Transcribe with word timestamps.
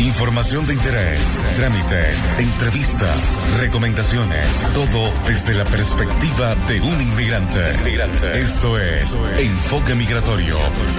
Información 0.00 0.66
de 0.66 0.72
interés, 0.72 1.20
trámites, 1.56 2.38
entrevistas, 2.38 3.60
recomendaciones, 3.60 4.46
todo 4.72 5.12
desde 5.28 5.52
la 5.52 5.66
perspectiva 5.66 6.54
de 6.54 6.80
un 6.80 7.02
inmigrante. 7.02 8.40
Esto 8.40 8.78
es 8.78 9.14
Enfoque 9.36 9.94
Migratorio 9.94 10.56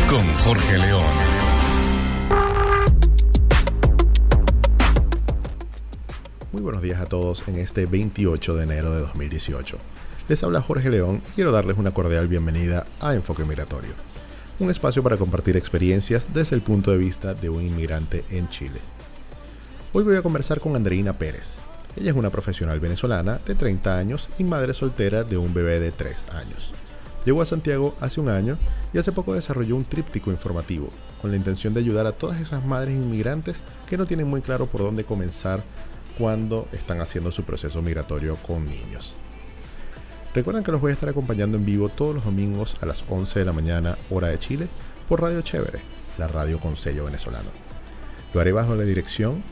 con 0.07 0.31
Jorge 0.35 0.77
León. 0.77 1.03
Muy 6.52 6.62
buenos 6.62 6.83
días 6.83 7.02
a 7.02 7.08
todos 7.08 7.47
en 7.47 7.58
este 7.58 7.88
28 7.88 8.54
de 8.54 8.63
enero 8.63 8.94
de 8.94 8.99
2018. 8.99 9.79
Les 10.29 10.44
habla 10.44 10.62
Jorge 10.62 10.92
León 10.92 11.24
y 11.31 11.33
quiero 11.33 11.52
darles 11.52 11.78
una 11.79 11.90
cordial 11.90 12.28
bienvenida 12.28 12.86
a 12.99 13.15
Enfoque 13.15 13.46
Migratorio 13.46 14.12
un 14.60 14.70
espacio 14.70 15.02
para 15.02 15.18
compartir 15.18 15.58
experiencias 15.58 16.34
desde 16.34 16.55
el 16.55 16.62
punto 16.62 16.91
de 16.91 16.98
vista 16.98 17.34
de 17.34 17.50
un 17.50 17.66
inmigrante 17.66 18.23
en 18.30 18.48
Chile. 18.50 18.80
Hoy 19.94 20.04
voy 20.04 20.16
a 20.16 20.22
conversar 20.22 20.59
con 20.59 20.76
Andreina 20.76 21.18
Pérez. 21.18 21.59
Ella 21.96 22.12
es 22.12 22.18
una 22.18 22.30
profesional 22.30 22.80
venezolana 22.80 23.40
de 23.45 23.56
30 23.56 23.98
años 23.98 24.30
y 24.38 24.44
madre 24.44 24.73
soltera 24.73 25.23
de 25.23 25.38
un 25.38 25.54
bebé 25.54 25.80
de 25.80 25.92
3 25.92 26.30
años. 26.30 26.73
Llegó 27.26 27.42
a 27.42 27.45
Santiago 27.45 27.95
hace 28.00 28.20
un 28.20 28.30
año 28.30 28.58
y 28.94 28.98
hace 28.98 29.12
poco 29.12 29.34
desarrolló 29.34 29.76
un 29.76 29.86
tríptico 29.86 30.32
informativo 30.32 30.90
con 31.22 31.31
la 31.31 31.38
intención 31.38 31.73
de 31.73 31.81
ayudar 31.81 32.08
a 32.08 32.14
todas 32.14 32.40
esas 32.42 32.66
madres 32.66 32.95
inmigrantes 32.95 33.64
que 33.88 33.98
no 33.98 34.06
tienen 34.06 34.28
muy 34.28 34.42
claro 34.42 34.66
por 34.66 34.81
dónde 34.81 35.04
comenzar 35.04 35.62
cuando 36.18 36.68
están 36.72 37.02
haciendo 37.02 37.31
su 37.31 37.44
proceso 37.44 37.81
migratorio 37.81 38.38
con 38.38 38.66
niños. 38.66 39.14
Recuerden 40.34 40.63
que 40.63 40.71
los 40.71 40.81
voy 40.81 40.91
a 40.91 40.94
estar 40.94 41.09
acompañando 41.09 41.58
en 41.58 41.66
vivo 41.66 41.90
todos 41.90 42.16
los 42.16 42.26
domingos 42.26 42.76
a 42.81 42.85
las 42.85 43.03
11 43.09 43.39
de 43.39 43.45
la 43.45 43.53
mañana, 43.53 43.98
hora 44.09 44.30
de 44.30 44.39
Chile, 44.39 44.70
por 45.09 45.22
Radio 45.22 45.41
Chévere, 45.41 45.81
la 46.17 46.27
radio 46.27 46.59
con 46.59 46.77
sello 46.77 47.05
venezolano. 47.05 47.49
Lo 48.34 48.39
haré 48.39 48.52
bajo 48.52 48.75
la 48.75 48.84
dirección 48.84 49.44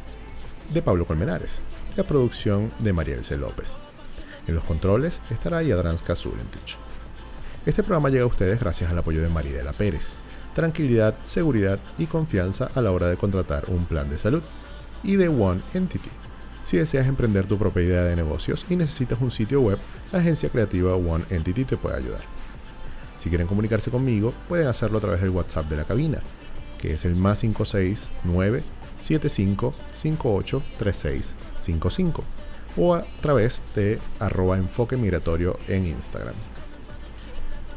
de 0.73 0.81
Pablo 0.81 1.05
Colmenares 1.05 1.61
la 1.99 2.05
producción 2.05 2.71
de 2.79 2.93
María 2.93 3.21
C. 3.23 3.35
López. 3.35 3.73
En 4.47 4.55
los 4.55 4.63
controles 4.63 5.19
estará 5.29 5.61
Yadranska 5.61 6.15
Zulentich. 6.15 6.77
Este 7.65 7.83
programa 7.83 8.09
llega 8.09 8.23
a 8.23 8.27
ustedes 8.27 8.59
gracias 8.59 8.89
al 8.89 8.97
apoyo 8.97 9.21
de 9.21 9.27
Maridela 9.27 9.73
Pérez. 9.73 10.17
Tranquilidad, 10.53 11.15
seguridad 11.25 11.77
y 11.97 12.05
confianza 12.05 12.69
a 12.73 12.81
la 12.81 12.93
hora 12.93 13.07
de 13.07 13.17
contratar 13.17 13.65
un 13.67 13.83
plan 13.85 14.09
de 14.09 14.17
salud. 14.17 14.41
Y 15.03 15.17
de 15.17 15.27
One 15.27 15.61
Entity 15.73 16.09
si 16.69 16.77
deseas 16.77 17.07
emprender 17.07 17.47
tu 17.47 17.57
propia 17.57 17.81
idea 17.81 18.03
de 18.03 18.15
negocios 18.15 18.63
y 18.69 18.75
necesitas 18.75 19.19
un 19.21 19.31
sitio 19.31 19.59
web, 19.59 19.79
la 20.11 20.19
agencia 20.19 20.49
creativa 20.49 20.95
One 20.95 21.25
Entity 21.31 21.65
te 21.65 21.77
puede 21.77 21.97
ayudar. 21.97 22.21
Si 23.17 23.27
quieren 23.29 23.47
comunicarse 23.47 23.89
conmigo, 23.89 24.35
pueden 24.47 24.67
hacerlo 24.67 24.99
a 24.99 25.01
través 25.01 25.19
del 25.19 25.31
WhatsApp 25.31 25.67
de 25.67 25.77
la 25.77 25.85
cabina, 25.85 26.21
que 26.77 26.93
es 26.93 27.05
el 27.05 27.15
más 27.15 27.39
569 27.39 28.63
75 29.01 29.73
58 29.89 30.63
3655 30.77 32.23
o 32.77 32.93
a 32.93 33.03
través 33.19 33.63
de 33.73 33.97
arroba 34.19 34.55
enfoque 34.55 34.95
migratorio 34.95 35.57
en 35.67 35.87
Instagram. 35.87 36.35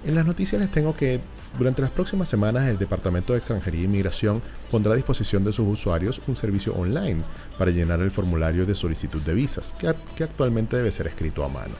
En 0.04 0.14
las 0.14 0.26
noticias 0.26 0.60
les 0.60 0.70
tengo 0.70 0.94
que 0.94 1.18
durante 1.58 1.82
las 1.82 1.90
próximas 1.90 2.30
semanas, 2.30 2.68
el 2.68 2.78
Departamento 2.78 3.32
de 3.32 3.38
Extranjería 3.38 3.82
e 3.82 3.84
Inmigración 3.84 4.42
pondrá 4.70 4.94
a 4.94 4.96
disposición 4.96 5.44
de 5.44 5.52
sus 5.52 5.68
usuarios 5.68 6.20
un 6.26 6.34
servicio 6.34 6.74
online 6.74 7.22
para 7.58 7.70
llenar 7.70 8.00
el 8.00 8.10
formulario 8.10 8.64
de 8.64 8.74
solicitud 8.74 9.20
de 9.20 9.34
visas, 9.34 9.74
que, 9.78 9.88
actualmente 10.24 10.76
debe 10.76 10.90
ser 10.90 11.06
escrito 11.06 11.44
a 11.44 11.48
mano. 11.48 11.74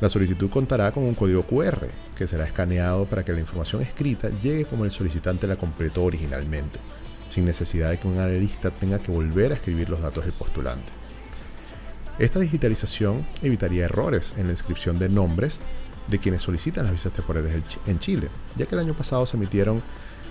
La 0.00 0.08
solicitud 0.08 0.48
contará 0.48 0.90
con 0.92 1.04
un 1.04 1.14
código 1.14 1.42
QR 1.42 1.86
que 2.16 2.26
será 2.26 2.44
escaneado 2.44 3.04
para 3.04 3.22
que 3.22 3.32
la 3.32 3.40
información 3.40 3.82
escrita 3.82 4.30
llegue 4.40 4.64
como 4.64 4.84
el 4.84 4.90
solicitante 4.90 5.46
la 5.46 5.56
completó 5.56 6.02
originalmente, 6.02 6.80
sin 7.28 7.44
necesidad 7.44 7.90
de 7.90 7.98
que 7.98 8.08
un 8.08 8.18
analista 8.18 8.70
tenga 8.70 8.98
que 8.98 9.12
volver 9.12 9.52
a 9.52 9.56
escribir 9.56 9.90
los 9.90 10.00
datos 10.00 10.24
del 10.24 10.32
postulante. 10.32 10.92
Esta 12.18 12.40
digitalización 12.40 13.24
evitaría 13.42 13.84
errores 13.84 14.32
en 14.36 14.46
la 14.46 14.52
inscripción 14.52 14.98
de 14.98 15.08
nombres 15.08 15.60
de 16.08 16.18
quienes 16.18 16.42
solicitan 16.42 16.84
las 16.84 16.92
visas 16.92 17.12
temporales 17.12 17.62
en 17.86 17.98
Chile, 17.98 18.28
ya 18.56 18.66
que 18.66 18.74
el 18.74 18.80
año 18.80 18.94
pasado 18.94 19.26
se 19.26 19.36
emitieron 19.36 19.82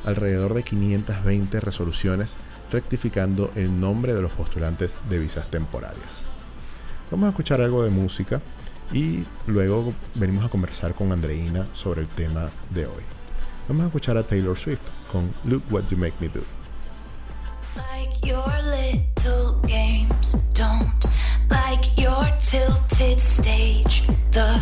alrededor 0.06 0.54
de 0.54 0.64
520 0.64 1.60
resoluciones 1.60 2.38
rectificando 2.72 3.52
el 3.56 3.80
nombre 3.80 4.14
de 4.14 4.22
los 4.22 4.32
postulantes 4.32 5.00
de 5.10 5.20
visas 5.20 5.50
temporarias. 5.50 6.24
Vamos 7.10 7.28
a 7.28 7.30
escuchar 7.30 7.62
algo 7.62 7.84
de 7.84 7.90
música 7.90 8.42
y 8.94 9.24
luego 9.48 9.94
venimos 10.16 10.46
a 10.46 10.50
conversar 10.50 10.94
con 10.96 11.12
Andreina 11.12 11.68
sobre 11.74 12.02
el 12.02 12.10
tema 12.10 12.50
de 12.70 12.86
hoy. 12.86 13.04
Vamos 13.68 13.84
a 13.84 13.88
escuchar 13.88 14.18
a 14.18 14.24
Taylor 14.24 14.58
Swift 14.58 14.82
con 15.12 15.32
Look 15.46 15.64
What 15.70 15.88
You 15.90 15.98
Make 15.98 16.16
Me 16.20 16.30
Do. 16.30 16.61
Like 17.76 18.26
your 18.26 18.46
little 18.64 19.54
games 19.66 20.34
don't 20.54 21.06
like 21.50 21.98
your 21.98 22.26
tilted 22.40 23.20
stage. 23.20 24.04
The 24.32 24.62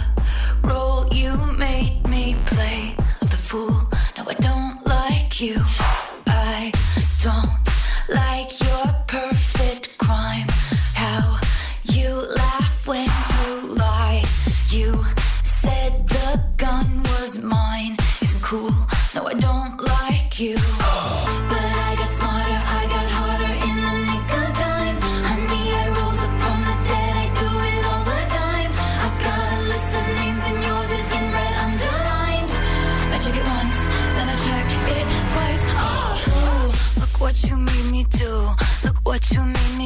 role 0.63 1.07
you 1.11 1.35
made 1.57 2.05
me 2.07 2.35
play 2.45 2.95
of 3.21 3.29
the 3.29 3.37
fool. 3.37 3.81
No, 4.17 4.25
I 4.27 4.33
don't 4.35 4.85
like 4.85 5.41
you. 5.41 5.57
I 6.27 6.71
don't 7.23 7.49
like 8.09 8.51
your 8.61 8.85
perfect 9.07 9.97
crime. 9.97 10.47
How 10.93 11.39
you 11.85 12.09
laugh 12.35 12.87
when 12.87 13.07
you 13.41 13.75
lie. 13.75 14.23
You 14.69 15.03
said 15.43 16.07
the 16.07 16.43
gun 16.57 17.01
was 17.03 17.39
mine. 17.39 17.97
Isn't 18.21 18.43
cool. 18.43 18.73
No, 19.15 19.25
I 19.25 19.33
don't 19.33 19.81
like 19.81 20.39
you. 20.39 20.57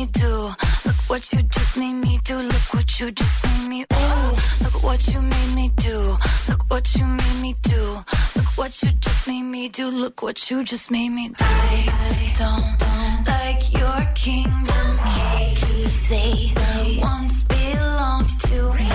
Do. 0.05 0.51
Look 0.85 0.95
what 1.07 1.33
you 1.33 1.41
just 1.43 1.77
made 1.77 1.93
me 1.93 2.19
do. 2.23 2.37
Look 2.37 2.73
what 2.73 2.99
you 2.99 3.11
just 3.11 3.43
made 3.43 3.69
me. 3.69 3.85
Ooh, 3.93 4.35
look 4.63 4.83
what 4.83 5.07
you 5.07 5.21
made 5.21 5.55
me 5.55 5.71
do. 5.77 6.17
Look 6.49 6.69
what 6.69 6.95
you 6.95 7.05
made 7.05 7.41
me 7.41 7.55
do. 7.61 7.97
Look 8.35 8.57
what 8.57 8.81
you 8.83 8.91
just 8.91 9.27
made 9.27 9.43
me 9.43 9.69
do. 9.69 9.87
Look 9.87 10.21
what 10.21 10.49
you 10.49 10.63
just 10.63 10.91
made 10.91 11.09
me 11.09 11.29
do. 11.29 11.35
I 11.45 12.33
don't, 12.37 12.79
don't 12.79 13.27
like 13.27 13.63
your 13.73 14.13
kingdom 14.15 14.99
keys. 15.13 16.09
They 16.09 16.53
once 17.01 17.43
belonged 17.43 18.29
to 18.47 18.73
me. 18.73 18.89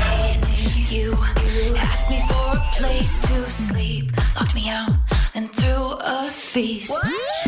You 0.90 1.16
asked 1.76 2.10
me 2.10 2.20
for 2.28 2.56
a 2.56 2.62
place 2.76 3.20
to 3.20 3.50
sleep, 3.50 4.12
locked 4.36 4.54
me 4.54 4.68
out, 4.68 4.92
and 5.34 5.50
threw 5.50 5.92
a 6.00 6.30
feast. 6.30 6.92
The 7.02 7.47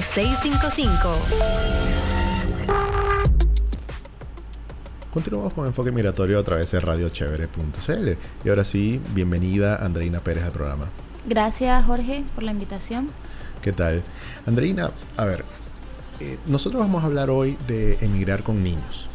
3655. 0.00 1.08
Continuamos 5.10 5.54
con 5.54 5.66
Enfoque 5.66 5.90
Migratorio 5.90 6.38
a 6.38 6.42
través 6.42 6.70
de 6.70 6.80
radiochevere.cl. 6.80 8.08
Y 8.44 8.48
ahora 8.50 8.64
sí, 8.64 9.00
bienvenida 9.14 9.76
Andreina 9.76 10.20
Pérez 10.20 10.44
al 10.44 10.52
programa. 10.52 10.90
Gracias 11.26 11.82
Jorge 11.86 12.24
por 12.34 12.44
la 12.44 12.52
invitación. 12.52 13.10
¿Qué 13.62 13.72
tal? 13.72 14.02
Andreina, 14.44 14.90
a 15.16 15.24
ver, 15.24 15.46
eh, 16.20 16.38
nosotros 16.46 16.80
vamos 16.80 17.02
a 17.02 17.06
hablar 17.06 17.30
hoy 17.30 17.56
de 17.66 17.96
emigrar 18.02 18.42
con 18.42 18.62
niños. 18.62 19.08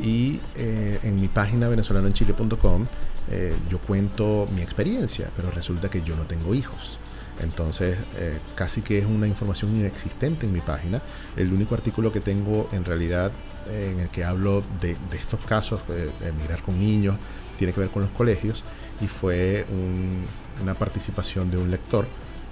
Y 0.00 0.40
eh, 0.56 1.00
en 1.02 1.16
mi 1.16 1.28
página 1.28 1.68
venezolanoenchile.com 1.68 2.86
eh, 3.30 3.54
yo 3.68 3.78
cuento 3.78 4.48
mi 4.54 4.62
experiencia, 4.62 5.30
pero 5.36 5.50
resulta 5.50 5.90
que 5.90 6.02
yo 6.02 6.14
no 6.14 6.24
tengo 6.24 6.54
hijos. 6.54 7.00
Entonces, 7.40 7.96
eh, 8.16 8.38
casi 8.54 8.82
que 8.82 8.98
es 8.98 9.04
una 9.06 9.26
información 9.26 9.74
inexistente 9.76 10.46
en 10.46 10.52
mi 10.52 10.60
página. 10.60 11.02
El 11.36 11.52
único 11.52 11.74
artículo 11.74 12.12
que 12.12 12.20
tengo 12.20 12.68
en 12.72 12.84
realidad 12.84 13.32
eh, 13.68 13.90
en 13.92 14.00
el 14.00 14.08
que 14.08 14.24
hablo 14.24 14.62
de, 14.80 14.96
de 15.10 15.16
estos 15.16 15.40
casos, 15.46 15.80
de 15.88 16.10
emigrar 16.28 16.62
con 16.62 16.78
niños, 16.78 17.16
tiene 17.56 17.72
que 17.72 17.80
ver 17.80 17.90
con 17.90 18.02
los 18.02 18.10
colegios 18.12 18.62
y 19.00 19.06
fue 19.06 19.66
un- 19.70 20.24
una 20.62 20.74
participación 20.74 21.50
de 21.50 21.56
un 21.56 21.70
lector 21.70 22.06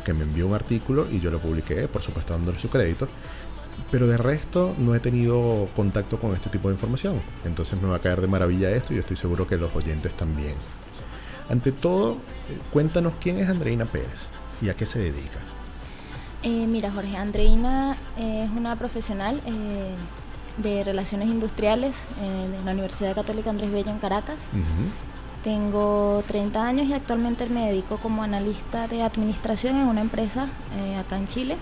que 0.05 0.13
me 0.15 0.23
envió 0.25 0.47
un 0.47 0.55
artículo 0.55 1.07
y 1.11 1.21
yo 1.21 1.31
lo 1.31 1.41
publiqué, 1.41 1.87
por 1.87 2.03
supuesto 2.03 2.33
dándole 2.33 2.59
su 2.59 2.69
crédito. 2.71 3.07
Pero 3.91 4.07
de 4.07 4.17
resto 4.17 4.75
no 4.79 4.95
he 4.95 5.01
tenido 5.01 5.69
contacto 5.77 6.19
con 6.19 6.35
este 6.35 6.49
tipo 6.51 6.69
de 6.69 6.75
información. 6.75 7.21
Entonces 7.45 7.81
me 7.81 7.89
va 7.89 7.97
a 7.97 8.01
caer 8.01 8.21
de 8.21 8.29
maravilla 8.29 8.71
esto 8.71 8.93
y 8.93 8.97
yo 8.97 9.01
estoy 9.01 9.17
seguro 9.17 9.47
que 9.47 9.57
los 9.57 9.75
oyentes 9.75 10.13
también. 10.15 10.55
Ante 11.49 11.73
todo, 11.73 12.13
eh, 12.49 12.59
cuéntanos 12.73 13.15
quién 13.21 13.39
es 13.39 13.49
Andreina 13.49 13.85
Pérez 13.85 14.31
y 14.61 14.69
a 14.69 14.75
qué 14.75 14.87
se 14.87 14.99
dedica. 14.99 15.41
Eh, 16.43 16.67
mira 16.67 16.91
Jorge, 16.91 17.17
Andreina 17.17 17.97
es 18.19 18.51
una 18.51 18.77
profesional 18.77 19.43
eh, 19.45 19.95
de 20.57 20.85
Relaciones 20.85 21.29
Industriales 21.29 22.07
eh, 22.21 22.49
de 22.49 22.65
la 22.65 22.73
Universidad 22.73 23.15
Católica 23.15 23.51
Andrés 23.51 23.71
Bello 23.71 23.91
en 23.91 23.99
Caracas. 23.99 24.39
Tengo 25.45 26.23
30 26.27 26.67
años 26.67 26.87
y 26.87 26.93
actualmente 26.93 27.47
me 27.47 27.67
dedico 27.67 27.97
como 27.99 28.23
analista 28.23 28.89
de 28.89 29.03
administración 29.03 29.77
en 29.77 29.89
una 29.89 30.03
empresa 30.03 30.49
acá 30.99 31.17
en 31.17 31.27
Chile. 31.27 31.57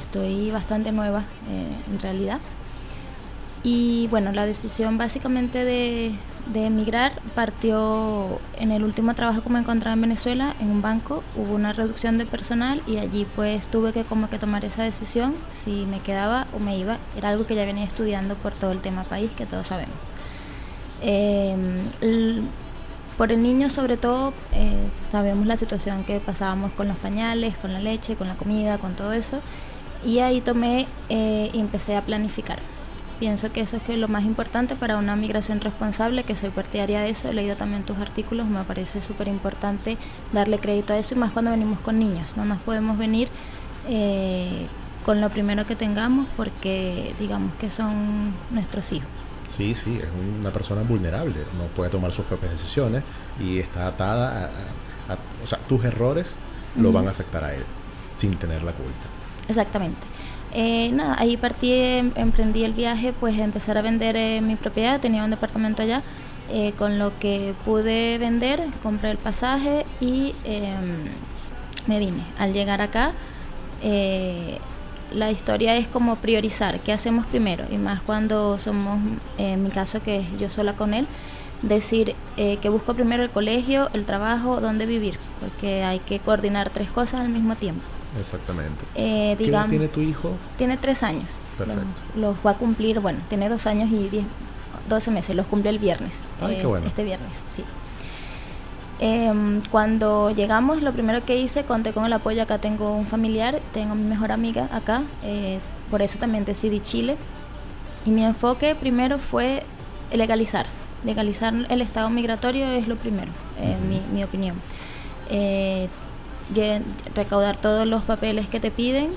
Estoy 0.00 0.50
bastante 0.50 0.90
nueva 0.90 1.24
en 1.48 2.00
realidad. 2.00 2.40
Y 3.62 4.08
bueno, 4.08 4.32
la 4.32 4.46
decisión 4.46 4.98
básicamente 4.98 5.64
de, 5.64 6.12
de 6.52 6.66
emigrar 6.66 7.12
partió 7.34 8.38
en 8.58 8.70
el 8.70 8.84
último 8.84 9.14
trabajo 9.14 9.42
que 9.42 9.48
me 9.50 9.58
encontraba 9.58 9.94
en 9.94 10.00
Venezuela, 10.02 10.54
en 10.60 10.70
un 10.70 10.80
banco, 10.82 11.22
hubo 11.36 11.54
una 11.54 11.72
reducción 11.72 12.18
de 12.18 12.26
personal 12.26 12.80
y 12.86 12.98
allí 12.98 13.26
pues 13.36 13.66
tuve 13.68 13.92
que 13.92 14.04
como 14.04 14.30
que 14.30 14.38
tomar 14.38 14.64
esa 14.64 14.82
decisión, 14.84 15.34
si 15.50 15.86
me 15.86 16.00
quedaba 16.00 16.46
o 16.54 16.58
me 16.60 16.78
iba, 16.78 16.98
era 17.16 17.30
algo 17.30 17.46
que 17.46 17.54
ya 17.56 17.64
venía 17.64 17.84
estudiando 17.84 18.34
por 18.36 18.54
todo 18.54 18.70
el 18.72 18.80
tema 18.80 19.02
país 19.04 19.30
que 19.36 19.44
todos 19.46 19.66
sabemos. 19.66 19.94
L- 21.02 22.42
por 23.18 23.32
el 23.32 23.42
niño 23.42 23.70
sobre 23.70 23.96
todo, 23.96 24.34
eh, 24.52 24.88
sabemos 25.10 25.46
la 25.46 25.56
situación 25.56 26.04
que 26.04 26.20
pasábamos 26.20 26.72
con 26.72 26.86
los 26.86 26.98
pañales, 26.98 27.56
con 27.56 27.72
la 27.72 27.80
leche, 27.80 28.14
con 28.14 28.28
la 28.28 28.34
comida, 28.34 28.76
con 28.78 28.94
todo 28.94 29.12
eso. 29.14 29.40
Y 30.04 30.18
ahí 30.18 30.42
tomé 30.42 30.86
eh, 31.08 31.50
y 31.52 31.58
empecé 31.60 31.96
a 31.96 32.02
planificar. 32.02 32.58
Pienso 33.18 33.50
que 33.50 33.62
eso 33.62 33.78
es 33.78 33.82
que 33.82 33.96
lo 33.96 34.08
más 34.08 34.24
importante 34.24 34.76
para 34.76 34.98
una 34.98 35.16
migración 35.16 35.60
responsable, 35.62 36.22
que 36.24 36.36
soy 36.36 36.50
partidaria 36.50 37.00
de 37.00 37.08
eso, 37.10 37.28
he 37.30 37.32
leído 37.32 37.56
también 37.56 37.82
tus 37.82 37.96
artículos, 37.96 38.46
me 38.46 38.62
parece 38.64 39.00
súper 39.00 39.28
importante 39.28 39.96
darle 40.34 40.58
crédito 40.58 40.92
a 40.92 40.98
eso 40.98 41.14
y 41.14 41.18
más 41.18 41.32
cuando 41.32 41.50
venimos 41.50 41.78
con 41.80 41.98
niños. 41.98 42.36
No 42.36 42.44
nos 42.44 42.58
podemos 42.60 42.98
venir 42.98 43.28
eh, 43.88 44.66
con 45.04 45.20
lo 45.22 45.30
primero 45.30 45.64
que 45.64 45.76
tengamos 45.76 46.26
porque 46.36 47.14
digamos 47.18 47.54
que 47.54 47.70
son 47.70 48.34
nuestros 48.50 48.92
hijos. 48.92 49.08
Sí, 49.48 49.74
sí, 49.74 49.96
es 49.98 50.08
una 50.40 50.50
persona 50.50 50.82
vulnerable, 50.82 51.36
no 51.56 51.64
puede 51.74 51.88
tomar 51.90 52.12
sus 52.12 52.26
propias 52.26 52.52
decisiones 52.52 53.02
y 53.40 53.58
está 53.60 53.86
atada 53.86 54.28
a... 54.30 54.44
a- 54.44 55.12
a- 55.14 55.18
o 55.42 55.46
sea, 55.46 55.58
tus 55.68 55.84
errores 55.84 56.34
lo 56.76 56.90
van 56.92 57.06
a 57.06 57.12
afectar 57.12 57.44
a 57.44 57.54
él 57.54 57.62
sin 58.14 58.32
tener 58.34 58.62
la 58.64 58.72
culpa. 58.72 58.92
Exactamente. 59.48 60.00
Eh, 60.52 60.90
nada, 60.92 61.16
ahí 61.18 61.36
partí, 61.36 61.72
em- 61.72 62.12
emprendí 62.16 62.64
el 62.64 62.72
viaje, 62.72 63.12
pues 63.12 63.38
empezar 63.38 63.76
a 63.78 63.82
vender 63.82 64.16
eh, 64.16 64.40
mi 64.40 64.56
propiedad, 64.56 65.00
tenía 65.00 65.24
un 65.24 65.30
departamento 65.30 65.82
allá, 65.82 66.02
eh, 66.50 66.72
con 66.78 66.98
lo 66.98 67.18
que 67.18 67.54
pude 67.64 68.16
vender, 68.18 68.62
compré 68.82 69.10
el 69.10 69.18
pasaje 69.18 69.84
y 70.00 70.34
em, 70.44 71.04
me 71.86 71.98
vine. 71.98 72.22
Al 72.38 72.52
llegar 72.52 72.80
acá, 72.80 73.12
eh, 73.82 74.58
la 75.12 75.30
historia 75.30 75.76
es 75.76 75.88
como 75.88 76.16
priorizar, 76.16 76.80
qué 76.80 76.92
hacemos 76.92 77.26
primero, 77.26 77.64
y 77.70 77.76
más 77.78 78.00
cuando 78.00 78.58
somos, 78.58 78.98
en 79.38 79.62
mi 79.62 79.70
caso 79.70 80.02
que 80.02 80.20
es 80.20 80.26
yo 80.38 80.50
sola 80.50 80.74
con 80.74 80.94
él, 80.94 81.06
decir 81.62 82.14
que 82.36 82.68
busco 82.68 82.92
primero 82.94 83.22
el 83.22 83.30
colegio, 83.30 83.88
el 83.94 84.04
trabajo, 84.04 84.60
dónde 84.60 84.84
vivir, 84.84 85.18
porque 85.40 85.84
hay 85.84 86.00
que 86.00 86.18
coordinar 86.18 86.70
tres 86.70 86.90
cosas 86.90 87.20
al 87.20 87.28
mismo 87.30 87.54
tiempo. 87.56 87.82
Exactamente. 88.18 88.84
Eh, 88.94 89.34
¿Qué 89.36 89.44
edad 89.44 89.66
digamos, 89.66 89.70
tiene 89.70 89.88
tu 89.88 90.00
hijo? 90.00 90.36
tiene 90.56 90.76
tres 90.76 91.02
años. 91.02 91.38
Perfecto. 91.58 91.84
Los, 92.14 92.36
los 92.36 92.46
va 92.46 92.52
a 92.52 92.54
cumplir, 92.54 93.00
bueno, 93.00 93.20
tiene 93.28 93.48
dos 93.48 93.66
años 93.66 93.90
y 93.90 94.08
diez, 94.08 94.24
12 94.88 95.10
meses, 95.10 95.36
los 95.36 95.46
cumple 95.46 95.70
el 95.70 95.78
viernes. 95.78 96.14
Ay, 96.40 96.54
eh, 96.54 96.58
qué 96.60 96.66
bueno. 96.66 96.86
Este 96.86 97.04
viernes, 97.04 97.32
sí. 97.50 97.64
Em, 98.98 99.60
cuando 99.70 100.30
llegamos, 100.30 100.80
lo 100.80 100.92
primero 100.92 101.24
que 101.24 101.36
hice, 101.36 101.64
conté 101.64 101.92
con 101.92 102.04
el 102.04 102.12
apoyo, 102.12 102.42
acá 102.42 102.58
tengo 102.58 102.92
un 102.92 103.06
familiar, 103.06 103.60
tengo 103.72 103.94
mi 103.94 104.04
mejor 104.04 104.32
amiga 104.32 104.68
acá, 104.72 105.02
eh, 105.22 105.58
por 105.90 106.00
eso 106.02 106.18
también 106.18 106.44
decidí 106.44 106.80
Chile. 106.80 107.16
Y 108.06 108.10
mi 108.10 108.24
enfoque 108.24 108.74
primero 108.74 109.18
fue 109.18 109.62
legalizar. 110.12 110.66
Legalizar 111.04 111.52
el 111.68 111.82
estado 111.82 112.08
migratorio 112.08 112.66
es 112.68 112.88
lo 112.88 112.96
primero, 112.96 113.32
en 113.60 113.88
mi, 113.88 114.00
mi 114.12 114.24
opinión. 114.24 114.56
Eh, 115.28 115.88
recaudar 117.14 117.56
todos 117.56 117.86
los 117.86 118.02
papeles 118.02 118.48
que 118.48 118.60
te 118.60 118.70
piden, 118.70 119.10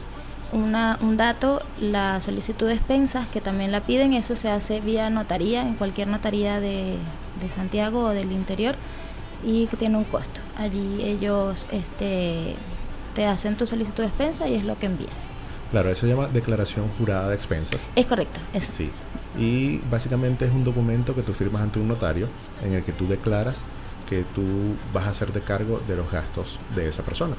una, 0.52 0.98
un 1.02 1.16
dato, 1.18 1.62
la 1.80 2.22
solicitud 2.22 2.68
de 2.68 2.74
expensas 2.74 3.28
que 3.28 3.40
también 3.40 3.72
la 3.72 3.82
piden, 3.82 4.14
eso 4.14 4.36
se 4.36 4.50
hace 4.50 4.82
vía 4.82 5.10
notaría, 5.10 5.62
en 5.62 5.76
cualquier 5.76 6.08
notaría 6.08 6.60
de, 6.60 6.98
de 7.42 7.52
Santiago 7.52 8.06
o 8.06 8.10
del 8.10 8.32
interior 8.32 8.76
y 9.44 9.68
que 9.68 9.78
tiene 9.78 9.98
un 9.98 10.04
costo. 10.04 10.42
Allí 10.58 11.02
ellos 11.04 11.66
este, 11.72 12.56
te 13.16 13.26
hacen 13.26 13.56
tu 13.56 13.68
solicitud 13.68 14.04
de 14.04 14.10
expensa 14.10 14.48
y 14.48 14.56
es 14.56 14.64
lo 14.64 14.78
que 14.78 14.88
envías. 14.88 15.28
Claro, 15.72 15.90
eso 15.92 16.02
se 16.02 16.08
llama 16.08 16.28
declaración 16.28 16.88
jurada 16.98 17.30
de 17.30 17.36
expensas. 17.36 17.82
Es 17.96 18.06
correcto, 18.08 18.40
eso. 18.54 18.72
Sí. 18.72 18.90
Y 19.38 19.78
básicamente 19.90 20.46
es 20.46 20.52
un 20.52 20.64
documento 20.64 21.14
que 21.14 21.22
tú 21.22 21.34
firmas 21.34 21.62
ante 21.62 21.80
un 21.80 21.88
notario 21.88 22.28
en 22.64 22.74
el 22.74 22.84
que 22.84 22.92
tú 22.92 23.08
declaras 23.08 23.64
que 24.10 24.24
tú 24.24 24.76
vas 24.94 25.06
a 25.06 25.10
hacerte 25.10 25.42
cargo 25.42 25.82
de 25.88 25.96
los 25.96 26.12
gastos 26.12 26.60
de 26.76 26.88
esa 26.90 27.04
persona. 27.04 27.36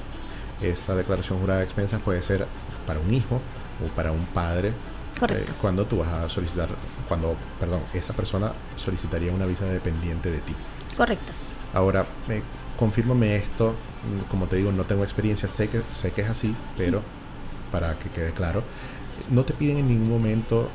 Esa 0.63 0.95
declaración 0.95 1.41
jurada 1.41 1.61
de 1.61 1.65
expensas 1.65 2.01
puede 2.01 2.23
ser 2.23 2.47
para 2.87 3.01
un 3.01 3.13
hijo 3.13 3.41
o 3.85 3.89
para 3.95 4.13
un 4.13 4.25
padre. 4.27 4.73
Correcto. 5.19 5.53
eh, 5.53 5.55
cuando 5.61 5.85
tú 5.87 5.99
vas 5.99 6.09
a 6.09 6.29
solicitar, 6.29 6.69
cuando, 7.09 7.37
perdón, 7.59 7.81
esa 7.93 8.13
persona 8.13 8.53
solicitaría 8.77 9.33
una 9.33 9.45
visa 9.47 9.65
dependiente 9.65 10.31
de 10.31 10.39
ti. 10.39 10.55
Correcto. 10.97 11.33
Ahora, 11.75 12.07
eh, 12.29 12.43
confírmame 12.79 13.37
esto, 13.37 13.73
mm, 13.73 14.31
como 14.31 14.47
te 14.47 14.57
digo, 14.57 14.73
no 14.73 14.85
tengo 14.85 15.03
experiencia, 15.03 15.49
sé 15.49 15.69
que, 15.69 15.83
sé 15.93 16.13
que 16.13 16.23
es 16.23 16.31
así, 16.31 16.55
pero 16.77 17.03
para 17.73 17.99
que 17.99 18.09
quede 18.09 18.33
claro, 18.33 18.63
no 19.31 19.45
te 19.45 19.53
piden 19.53 19.79
en 19.79 19.89
ningún 19.89 20.09
momento 20.11 20.69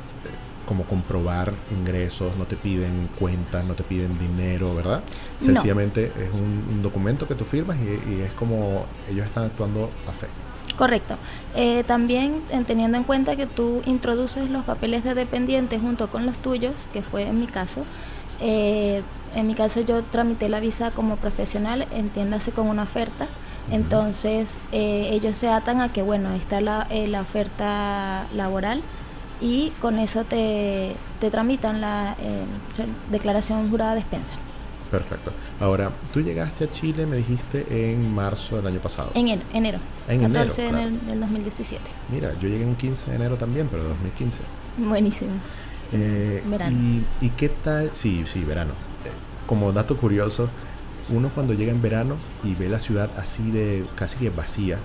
como 0.66 0.84
comprobar 0.84 1.54
ingresos, 1.70 2.36
no 2.36 2.44
te 2.44 2.56
piden 2.56 3.08
cuentas, 3.18 3.64
no 3.64 3.74
te 3.74 3.82
piden 3.84 4.18
dinero, 4.18 4.74
¿verdad? 4.74 5.02
No. 5.40 5.46
Sencillamente 5.46 6.06
es 6.06 6.30
un, 6.32 6.64
un 6.70 6.82
documento 6.82 7.26
que 7.26 7.34
tú 7.34 7.44
firmas 7.44 7.78
y, 7.78 8.12
y 8.12 8.20
es 8.20 8.32
como 8.32 8.84
ellos 9.08 9.24
están 9.26 9.44
actuando 9.44 9.90
a 10.08 10.12
fe. 10.12 10.26
Correcto. 10.76 11.16
Eh, 11.54 11.84
también 11.84 12.42
teniendo 12.66 12.98
en 12.98 13.04
cuenta 13.04 13.34
que 13.34 13.46
tú 13.46 13.80
introduces 13.86 14.50
los 14.50 14.64
papeles 14.64 15.04
de 15.04 15.14
dependiente 15.14 15.78
junto 15.78 16.08
con 16.08 16.26
los 16.26 16.36
tuyos, 16.38 16.74
que 16.92 17.00
fue 17.00 17.22
en 17.22 17.40
mi 17.40 17.46
caso, 17.46 17.84
eh, 18.40 19.02
en 19.34 19.46
mi 19.46 19.54
caso 19.54 19.80
yo 19.80 20.02
tramité 20.02 20.50
la 20.50 20.60
visa 20.60 20.90
como 20.90 21.16
profesional, 21.16 21.86
entiéndase 21.92 22.52
con 22.52 22.66
una 22.68 22.82
oferta. 22.82 23.26
Entonces 23.70 24.60
eh, 24.70 25.08
ellos 25.12 25.38
se 25.38 25.48
atan 25.48 25.80
a 25.80 25.92
que, 25.92 26.02
bueno, 26.02 26.34
está 26.34 26.60
la, 26.60 26.86
la 26.90 27.20
oferta 27.22 28.26
laboral 28.34 28.82
y 29.40 29.72
con 29.80 29.98
eso 29.98 30.24
te, 30.24 30.94
te 31.20 31.30
tramitan 31.30 31.80
la 31.80 32.16
eh, 32.20 32.44
declaración 33.10 33.70
jurada 33.70 33.94
de 33.94 34.00
despensa. 34.00 34.34
Perfecto. 34.90 35.32
Ahora, 35.60 35.90
tú 36.12 36.20
llegaste 36.20 36.64
a 36.64 36.70
Chile, 36.70 37.06
me 37.06 37.16
dijiste, 37.16 37.92
en 37.92 38.14
marzo 38.14 38.56
del 38.56 38.68
año 38.68 38.80
pasado. 38.80 39.10
En 39.14 39.28
enero. 39.28 39.42
enero 39.52 39.78
En 40.08 40.20
14 40.20 40.68
enero, 40.68 40.78
en 40.78 40.94
el, 40.94 41.06
del 41.06 41.20
2017. 41.20 41.82
Mira, 42.10 42.32
yo 42.40 42.48
llegué 42.48 42.62
en 42.62 42.76
15 42.76 43.10
de 43.10 43.16
enero 43.16 43.36
también, 43.36 43.68
pero 43.68 43.82
de 43.82 43.88
2015. 43.90 44.40
Buenísimo. 44.78 45.32
Eh, 45.92 46.42
Verano. 46.46 46.76
Y, 46.76 47.26
y 47.26 47.30
qué 47.30 47.48
tal? 47.48 47.90
Sí, 47.92 48.24
sí, 48.26 48.44
verano. 48.44 48.72
Eh, 49.04 49.10
como 49.46 49.72
dato 49.72 49.96
curioso, 49.96 50.48
uno 51.08 51.28
cuando 51.34 51.54
llega 51.54 51.70
en 51.72 51.80
verano 51.82 52.16
y 52.42 52.54
ve 52.54 52.68
la 52.68 52.80
ciudad 52.80 53.10
así 53.16 53.50
de 53.50 53.84
casi 53.96 54.16
que 54.16 54.30
vacía, 54.30 54.78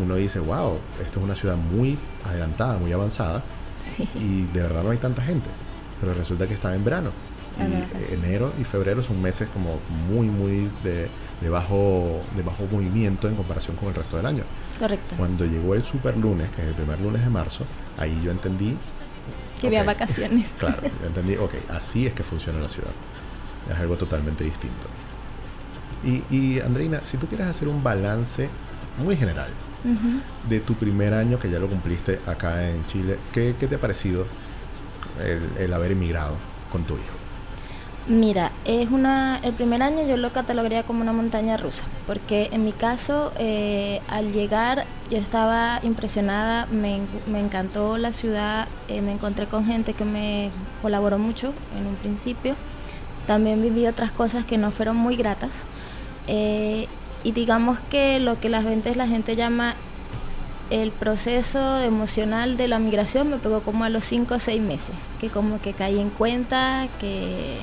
uno 0.00 0.14
dice, 0.16 0.38
wow, 0.40 0.78
esto 1.04 1.18
es 1.20 1.24
una 1.24 1.34
ciudad 1.34 1.56
muy 1.56 1.98
adelantada, 2.24 2.78
muy 2.78 2.92
avanzada 2.92 3.42
Sí. 3.76 4.08
y 4.14 4.42
de 4.52 4.62
verdad 4.62 4.82
no 4.84 4.90
hay 4.90 4.98
tanta 4.98 5.22
gente. 5.22 5.48
Pero 6.00 6.14
resulta 6.14 6.46
que 6.46 6.54
está 6.54 6.74
en 6.74 6.84
verano. 6.84 7.10
Y 7.58 8.14
enero 8.14 8.52
y 8.60 8.64
febrero 8.64 9.02
son 9.02 9.22
meses 9.22 9.48
como 9.52 9.78
muy, 10.10 10.26
muy 10.28 10.70
de, 10.82 11.08
de 11.40 11.48
bajo, 11.48 12.20
de 12.36 12.42
bajo 12.42 12.66
movimiento 12.70 13.28
en 13.28 13.36
comparación 13.36 13.76
con 13.76 13.88
el 13.88 13.94
resto 13.94 14.16
del 14.16 14.26
año. 14.26 14.42
Correcto. 14.78 15.14
Cuando 15.16 15.44
llegó 15.46 15.74
el 15.74 15.82
super 15.84 16.16
lunes, 16.16 16.50
que 16.50 16.62
es 16.62 16.68
el 16.68 16.74
primer 16.74 17.00
lunes 17.00 17.22
de 17.22 17.30
marzo, 17.30 17.64
ahí 17.98 18.20
yo 18.24 18.30
entendí 18.32 18.76
que 19.60 19.68
había 19.68 19.84
vacaciones. 19.84 20.52
Claro, 20.58 20.82
yo 21.00 21.06
entendí, 21.06 21.36
ok, 21.36 21.54
así 21.70 22.06
es 22.06 22.14
que 22.14 22.22
funciona 22.24 22.58
la 22.58 22.68
ciudad. 22.68 22.90
Es 23.70 23.76
algo 23.78 23.96
totalmente 23.96 24.42
distinto. 24.44 24.86
Y, 26.04 26.22
y 26.34 26.60
Andreina, 26.60 27.00
si 27.04 27.16
tú 27.16 27.26
quieres 27.26 27.46
hacer 27.46 27.68
un 27.68 27.82
balance 27.82 28.48
muy 28.98 29.16
general 29.16 29.48
de 30.48 30.60
tu 30.60 30.74
primer 30.74 31.12
año, 31.12 31.38
que 31.38 31.50
ya 31.50 31.58
lo 31.58 31.68
cumpliste 31.68 32.20
acá 32.26 32.68
en 32.70 32.86
Chile, 32.86 33.18
¿qué, 33.32 33.54
qué 33.58 33.66
te 33.66 33.74
ha 33.74 33.78
parecido 33.78 34.26
el, 35.20 35.62
el 35.62 35.72
haber 35.72 35.92
emigrado 35.92 36.36
con 36.72 36.84
tu 36.84 36.94
hijo? 36.94 37.14
Mira, 38.06 38.50
es 38.66 38.90
una, 38.90 39.38
el 39.42 39.54
primer 39.54 39.82
año 39.82 40.06
yo 40.06 40.18
lo 40.18 40.30
catalogaría 40.30 40.82
como 40.82 41.00
una 41.00 41.14
montaña 41.14 41.56
rusa, 41.56 41.84
porque 42.06 42.50
en 42.52 42.62
mi 42.62 42.72
caso, 42.72 43.32
eh, 43.38 44.02
al 44.08 44.30
llegar, 44.30 44.84
yo 45.10 45.16
estaba 45.16 45.80
impresionada, 45.82 46.66
me, 46.66 47.00
me 47.26 47.40
encantó 47.40 47.96
la 47.96 48.12
ciudad, 48.12 48.68
eh, 48.88 49.00
me 49.00 49.12
encontré 49.12 49.46
con 49.46 49.64
gente 49.64 49.94
que 49.94 50.04
me 50.04 50.50
colaboró 50.82 51.18
mucho 51.18 51.54
en 51.78 51.86
un 51.86 51.94
principio, 51.94 52.54
también 53.26 53.62
viví 53.62 53.86
otras 53.86 54.10
cosas 54.10 54.44
que 54.44 54.58
no 54.58 54.70
fueron 54.70 54.96
muy 54.96 55.16
gratas, 55.16 55.50
eh, 56.28 56.86
y 57.22 57.32
digamos 57.32 57.78
que 57.90 58.20
lo 58.20 58.38
que 58.38 58.48
las 58.48 58.64
ventas 58.64 58.96
la 58.96 59.06
gente 59.06 59.36
llama 59.36 59.74
el 60.70 60.90
proceso 60.92 61.80
emocional 61.80 62.56
de 62.56 62.68
la 62.68 62.78
migración 62.78 63.30
me 63.30 63.36
pegó 63.36 63.60
como 63.60 63.84
a 63.84 63.88
los 63.88 64.04
5 64.04 64.34
o 64.34 64.38
6 64.38 64.60
meses, 64.62 64.94
que 65.20 65.28
como 65.28 65.60
que 65.60 65.72
caí 65.72 65.98
en 66.00 66.10
cuenta, 66.10 66.88
que 67.00 67.58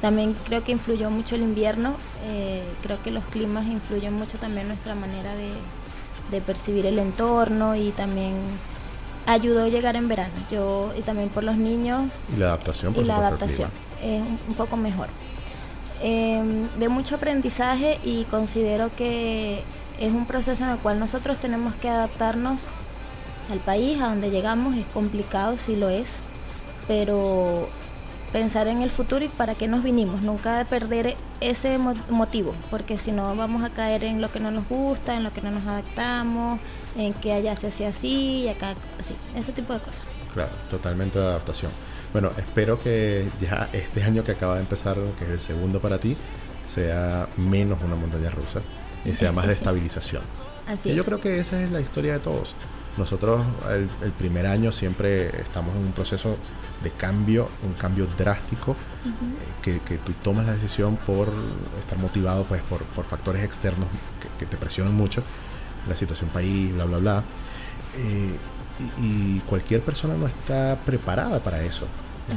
también 0.00 0.34
creo 0.46 0.64
que 0.64 0.72
influyó 0.72 1.10
mucho 1.10 1.34
el 1.34 1.42
invierno, 1.42 1.94
eh, 2.26 2.62
creo 2.82 3.02
que 3.02 3.10
los 3.10 3.24
climas 3.26 3.66
influyen 3.66 4.14
mucho 4.14 4.38
también 4.38 4.68
nuestra 4.68 4.94
manera 4.94 5.34
de, 5.34 5.50
de 6.30 6.40
percibir 6.40 6.86
el 6.86 6.98
entorno 6.98 7.76
y 7.76 7.90
también 7.90 8.34
ayudó 9.26 9.64
a 9.64 9.68
llegar 9.68 9.96
en 9.96 10.08
verano, 10.08 10.32
yo 10.50 10.92
y 10.98 11.02
también 11.02 11.28
por 11.28 11.44
los 11.44 11.56
niños 11.56 12.06
Y 12.34 12.38
la 12.38 12.46
adaptación, 12.46 12.94
por 12.94 13.04
y 13.04 13.06
la 13.06 13.18
adaptación. 13.18 13.70
es 14.02 14.22
un 14.48 14.54
poco 14.54 14.76
mejor. 14.76 15.08
Eh, 16.02 16.42
de 16.78 16.88
mucho 16.88 17.16
aprendizaje 17.16 17.98
y 18.04 18.24
considero 18.24 18.90
que 18.96 19.62
es 19.98 20.12
un 20.12 20.26
proceso 20.26 20.62
en 20.64 20.70
el 20.70 20.78
cual 20.78 20.98
nosotros 21.00 21.38
tenemos 21.38 21.74
que 21.74 21.88
adaptarnos 21.88 22.66
al 23.50 23.58
país, 23.58 24.00
a 24.00 24.08
donde 24.08 24.30
llegamos, 24.30 24.76
es 24.76 24.86
complicado, 24.88 25.56
sí 25.58 25.74
lo 25.74 25.88
es, 25.88 26.06
pero 26.86 27.68
pensar 28.32 28.68
en 28.68 28.82
el 28.82 28.90
futuro 28.90 29.24
y 29.24 29.28
para 29.28 29.54
qué 29.54 29.66
nos 29.68 29.82
vinimos, 29.82 30.20
nunca 30.22 30.64
perder 30.68 31.16
ese 31.40 31.78
mo- 31.78 31.94
motivo, 32.10 32.54
porque 32.70 32.98
si 32.98 33.10
no 33.10 33.34
vamos 33.34 33.64
a 33.64 33.70
caer 33.70 34.04
en 34.04 34.20
lo 34.20 34.30
que 34.30 34.38
no 34.38 34.50
nos 34.50 34.68
gusta, 34.68 35.16
en 35.16 35.24
lo 35.24 35.32
que 35.32 35.40
no 35.40 35.50
nos 35.50 35.66
adaptamos, 35.66 36.60
en 36.96 37.14
que 37.14 37.32
allá 37.32 37.56
se 37.56 37.68
hace 37.68 37.86
así 37.86 38.42
y 38.42 38.48
acá 38.48 38.74
así, 39.00 39.14
ese 39.34 39.52
tipo 39.52 39.72
de 39.72 39.80
cosas. 39.80 40.02
Claro, 40.34 40.52
totalmente 40.70 41.18
de 41.18 41.24
adaptación. 41.26 41.72
Bueno, 42.12 42.32
espero 42.36 42.78
que 42.78 43.34
ya 43.38 43.68
este 43.72 44.02
año 44.02 44.24
que 44.24 44.32
acaba 44.32 44.54
de 44.56 44.60
empezar, 44.62 44.96
que 45.18 45.24
es 45.24 45.30
el 45.30 45.38
segundo 45.40 45.80
para 45.80 45.98
ti, 46.00 46.16
sea 46.62 47.28
menos 47.36 47.82
una 47.82 47.96
montaña 47.96 48.30
rusa 48.30 48.64
y 49.04 49.14
sea 49.14 49.32
más 49.32 49.46
de 49.46 49.54
estabilización. 49.54 50.22
Así 50.66 50.90
Y 50.90 50.94
yo 50.94 51.02
es. 51.02 51.04
creo 51.04 51.20
que 51.20 51.38
esa 51.40 51.62
es 51.62 51.70
la 51.70 51.80
historia 51.80 52.14
de 52.14 52.20
todos. 52.20 52.56
Nosotros 52.96 53.46
el, 53.70 53.90
el 54.02 54.12
primer 54.12 54.46
año 54.46 54.72
siempre 54.72 55.40
estamos 55.40 55.76
en 55.76 55.82
un 55.84 55.92
proceso 55.92 56.40
de 56.80 56.90
cambio, 56.92 57.52
un 57.62 57.74
cambio 57.74 58.06
drástico, 58.06 58.76
que, 59.62 59.80
que 59.80 59.98
tú 59.98 60.14
tomas 60.14 60.46
la 60.46 60.54
decisión 60.54 60.96
por 60.98 61.32
estar 61.78 61.98
motivado 61.98 62.44
pues, 62.44 62.62
por, 62.62 62.84
por 62.86 63.04
factores 63.04 63.44
externos 63.44 63.88
que, 64.20 64.28
que 64.38 64.46
te 64.46 64.56
presionan 64.56 64.94
mucho, 64.94 65.22
la 65.86 65.96
situación 65.96 66.30
país, 66.30 66.72
bla, 66.74 66.84
bla, 66.86 66.98
bla. 66.98 67.24
Eh, 67.94 68.38
y, 68.98 69.36
y 69.36 69.40
cualquier 69.40 69.82
persona 69.82 70.14
no 70.14 70.26
está 70.26 70.78
preparada 70.84 71.40
para 71.40 71.62
eso. 71.62 71.86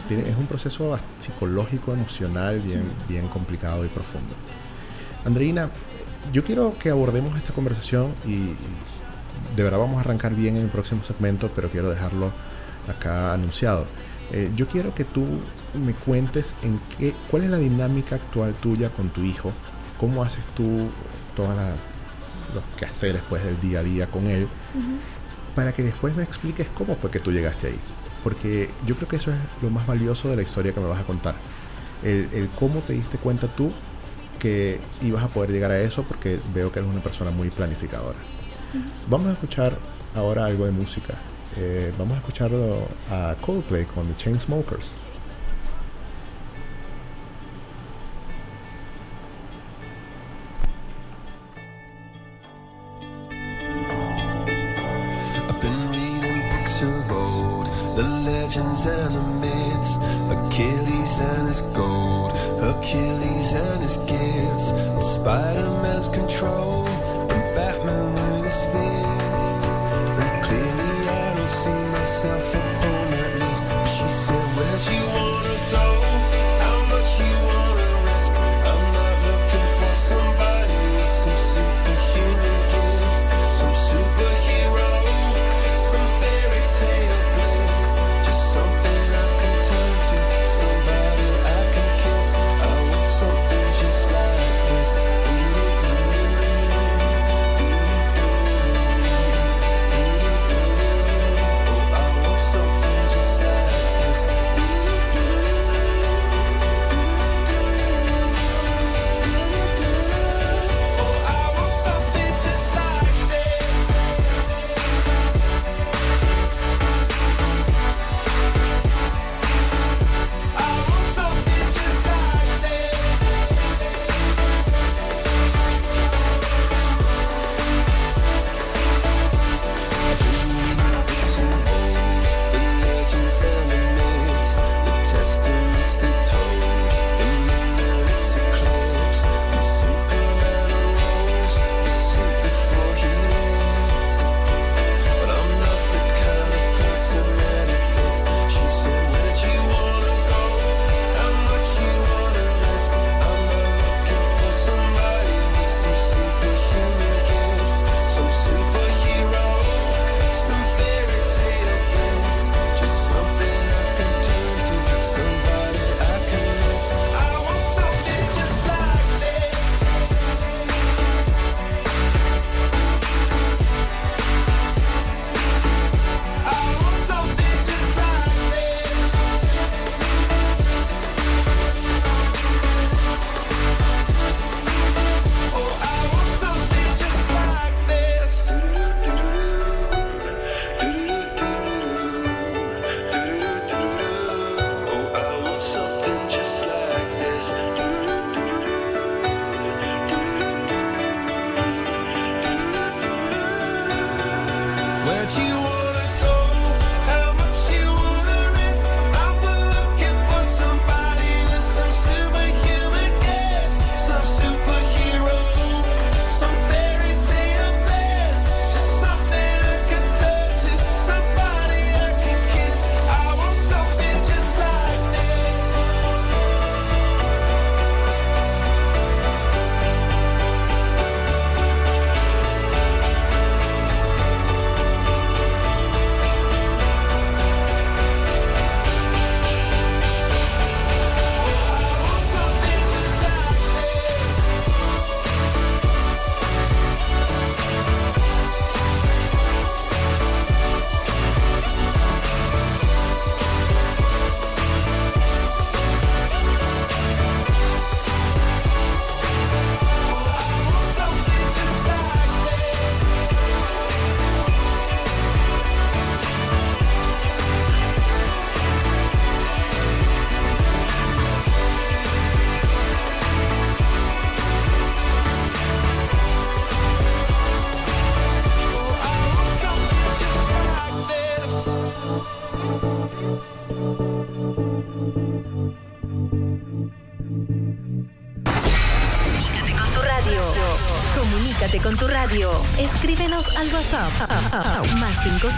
Es, 0.09 0.37
un 0.37 0.47
proceso 0.47 0.97
psicológico, 1.17 1.93
emocional, 1.93 2.59
bien, 2.59 2.83
bien 3.09 3.27
complicado 3.27 3.83
y 3.83 3.89
profundo. 3.89 4.33
Andreina, 5.25 5.69
yo 6.31 6.43
quiero 6.43 6.77
que 6.79 6.89
abordemos 6.89 7.35
esta 7.35 7.53
conversación 7.53 8.13
y, 8.25 8.53
de 9.55 9.63
verdad 9.63 9.79
vamos 9.79 9.97
a 9.97 10.01
arrancar 10.01 10.33
bien 10.33 10.55
en 10.55 10.63
el 10.63 10.69
próximo 10.69 11.03
segmento, 11.03 11.51
pero 11.53 11.69
quiero 11.69 11.89
dejarlo 11.89 12.31
acá 12.87 13.33
anunciado. 13.33 13.85
Eh, 14.31 14.49
yo 14.55 14.65
quiero 14.65 14.95
que 14.95 15.03
tú 15.03 15.25
me 15.73 15.93
cuentes 15.93 16.55
en 16.61 16.79
qué, 16.97 17.13
cuál 17.29 17.43
es 17.43 17.49
la 17.49 17.57
dinámica 17.57 18.15
actual 18.15 18.53
tuya 18.53 18.91
con 18.93 19.09
tu 19.09 19.23
hijo, 19.23 19.51
cómo 19.99 20.23
haces 20.23 20.45
tú 20.55 20.89
todos 21.35 21.49
los 21.49 22.63
quehaceres 22.77 23.21
pues, 23.27 23.43
del 23.43 23.59
día 23.59 23.79
a 23.79 23.83
día 23.83 24.07
con 24.07 24.27
él, 24.27 24.47
para 25.55 25.73
que 25.73 25.83
después 25.83 26.15
me 26.15 26.23
expliques 26.23 26.69
cómo 26.69 26.95
fue 26.95 27.11
que 27.11 27.19
tú 27.19 27.31
llegaste 27.31 27.67
ahí. 27.67 27.79
Porque 28.23 28.69
yo 28.85 28.95
creo 28.95 29.07
que 29.07 29.15
eso 29.15 29.31
es 29.31 29.39
lo 29.61 29.69
más 29.69 29.85
valioso 29.87 30.29
de 30.29 30.35
la 30.35 30.41
historia 30.43 30.73
que 30.73 30.79
me 30.79 30.87
vas 30.87 30.99
a 30.99 31.03
contar. 31.03 31.35
El, 32.03 32.29
el 32.33 32.49
cómo 32.49 32.79
te 32.79 32.93
diste 32.93 33.17
cuenta 33.17 33.47
tú 33.47 33.71
que 34.39 34.79
ibas 35.01 35.23
a 35.23 35.27
poder 35.27 35.51
llegar 35.51 35.71
a 35.71 35.79
eso, 35.79 36.03
porque 36.03 36.39
veo 36.53 36.71
que 36.71 36.79
eres 36.79 36.91
una 36.91 37.01
persona 37.01 37.29
muy 37.29 37.49
planificadora. 37.49 38.17
Vamos 39.07 39.27
a 39.27 39.33
escuchar 39.33 39.77
ahora 40.15 40.45
algo 40.45 40.65
de 40.65 40.71
música. 40.71 41.15
Eh, 41.57 41.91
vamos 41.97 42.15
a 42.15 42.17
escucharlo 42.17 42.87
a 43.11 43.35
Coldplay 43.41 43.85
con 43.85 44.07
The 44.07 44.15
Chainsmokers. 44.15 44.93
The 57.95 58.09
legends 58.25 58.85
and 58.85 59.15
the 59.15 59.23
myths, 59.41 59.95
Achilles 60.35 61.19
and 61.19 61.47
his 61.47 61.61
gold, 61.75 61.90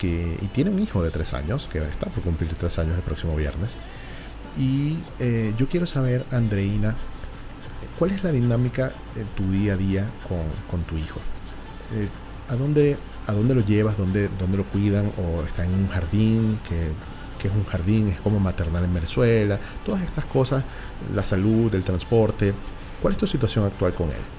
y 0.00 0.46
tiene 0.54 0.70
un 0.70 0.78
hijo 0.78 1.02
de 1.02 1.10
tres 1.10 1.34
años, 1.34 1.68
que 1.70 1.80
está 1.80 2.06
por 2.06 2.24
cumplir 2.24 2.54
tres 2.54 2.78
años 2.78 2.96
el 2.96 3.02
próximo 3.02 3.36
viernes. 3.36 3.76
Y 4.56 4.98
eh, 5.18 5.54
yo 5.56 5.68
quiero 5.68 5.86
saber, 5.86 6.24
Andreina, 6.30 6.94
¿cuál 7.98 8.12
es 8.12 8.24
la 8.24 8.32
dinámica 8.32 8.92
en 9.16 9.26
tu 9.28 9.50
día 9.50 9.74
a 9.74 9.76
día 9.76 10.10
con, 10.28 10.42
con 10.70 10.82
tu 10.84 10.96
hijo? 10.96 11.20
Eh, 11.94 12.08
¿a, 12.48 12.56
dónde, 12.56 12.96
¿A 13.26 13.32
dónde 13.32 13.54
lo 13.54 13.64
llevas? 13.64 13.98
¿Dónde, 13.98 14.28
¿Dónde 14.38 14.58
lo 14.58 14.64
cuidan? 14.64 15.12
¿O 15.18 15.42
está 15.42 15.64
en 15.64 15.74
un 15.74 15.88
jardín? 15.88 16.58
que 16.68 16.92
que 17.38 17.48
es 17.48 17.54
un 17.54 17.64
jardín, 17.64 18.08
es 18.08 18.20
como 18.20 18.40
maternal 18.40 18.84
en 18.84 18.92
Venezuela, 18.92 19.58
todas 19.84 20.02
estas 20.02 20.24
cosas, 20.24 20.64
la 21.14 21.22
salud, 21.22 21.74
el 21.74 21.84
transporte. 21.84 22.52
¿Cuál 23.00 23.12
es 23.12 23.18
tu 23.18 23.26
situación 23.26 23.64
actual 23.64 23.94
con 23.94 24.08
él? 24.08 24.37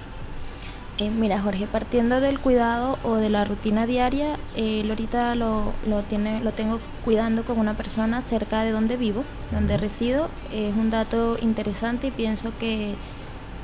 Eh, 1.00 1.10
mira, 1.10 1.42
Jorge, 1.42 1.66
partiendo 1.66 2.20
del 2.20 2.40
cuidado 2.40 3.00
o 3.04 3.16
de 3.16 3.30
la 3.30 3.46
rutina 3.46 3.86
diaria, 3.86 4.38
eh, 4.58 4.86
ahorita 4.90 5.34
lo, 5.36 5.72
lo, 5.88 6.04
tiene, 6.04 6.42
lo 6.42 6.52
tengo 6.52 6.82
cuidando 7.06 7.46
con 7.46 7.58
una 7.58 7.76
persona 7.76 8.22
cerca 8.22 8.64
de 8.64 8.72
donde 8.72 8.98
vivo, 8.98 9.24
donde 9.52 9.78
resido. 9.78 10.28
Es 10.52 10.76
un 10.76 10.90
dato 10.90 11.38
interesante 11.42 12.08
y 12.08 12.12
pienso 12.12 12.52
que 12.60 12.96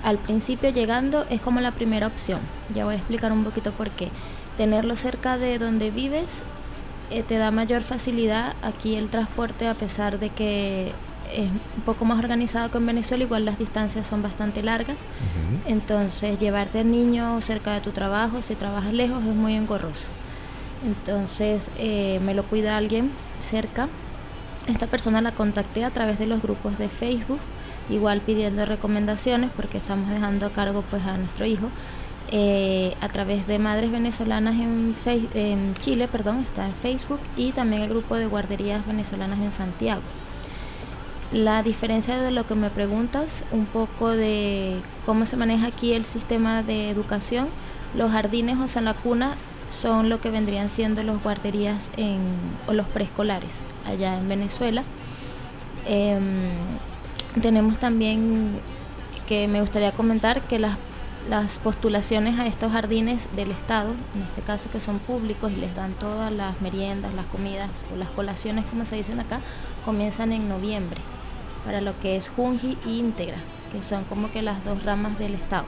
al 0.01 0.17
principio 0.17 0.69
llegando 0.69 1.25
es 1.29 1.41
como 1.41 1.59
la 1.59 1.71
primera 1.71 2.07
opción. 2.07 2.39
Ya 2.73 2.85
voy 2.85 2.93
a 2.93 2.97
explicar 2.97 3.33
un 3.33 3.43
poquito 3.43 3.71
por 3.73 3.89
qué. 3.89 4.11
Tenerlo 4.55 4.95
cerca 4.95 5.37
de 5.37 5.59
donde 5.59 5.91
vives 5.91 6.27
eh, 7.11 7.21
te 7.21 7.37
da 7.37 7.51
mayor 7.51 7.83
facilidad 7.83 8.55
aquí 8.61 8.95
el 8.95 9.09
transporte 9.09 9.67
a 9.67 9.73
pesar 9.73 10.19
de 10.19 10.29
que 10.29 10.93
es 11.33 11.49
un 11.49 11.81
poco 11.85 12.05
más 12.05 12.19
organizado 12.19 12.69
que 12.69 12.77
en 12.77 12.85
Venezuela, 12.85 13.23
igual 13.23 13.45
las 13.45 13.59
distancias 13.59 14.07
son 14.07 14.21
bastante 14.21 14.63
largas. 14.63 14.97
Entonces, 15.65 16.39
llevarte 16.39 16.79
al 16.79 16.91
niño 16.91 17.41
cerca 17.41 17.73
de 17.73 17.81
tu 17.81 17.91
trabajo, 17.91 18.41
si 18.41 18.55
trabajas 18.55 18.93
lejos, 18.93 19.23
es 19.25 19.35
muy 19.35 19.55
engorroso. 19.55 20.07
Entonces, 20.85 21.71
eh, 21.77 22.19
me 22.23 22.33
lo 22.33 22.43
cuida 22.43 22.77
alguien 22.77 23.11
cerca. 23.49 23.87
Esta 24.67 24.87
persona 24.87 25.21
la 25.21 25.31
contacté 25.31 25.83
a 25.83 25.89
través 25.89 26.19
de 26.19 26.27
los 26.27 26.41
grupos 26.41 26.77
de 26.77 26.89
Facebook, 26.89 27.39
igual 27.89 28.21
pidiendo 28.21 28.65
recomendaciones, 28.65 29.51
porque 29.55 29.77
estamos 29.77 30.09
dejando 30.09 30.45
a 30.45 30.49
cargo 30.49 30.83
pues 30.89 31.03
a 31.05 31.17
nuestro 31.17 31.45
hijo. 31.45 31.69
Eh, 32.31 32.95
a 33.01 33.09
través 33.09 33.45
de 33.45 33.59
Madres 33.59 33.91
Venezolanas 33.91 34.55
en, 34.55 34.95
en 35.35 35.75
Chile, 35.75 36.07
perdón, 36.07 36.39
está 36.39 36.65
en 36.65 36.73
Facebook, 36.73 37.19
y 37.37 37.51
también 37.51 37.83
el 37.83 37.89
grupo 37.89 38.15
de 38.15 38.25
guarderías 38.25 38.85
venezolanas 38.87 39.39
en 39.39 39.51
Santiago. 39.51 40.01
La 41.31 41.63
diferencia 41.63 42.21
de 42.21 42.29
lo 42.29 42.45
que 42.45 42.53
me 42.53 42.69
preguntas, 42.69 43.43
un 43.51 43.65
poco 43.65 44.09
de 44.09 44.79
cómo 45.05 45.25
se 45.25 45.35
maneja 45.35 45.67
aquí 45.67 45.93
el 45.93 46.05
sistema 46.05 46.61
de 46.61 46.89
educación, 46.89 47.47
los 47.95 48.11
jardines 48.11 48.57
o 48.59 48.81
la 48.81 48.93
cuna 48.93 49.35
son 49.67 50.09
lo 50.09 50.21
que 50.21 50.29
vendrían 50.29 50.69
siendo 50.69 51.01
los 51.01 51.23
guarderías 51.23 51.89
en, 51.97 52.19
o 52.67 52.73
los 52.73 52.85
preescolares 52.87 53.55
allá 53.87 54.19
en 54.19 54.29
Venezuela. 54.29 54.83
Em, 55.87 56.21
tenemos 57.41 57.79
también 57.79 58.59
que 59.27 59.47
me 59.47 59.61
gustaría 59.61 59.91
comentar 59.91 60.41
que 60.41 60.59
las, 60.59 60.77
las 61.27 61.57
postulaciones 61.57 62.39
a 62.39 62.45
estos 62.45 62.71
jardines 62.71 63.27
del 63.35 63.49
Estado, 63.49 63.95
en 64.15 64.21
este 64.21 64.43
caso 64.43 64.69
que 64.71 64.79
son 64.79 64.99
públicos 64.99 65.51
y 65.51 65.55
les 65.55 65.75
dan 65.75 65.93
todas 65.93 66.31
las 66.31 66.61
meriendas, 66.61 67.15
las 67.15 67.25
comidas 67.25 67.69
o 67.91 67.97
las 67.97 68.09
colaciones 68.09 68.63
como 68.65 68.85
se 68.85 68.95
dicen 68.95 69.19
acá, 69.19 69.41
comienzan 69.83 70.31
en 70.31 70.47
noviembre 70.47 71.01
para 71.65 71.81
lo 71.81 71.97
que 71.99 72.15
es 72.15 72.29
Junji 72.29 72.77
y 72.85 72.99
Integra, 72.99 73.37
que 73.71 73.83
son 73.83 74.03
como 74.05 74.31
que 74.31 74.41
las 74.41 74.63
dos 74.63 74.83
ramas 74.83 75.17
del 75.19 75.35
Estado. 75.35 75.65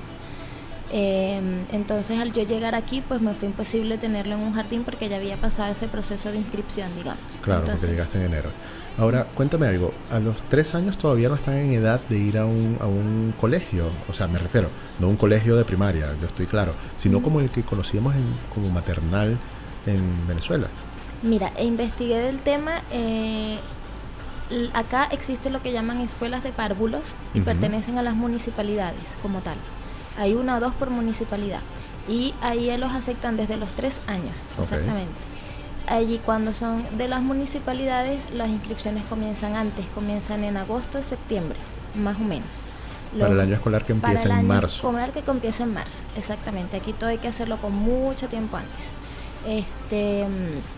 Em, 0.89 1.65
entonces 1.73 2.17
al 2.17 2.31
yo 2.31 2.43
llegar 2.43 2.73
aquí 2.73 3.03
pues 3.05 3.19
me 3.19 3.33
fue 3.33 3.49
imposible 3.49 3.97
tenerlo 3.97 4.35
en 4.35 4.41
un 4.41 4.53
jardín 4.53 4.85
porque 4.85 5.09
ya 5.09 5.17
había 5.17 5.35
pasado 5.35 5.73
ese 5.73 5.89
proceso 5.89 6.31
de 6.31 6.37
inscripción, 6.37 6.95
digamos. 6.95 7.21
Claro, 7.41 7.65
porque 7.65 7.87
llegaste 7.87 8.19
en 8.19 8.25
enero. 8.25 8.49
Ahora, 8.97 9.25
cuéntame 9.25 9.67
algo, 9.67 9.93
a 10.09 10.19
los 10.19 10.41
tres 10.43 10.73
años 10.73 10.97
todavía 10.97 11.29
no 11.29 11.35
están 11.35 11.55
en 11.55 11.73
edad 11.73 12.01
de 12.09 12.17
ir 12.17 12.37
a 12.37 12.45
un, 12.45 12.77
a 12.79 12.87
un 12.87 13.33
colegio, 13.39 13.91
o 14.09 14.13
sea, 14.13 14.27
me 14.27 14.39
refiero, 14.39 14.69
no 14.99 15.07
un 15.07 15.17
colegio 15.17 15.55
de 15.55 15.65
primaria, 15.65 16.15
yo 16.19 16.25
estoy 16.25 16.47
claro, 16.47 16.73
sino 16.95 17.21
como 17.21 17.39
el 17.39 17.51
que 17.51 17.61
conocíamos 17.61 18.15
en, 18.15 18.25
como 18.55 18.71
maternal 18.71 19.37
en 19.85 20.27
Venezuela. 20.27 20.67
Mira, 21.21 21.51
investigué 21.59 22.17
del 22.17 22.39
tema, 22.39 22.81
eh, 22.91 23.59
acá 24.73 25.05
existe 25.11 25.49
lo 25.49 25.61
que 25.61 25.71
llaman 25.71 25.99
escuelas 26.01 26.43
de 26.43 26.51
párvulos 26.51 27.13
y 27.33 27.41
pertenecen 27.41 27.97
a 27.97 28.03
las 28.03 28.15
municipalidades 28.15 29.03
como 29.21 29.39
tal. 29.39 29.57
Hay 30.17 30.33
una 30.33 30.57
o 30.57 30.59
dos 30.59 30.73
por 30.73 30.89
municipalidad. 30.89 31.59
Y 32.07 32.33
ahí 32.41 32.75
los 32.77 32.93
aceptan 32.93 33.35
desde 33.35 33.57
los 33.57 33.73
tres 33.73 33.99
años, 34.07 34.35
exactamente. 34.57 35.19
Allí 35.87 36.19
cuando 36.23 36.53
son 36.53 36.85
de 36.97 37.07
las 37.07 37.21
municipalidades, 37.21 38.29
las 38.33 38.49
inscripciones 38.49 39.03
comienzan 39.09 39.55
antes, 39.55 39.85
comienzan 39.93 40.43
en 40.43 40.57
agosto, 40.57 41.03
septiembre, 41.03 41.57
más 41.95 42.17
o 42.17 42.23
menos. 42.23 42.47
para 43.17 43.31
el 43.31 43.39
año 43.39 43.55
escolar 43.55 43.83
que 43.83 43.93
empieza 43.93 44.23
para 44.23 44.35
el 44.35 44.41
en 44.41 44.47
marzo. 44.47 44.75
escolar 44.75 45.11
que 45.11 45.19
empieza 45.29 45.63
en 45.63 45.73
marzo, 45.73 46.03
exactamente. 46.17 46.77
Aquí 46.77 46.93
todo 46.93 47.09
hay 47.09 47.17
que 47.17 47.27
hacerlo 47.27 47.57
con 47.57 47.73
mucho 47.73 48.27
tiempo 48.29 48.57
antes. 48.57 48.85
Este, 49.45 50.27
mm, 50.27 50.76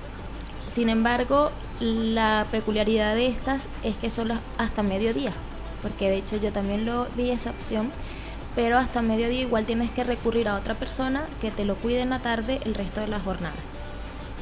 sin 0.69 0.89
embargo, 0.89 1.51
la 1.79 2.45
peculiaridad 2.51 3.15
de 3.15 3.27
estas 3.27 3.63
es 3.83 3.95
que 3.95 4.11
solo 4.11 4.35
hasta 4.57 4.83
mediodía, 4.83 5.31
porque 5.81 6.09
de 6.09 6.17
hecho 6.17 6.37
yo 6.37 6.51
también 6.51 6.85
lo 6.85 7.07
vi 7.15 7.31
esa 7.31 7.51
opción, 7.51 7.91
pero 8.55 8.77
hasta 8.77 9.01
mediodía 9.01 9.41
igual 9.41 9.65
tienes 9.65 9.91
que 9.91 10.03
recurrir 10.03 10.47
a 10.47 10.55
otra 10.55 10.75
persona 10.75 11.23
que 11.41 11.51
te 11.51 11.65
lo 11.65 11.75
cuide 11.75 12.01
en 12.01 12.09
la 12.09 12.19
tarde 12.19 12.59
el 12.65 12.75
resto 12.75 13.01
de 13.01 13.07
la 13.07 13.19
jornada. 13.19 13.55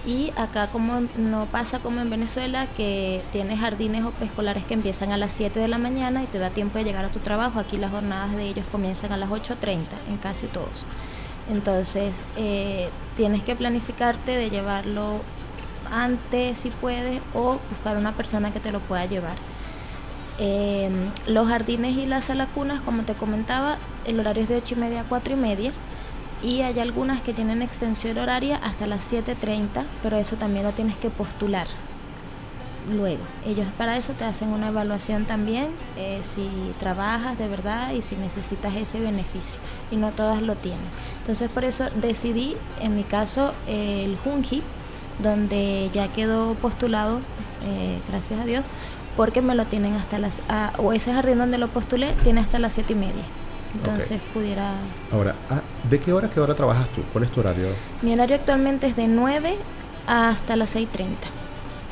Y 0.06 0.32
acá 0.38 0.68
como 0.68 1.02
no 1.18 1.48
pasa 1.48 1.80
como 1.80 2.00
en 2.00 2.10
Venezuela, 2.10 2.66
que 2.78 3.22
tienes 3.34 3.60
jardines 3.60 4.06
o 4.06 4.12
preescolares 4.12 4.63
que 4.63 4.74
empiezan 4.74 5.12
a 5.12 5.18
las 5.18 5.34
7 5.34 5.60
de 5.60 5.68
la 5.68 5.78
mañana 5.78 6.24
y 6.24 6.28
te 6.28 6.40
da 6.40 6.50
tiempo 6.50 6.78
de 6.78 6.86
llegar 6.86 7.04
a 7.04 7.10
tu 7.10 7.20
trabajo, 7.20 7.60
aquí 7.60 7.78
las 7.78 7.92
jornadas 7.92 8.36
de 8.36 8.46
ellos 8.46 8.66
comienzan 8.72 9.12
a 9.12 9.18
las 9.18 9.30
8.30 9.30 9.80
en 10.10 10.18
casi 10.18 10.48
todos. 10.48 10.86
Entonces 11.52 12.24
eh, 12.38 12.90
tienes 13.18 13.44
que 13.44 13.56
planificarte 13.56 14.32
de 14.32 14.50
llevarlo 14.50 15.22
antes 15.91 16.60
si 16.60 16.69
puedes 16.69 17.21
o 17.34 17.60
buscar 17.69 17.97
una 17.97 18.13
persona 18.13 18.52
que 18.52 18.60
te 18.60 18.71
lo 18.71 18.80
pueda 18.80 19.06
llevar. 19.06 19.36
Em, 20.39 21.10
los 21.28 21.47
jardines 21.47 21.97
y 21.97 22.06
las 22.06 22.26
salacunas, 22.26 22.80
como 22.82 23.04
te 23.04 23.15
comentaba, 23.15 23.78
el 24.06 24.19
horario 24.19 24.43
es 24.43 24.50
de 24.50 24.58
8 24.58 24.76
y 24.76 24.80
media 24.80 25.02
a 25.02 25.04
4 25.04 25.34
y 25.34 25.38
media. 25.38 25.71
Y 26.43 26.62
hay 26.62 26.80
algunas 26.80 27.21
que 27.21 27.34
tienen 27.34 27.63
extensión 27.63 28.17
horaria 28.19 28.58
hasta 28.58 28.86
las 28.86 29.12
7.30, 29.12 29.86
pero 30.04 30.17
eso 30.17 30.36
también 30.36 30.65
lo 30.65 30.71
tienes 30.71 30.95
que 30.97 31.10
postular 31.10 31.67
luego. 32.89 33.23
Ellos 33.45 33.67
para 33.78 33.97
eso 33.97 34.13
te 34.13 34.23
hacen 34.23 34.50
una 34.50 34.69
evaluación 34.69 35.26
también, 35.26 35.67
eh, 35.97 36.19
si 36.23 36.47
trabajas 36.80 37.38
de 37.38 37.47
verdad 37.47 37.91
y 37.91 38.02
si 38.02 38.15
necesitas 38.15 38.76
ese 38.76 39.00
beneficio. 39.00 39.60
Y 39.91 39.97
no 39.97 40.12
todas 40.12 40.41
lo 40.41 40.56
tienen. 40.56 40.80
Entonces 41.19 41.50
por 41.50 41.63
eso 41.63 41.86
decidí, 41.95 42.56
en 42.80 42.95
mi 42.95 43.04
caso, 43.04 43.54
el 43.67 44.17
Junji, 44.17 44.62
donde 45.19 45.89
ya 45.93 46.08
quedó 46.08 46.53
postulado, 46.56 47.19
eh, 47.65 47.99
gracias 48.10 48.39
a 48.39 48.45
Dios, 48.45 48.65
porque 49.15 49.41
me 49.41 49.56
lo 49.56 49.65
tienen 49.65 49.93
hasta 49.95 50.19
las, 50.19 50.41
ah, 50.49 50.73
o 50.77 50.93
ese 50.93 51.13
jardín 51.13 51.39
donde 51.39 51.58
lo 51.58 51.69
postulé 51.69 52.13
tiene 52.23 52.41
hasta 52.41 52.60
las 52.60 52.73
siete 52.73 52.93
y 52.93 52.97
media. 52.97 53.23
Entonces 53.73 54.21
pudiera... 54.34 54.73
Ahora, 55.12 55.36
ah, 55.49 55.62
¿de 55.89 55.99
qué 55.99 56.13
hora 56.13 56.30
qué 56.30 56.39
hora 56.39 56.56
trabajas 56.56 56.89
tú? 56.89 57.01
¿Cuál 57.12 57.25
es 57.25 57.32
tu 57.32 57.41
horario? 57.41 57.67
Mi 58.01 58.13
horario 58.13 58.36
actualmente 58.36 58.88
es 58.88 58.95
de 58.95 59.08
9 59.08 59.56
hasta 60.08 60.56
las 60.56 60.75
6.30. 60.75 60.88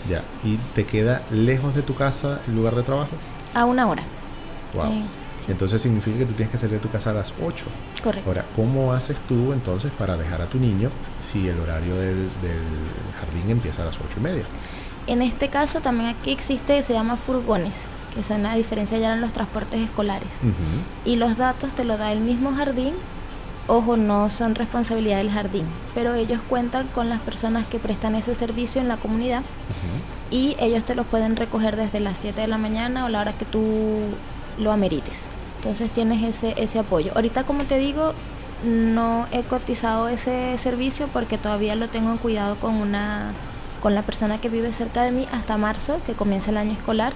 Ya. 0.10 0.24
¿Y 0.44 0.58
te 0.74 0.86
queda 0.86 1.22
lejos 1.32 1.76
de 1.76 1.82
tu 1.82 1.96
casa 1.96 2.42
el 2.48 2.56
lugar 2.56 2.76
de 2.76 2.84
trabajo? 2.84 3.12
A 3.54 3.66
una 3.66 3.88
hora. 3.88 4.04
Wow. 4.74 5.04
Entonces 5.48 5.82
significa 5.82 6.20
que 6.20 6.26
tú 6.26 6.34
tienes 6.34 6.52
que 6.52 6.58
salir 6.58 6.76
de 6.76 6.80
tu 6.80 6.90
casa 6.90 7.12
a 7.12 7.14
las 7.14 7.34
8. 7.42 7.66
correcto. 8.04 8.30
Ahora, 8.30 8.46
¿cómo 8.56 8.94
haces 8.94 9.18
tú 9.28 9.54
entonces 9.54 9.92
para 9.92 10.18
dejar 10.18 10.42
a 10.42 10.46
tu 10.48 10.60
niño 10.60 10.90
si 11.22 11.48
el 11.48 11.60
horario 11.60 11.96
del, 11.96 12.30
del 12.42 12.64
jardín 13.20 13.50
empieza 13.50 13.84
a 13.84 13.86
las 13.86 13.96
ocho 13.98 14.18
y 14.18 14.22
media? 14.22 14.44
En 15.08 15.22
este 15.22 15.50
caso 15.50 15.82
también 15.82 16.10
aquí 16.10 16.32
existe, 16.32 16.82
se 16.82 16.94
llama 16.94 17.16
furgones, 17.16 17.76
que 18.16 18.24
son 18.24 18.42
la 18.44 18.56
diferencia 18.56 18.98
ya 18.98 19.14
en 19.14 19.22
los 19.22 19.34
transportes 19.34 19.80
escolares. 19.82 20.30
Y 21.06 21.18
los 21.18 21.38
datos 21.38 21.74
te 21.74 21.84
lo 21.84 21.98
da 21.98 22.12
el 22.12 22.22
mismo 22.22 22.54
jardín. 22.56 22.94
Ojo, 23.68 23.98
no 23.98 24.30
son 24.30 24.54
responsabilidad 24.56 25.18
del 25.18 25.32
jardín, 25.32 25.66
pero 25.96 26.14
ellos 26.14 26.40
cuentan 26.48 26.88
con 26.88 27.10
las 27.10 27.20
personas 27.20 27.66
que 27.66 27.80
prestan 27.80 28.14
ese 28.16 28.36
servicio 28.36 28.80
en 28.80 28.88
la 28.88 28.98
comunidad 28.98 29.42
y 30.32 30.56
ellos 30.60 30.86
te 30.86 30.96
los 30.96 31.06
pueden 31.08 31.36
recoger 31.36 31.76
desde 31.76 32.00
las 32.00 32.20
7 32.20 32.42
de 32.42 32.48
la 32.48 32.58
mañana 32.58 33.06
o 33.06 33.10
la 33.10 33.22
hora 33.22 33.34
que 33.34 33.46
tú 33.46 33.62
lo 34.60 34.72
amerites. 34.72 35.22
Entonces 35.58 35.92
tienes 35.92 36.24
ese, 36.24 36.54
ese 36.62 36.80
apoyo. 36.80 37.12
Ahorita, 37.16 37.44
como 37.46 37.64
te 37.64 37.78
digo, 37.78 38.14
no 38.64 39.28
he 39.32 39.44
cotizado 39.44 40.08
ese 40.10 40.58
servicio 40.58 41.08
porque 41.12 41.38
todavía 41.38 41.76
lo 41.76 41.88
tengo 41.88 42.12
en 42.12 42.18
cuidado 42.18 42.56
con 42.56 42.76
una 42.76 43.32
con 43.82 43.94
la 43.94 44.02
persona 44.02 44.42
que 44.42 44.50
vive 44.50 44.74
cerca 44.74 45.04
de 45.04 45.12
mí 45.12 45.28
hasta 45.32 45.58
marzo, 45.58 46.00
que 46.08 46.14
comienza 46.14 46.50
el 46.50 46.58
año 46.58 46.72
escolar, 46.72 47.14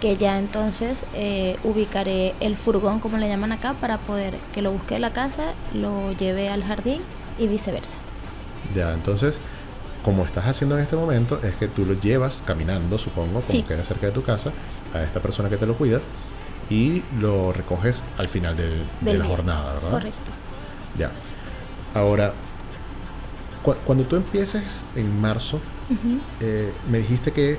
que 0.00 0.16
ya 0.16 0.38
entonces 0.40 1.04
eh, 1.14 1.56
ubicaré 1.62 2.34
el 2.40 2.56
furgón, 2.56 2.98
como 2.98 3.18
le 3.18 3.28
llaman 3.28 3.52
acá, 3.52 3.74
para 3.74 3.98
poder 3.98 4.34
que 4.52 4.60
lo 4.60 4.72
busque 4.72 4.94
de 4.94 5.00
la 5.00 5.12
casa, 5.12 5.52
lo 5.74 6.10
lleve 6.12 6.48
al 6.48 6.64
jardín 6.64 7.02
y 7.38 7.46
viceversa. 7.46 7.98
Ya, 8.74 8.92
entonces, 8.94 9.38
como 10.04 10.24
estás 10.24 10.46
haciendo 10.46 10.76
en 10.76 10.82
este 10.82 10.96
momento, 10.96 11.38
es 11.44 11.54
que 11.54 11.68
tú 11.68 11.84
lo 11.86 11.94
llevas 11.94 12.42
caminando, 12.44 12.98
supongo, 12.98 13.34
como 13.40 13.48
Sí. 13.52 13.62
queda 13.62 13.84
cerca 13.84 14.06
de 14.06 14.12
tu 14.12 14.24
casa, 14.24 14.50
a 14.94 15.02
esta 15.04 15.20
persona 15.20 15.48
que 15.48 15.56
te 15.56 15.66
lo 15.66 15.76
cuida 15.76 16.00
y 16.70 17.02
lo 17.20 17.52
recoges 17.52 18.04
al 18.18 18.28
final 18.28 18.56
del- 18.56 18.84
de 19.00 19.14
la 19.14 19.24
día. 19.24 19.34
jornada, 19.34 19.72
¿verdad? 19.74 19.90
Correcto. 19.90 20.30
Ya. 20.98 21.12
Ahora, 21.94 22.34
cu- 23.62 23.74
cuando 23.84 24.04
tú 24.04 24.16
empieces 24.16 24.84
en 24.94 25.20
marzo, 25.20 25.60
eh, 26.40 26.72
me 26.90 26.98
dijiste 26.98 27.32
que, 27.32 27.58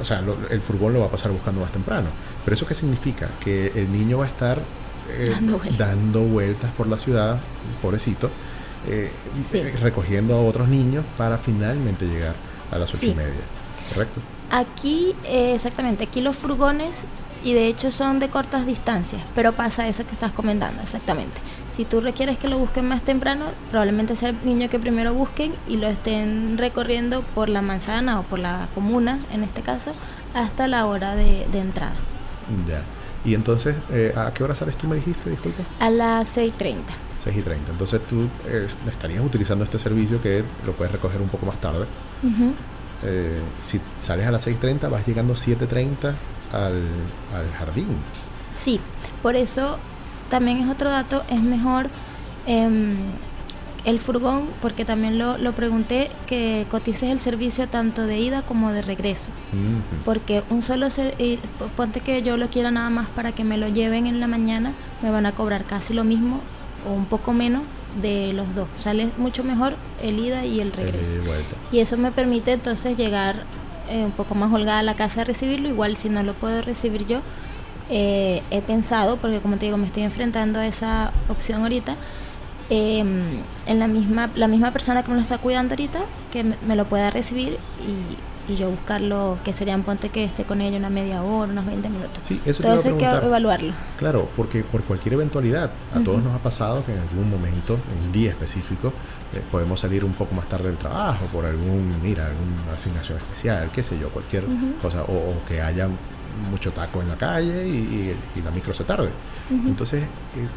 o 0.00 0.04
sea, 0.04 0.20
lo- 0.20 0.36
el 0.50 0.60
furgón 0.60 0.92
lo 0.94 1.00
va 1.00 1.06
a 1.06 1.10
pasar 1.10 1.30
buscando 1.32 1.60
más 1.60 1.72
temprano. 1.72 2.08
Pero 2.44 2.54
eso 2.56 2.66
qué 2.66 2.74
significa? 2.74 3.30
Que 3.40 3.68
el 3.74 3.90
niño 3.92 4.18
va 4.18 4.24
a 4.24 4.28
estar 4.28 4.60
eh, 5.10 5.30
Dando 5.32 5.58
vueltas. 5.58 5.78
dando 5.78 6.20
vueltas 6.22 6.70
por 6.72 6.86
la 6.86 6.96
ciudad, 6.96 7.40
pobrecito, 7.82 8.30
eh, 8.88 9.10
Sí. 9.50 9.58
eh, 9.58 9.74
recogiendo 9.80 10.34
a 10.36 10.40
otros 10.42 10.68
niños 10.68 11.04
para 11.18 11.38
finalmente 11.38 12.06
llegar 12.06 12.34
a 12.70 12.78
las 12.78 12.88
ocho 12.90 12.98
Sí. 12.98 13.10
y 13.10 13.14
media. 13.14 13.42
¿Correcto? 13.92 14.20
Aquí, 14.50 15.14
eh, 15.24 15.54
exactamente, 15.56 16.04
aquí 16.04 16.20
los 16.20 16.36
furgones, 16.36 16.90
y 17.44 17.54
de 17.54 17.66
hecho 17.66 17.90
son 17.90 18.18
de 18.18 18.28
cortas 18.28 18.66
distancias, 18.66 19.22
pero 19.34 19.52
pasa 19.52 19.88
eso 19.88 20.06
que 20.06 20.12
estás 20.12 20.32
comentando, 20.32 20.82
exactamente. 20.82 21.40
Si 21.72 21.84
tú 21.84 22.00
requieres 22.00 22.36
que 22.38 22.48
lo 22.48 22.58
busquen 22.58 22.86
más 22.86 23.02
temprano, 23.02 23.46
probablemente 23.70 24.16
sea 24.16 24.30
el 24.30 24.36
niño 24.44 24.68
que 24.68 24.78
primero 24.78 25.14
busquen 25.14 25.54
y 25.68 25.78
lo 25.78 25.86
estén 25.88 26.58
recorriendo 26.58 27.22
por 27.22 27.48
la 27.48 27.62
manzana 27.62 28.20
o 28.20 28.22
por 28.24 28.38
la 28.38 28.68
comuna, 28.74 29.18
en 29.32 29.42
este 29.42 29.62
caso, 29.62 29.92
hasta 30.34 30.66
la 30.68 30.86
hora 30.86 31.14
de, 31.16 31.46
de 31.50 31.60
entrada, 31.60 31.94
Ya. 32.66 32.82
Y 33.24 33.34
entonces, 33.34 33.76
eh, 33.90 34.12
¿a 34.16 34.32
qué 34.34 34.42
hora 34.42 34.54
sales 34.54 34.76
tú, 34.76 34.88
me 34.88 34.96
dijiste? 34.96 35.30
Disculpa. 35.30 35.62
a 35.78 35.90
las 35.90 36.36
6.30. 36.36 36.76
6 37.22 37.36
y 37.36 37.42
30. 37.42 37.70
Entonces 37.70 38.00
tú 38.06 38.28
eh, 38.48 38.66
estarías 38.88 39.24
utilizando 39.24 39.62
este 39.64 39.78
servicio 39.78 40.20
que 40.20 40.44
lo 40.66 40.72
puedes 40.72 40.90
recoger 40.92 41.20
un 41.20 41.28
poco 41.28 41.46
más 41.46 41.60
tarde. 41.60 41.86
Eh, 43.04 43.40
si 43.60 43.80
sales 43.98 44.26
a 44.26 44.32
las 44.32 44.46
6.30, 44.46 44.90
vas 44.90 45.06
llegando 45.06 45.34
7.30 45.34 46.14
al, 46.52 46.82
al 47.34 47.50
jardín. 47.58 47.88
Sí, 48.54 48.80
por 49.22 49.36
eso 49.36 49.78
también 50.30 50.58
es 50.62 50.68
otro 50.70 50.90
dato, 50.90 51.22
es 51.30 51.42
mejor 51.42 51.88
em, 52.46 52.96
el 53.84 53.98
furgón, 53.98 54.44
porque 54.60 54.84
también 54.84 55.18
lo, 55.18 55.38
lo 55.38 55.52
pregunté, 55.52 56.10
que 56.26 56.66
cotices 56.70 57.10
el 57.10 57.18
servicio 57.20 57.66
tanto 57.68 58.06
de 58.06 58.18
ida 58.18 58.42
como 58.42 58.70
de 58.72 58.80
regreso. 58.82 59.28
Porque 60.04 60.42
un 60.50 60.62
solo 60.62 60.88
ser, 60.90 61.14
y 61.18 61.36
p- 61.36 61.64
ponte 61.76 62.00
que 62.00 62.22
yo 62.22 62.36
lo 62.36 62.48
quiera 62.48 62.70
nada 62.70 62.90
más 62.90 63.08
para 63.08 63.32
que 63.32 63.42
me 63.44 63.58
lo 63.58 63.68
lleven 63.68 64.06
en 64.06 64.20
la 64.20 64.28
mañana, 64.28 64.72
me 65.02 65.10
van 65.10 65.26
a 65.26 65.32
cobrar 65.32 65.64
casi 65.64 65.94
lo 65.94 66.04
mismo 66.04 66.40
o 66.88 66.92
un 66.92 67.06
poco 67.06 67.32
menos 67.32 67.62
de 68.00 68.32
los 68.32 68.54
dos. 68.54 68.68
Sale 68.78 69.08
mucho 69.18 69.42
mejor 69.44 69.74
el 70.02 70.18
ida 70.18 70.44
y 70.44 70.60
el 70.60 70.72
regreso. 70.72 71.16
y. 71.72 71.76
Y 71.76 71.80
eso 71.80 71.96
me 71.96 72.12
permite 72.12 72.52
entonces 72.52 72.96
llegar 72.96 73.42
eh, 73.88 74.04
un 74.04 74.12
poco 74.12 74.34
más 74.34 74.52
holgada 74.52 74.82
la 74.82 74.94
casa 74.94 75.22
a 75.22 75.24
recibirlo. 75.24 75.68
Igual 75.68 75.96
si 75.96 76.08
no 76.08 76.22
lo 76.22 76.34
puedo 76.34 76.62
recibir 76.62 77.06
yo, 77.06 77.20
eh, 77.90 78.42
he 78.50 78.62
pensado, 78.62 79.16
porque 79.16 79.40
como 79.40 79.56
te 79.56 79.66
digo, 79.66 79.76
me 79.76 79.86
estoy 79.86 80.02
enfrentando 80.02 80.60
a 80.60 80.66
esa 80.66 81.12
opción 81.28 81.62
ahorita, 81.62 81.96
eh, 82.70 83.00
en 83.66 83.78
la 83.78 83.86
misma, 83.86 84.30
la 84.34 84.48
misma 84.48 84.70
persona 84.70 85.02
que 85.02 85.10
me 85.10 85.16
lo 85.16 85.22
está 85.22 85.38
cuidando 85.38 85.74
ahorita, 85.74 86.00
que 86.32 86.44
me, 86.44 86.56
me 86.66 86.76
lo 86.76 86.86
pueda 86.86 87.10
recibir 87.10 87.58
y, 87.86 88.31
y 88.48 88.56
yo 88.56 88.70
buscarlo, 88.70 89.38
que 89.44 89.52
serían, 89.52 89.82
ponte 89.82 90.08
que 90.08 90.24
esté 90.24 90.44
con 90.44 90.60
ella 90.60 90.76
una 90.76 90.90
media 90.90 91.22
hora, 91.22 91.50
unos 91.52 91.64
20 91.66 91.88
minutos. 91.88 92.18
Sí, 92.22 92.40
eso 92.44 92.62
Todo 92.62 92.74
eso 92.74 92.88
hay 92.88 92.94
que 92.94 93.04
evaluarlo. 93.26 93.72
Claro, 93.98 94.28
porque 94.36 94.64
por 94.64 94.82
cualquier 94.82 95.14
eventualidad, 95.14 95.70
a 95.94 96.00
todos 96.00 96.22
nos 96.22 96.34
ha 96.34 96.38
pasado 96.38 96.84
que 96.84 96.92
en 96.92 96.98
algún 97.00 97.30
momento, 97.30 97.78
en 97.96 98.06
un 98.06 98.12
día 98.12 98.30
específico, 98.30 98.88
eh, 99.34 99.40
podemos 99.50 99.80
salir 99.80 100.04
un 100.04 100.12
poco 100.14 100.34
más 100.34 100.48
tarde 100.48 100.64
del 100.68 100.76
trabajo 100.76 101.26
por 101.26 101.46
algún, 101.46 102.00
mira, 102.02 102.26
alguna 102.26 102.72
asignación 102.74 103.18
especial, 103.18 103.70
qué 103.72 103.82
sé 103.82 103.98
yo, 103.98 104.10
cualquier 104.10 104.44
cosa, 104.80 105.02
o, 105.02 105.12
o 105.12 105.44
que 105.46 105.62
haya 105.62 105.88
mucho 106.50 106.72
taco 106.72 107.00
en 107.02 107.08
la 107.08 107.16
calle 107.16 107.68
y, 107.68 107.70
y- 107.72 108.16
y 108.38 108.42
la 108.42 108.50
micro 108.50 108.74
se 108.74 108.84
tarde. 108.84 109.10
Entonces, 109.50 110.02
eh, 110.02 110.48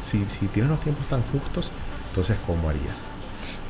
si, 0.00 0.24
si 0.28 0.46
tienes 0.46 0.70
los 0.70 0.80
tiempos 0.80 1.06
tan 1.06 1.22
justos, 1.32 1.70
entonces, 2.08 2.36
¿cómo 2.46 2.68
harías? 2.70 3.08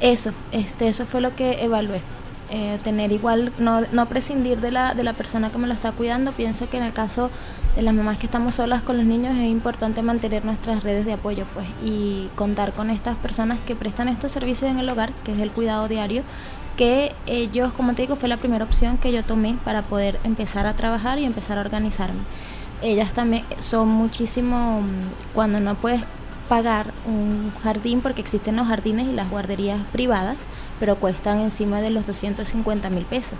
Eso, 0.00 0.32
este, 0.52 0.88
eso 0.88 1.06
fue 1.06 1.20
lo 1.20 1.34
que 1.34 1.64
evalué. 1.64 2.02
Eh, 2.50 2.78
tener 2.85 3.11
igual, 3.11 3.52
no, 3.59 3.80
no 3.92 4.07
prescindir 4.07 4.61
de 4.61 4.70
la, 4.70 4.94
de 4.94 5.02
la 5.02 5.14
persona 5.14 5.50
que 5.50 5.59
me 5.59 5.66
lo 5.66 5.72
está 5.72 5.92
cuidando. 5.92 6.33
Pienso 6.33 6.68
que 6.68 6.76
en 6.76 6.83
el 6.85 6.92
caso 6.92 7.30
de 7.74 7.83
las 7.83 7.94
mamás 7.94 8.18
que 8.18 8.26
estamos 8.26 8.57
solas 8.57 8.83
con 8.83 8.96
los 8.96 9.07
niños 9.07 9.35
es 9.37 9.50
importante 9.50 10.02
mantener 10.02 10.44
nuestras 10.44 10.85
redes 10.85 11.07
de 11.07 11.14
apoyo 11.14 11.46
pues 11.54 11.66
y 11.85 12.28
contar 12.37 12.72
con 12.72 12.90
estas 12.90 13.16
personas 13.16 13.59
que 13.66 13.74
prestan 13.74 14.09
estos 14.09 14.30
servicios 14.33 14.70
en 14.70 14.78
el 14.78 14.88
hogar, 14.88 15.12
que 15.24 15.33
es 15.33 15.40
el 15.40 15.50
cuidado 15.50 15.88
diario, 15.88 16.22
que 16.76 17.12
ellos, 17.26 17.72
como 17.72 17.94
te 17.94 18.02
digo, 18.02 18.16
fue 18.16 18.28
la 18.28 18.37
primera 18.37 18.64
opción 18.64 18.98
que 18.98 19.12
yo 19.12 19.22
tomé 19.22 19.57
para 19.64 19.83
poder 19.83 20.20
empezar 20.24 20.66
a 20.66 20.74
trabajar 20.74 21.18
y 21.18 21.24
empezar 21.24 21.59
a 21.59 21.62
organizarme. 21.62 22.20
Ellas 22.83 23.12
también 23.12 23.44
son 23.61 23.88
muchísimo, 23.88 24.83
mm, 24.83 25.35
cuando 25.35 25.61
no 25.61 25.76
puedes 25.76 26.02
pagar 26.48 26.92
un 27.07 27.52
jardín, 27.62 28.00
porque 28.00 28.20
existen 28.20 28.57
los 28.57 28.66
jardines 28.66 29.09
y 29.09 29.12
las 29.12 29.30
guarderías 29.30 29.80
privadas, 29.92 30.37
pero 30.85 30.97
cuestan 30.97 31.40
encima 31.40 31.81
de 31.81 31.88
los 31.88 32.07
250 32.07 32.90
mil 32.90 33.07
pesos, 33.07 33.38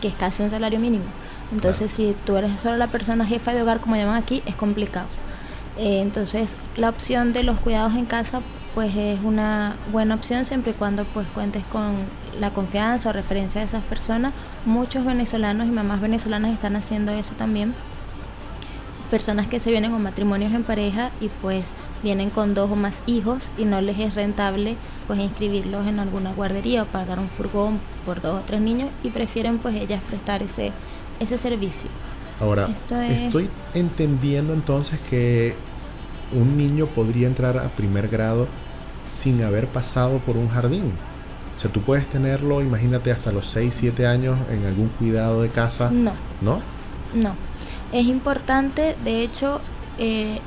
que 0.00 0.06
es 0.06 0.14
casi 0.14 0.44
un 0.44 0.50
salario 0.50 0.78
mínimo. 0.78 1.06
Entonces, 1.50 1.90
si 1.90 2.14
tú 2.24 2.36
eres 2.36 2.60
solo 2.60 2.76
la 2.76 2.86
persona 2.86 3.26
jefa 3.26 3.52
de 3.52 3.62
hogar, 3.62 3.80
como 3.80 3.96
llaman 3.96 4.14
aquí, 4.14 4.44
es 4.46 4.54
complicado. 4.54 5.08
Eh, 5.76 5.98
entonces, 6.00 6.56
la 6.76 6.88
opción 6.88 7.32
de 7.32 7.42
los 7.42 7.58
cuidados 7.58 7.96
en 7.96 8.04
casa, 8.04 8.42
pues 8.76 8.94
es 8.94 9.18
una 9.24 9.74
buena 9.90 10.14
opción 10.14 10.44
siempre 10.44 10.70
y 10.70 10.74
cuando 10.74 11.04
pues 11.06 11.26
cuentes 11.26 11.64
con 11.64 11.94
la 12.38 12.52
confianza 12.52 13.08
o 13.08 13.12
referencia 13.12 13.60
de 13.60 13.66
esas 13.66 13.82
personas. 13.82 14.32
Muchos 14.64 15.04
venezolanos 15.04 15.66
y 15.66 15.70
mamás 15.72 16.00
venezolanas 16.00 16.52
están 16.52 16.76
haciendo 16.76 17.10
eso 17.10 17.34
también 17.34 17.74
personas 19.08 19.48
que 19.48 19.58
se 19.60 19.70
vienen 19.70 19.90
con 19.92 20.02
matrimonios 20.02 20.52
en 20.52 20.62
pareja 20.64 21.10
y 21.20 21.28
pues 21.42 21.72
vienen 22.02 22.30
con 22.30 22.54
dos 22.54 22.70
o 22.70 22.76
más 22.76 23.02
hijos 23.06 23.50
y 23.58 23.64
no 23.64 23.80
les 23.80 23.98
es 23.98 24.14
rentable 24.14 24.76
pues 25.06 25.18
inscribirlos 25.18 25.86
en 25.86 25.98
alguna 25.98 26.32
guardería 26.32 26.82
o 26.82 26.86
pagar 26.86 27.18
un 27.18 27.28
furgón 27.28 27.80
por 28.06 28.20
dos 28.22 28.42
o 28.42 28.44
tres 28.46 28.60
niños 28.60 28.90
y 29.02 29.10
prefieren 29.10 29.58
pues 29.58 29.74
ellas 29.74 30.02
prestar 30.08 30.42
ese 30.42 30.72
ese 31.20 31.36
servicio. 31.38 31.88
Ahora, 32.40 32.68
Esto 32.72 33.00
es- 33.00 33.22
estoy 33.22 33.48
entendiendo 33.74 34.52
entonces 34.52 35.00
que 35.10 35.54
un 36.32 36.56
niño 36.56 36.86
podría 36.86 37.26
entrar 37.26 37.58
a 37.58 37.68
primer 37.70 38.08
grado 38.08 38.46
sin 39.10 39.42
haber 39.42 39.66
pasado 39.66 40.18
por 40.18 40.36
un 40.36 40.48
jardín. 40.48 40.92
O 41.56 41.60
sea, 41.60 41.72
tú 41.72 41.80
puedes 41.80 42.06
tenerlo, 42.06 42.60
imagínate, 42.60 43.10
hasta 43.10 43.32
los 43.32 43.46
6, 43.48 43.74
7 43.76 44.06
años 44.06 44.38
en 44.50 44.64
algún 44.66 44.88
cuidado 44.90 45.42
de 45.42 45.48
casa, 45.48 45.90
No, 45.90 46.12
¿no? 46.40 46.60
no. 47.14 47.34
Es 47.92 48.06
importante, 48.06 48.96
de 49.04 49.22
hecho, 49.22 49.60
eh, 49.98 50.40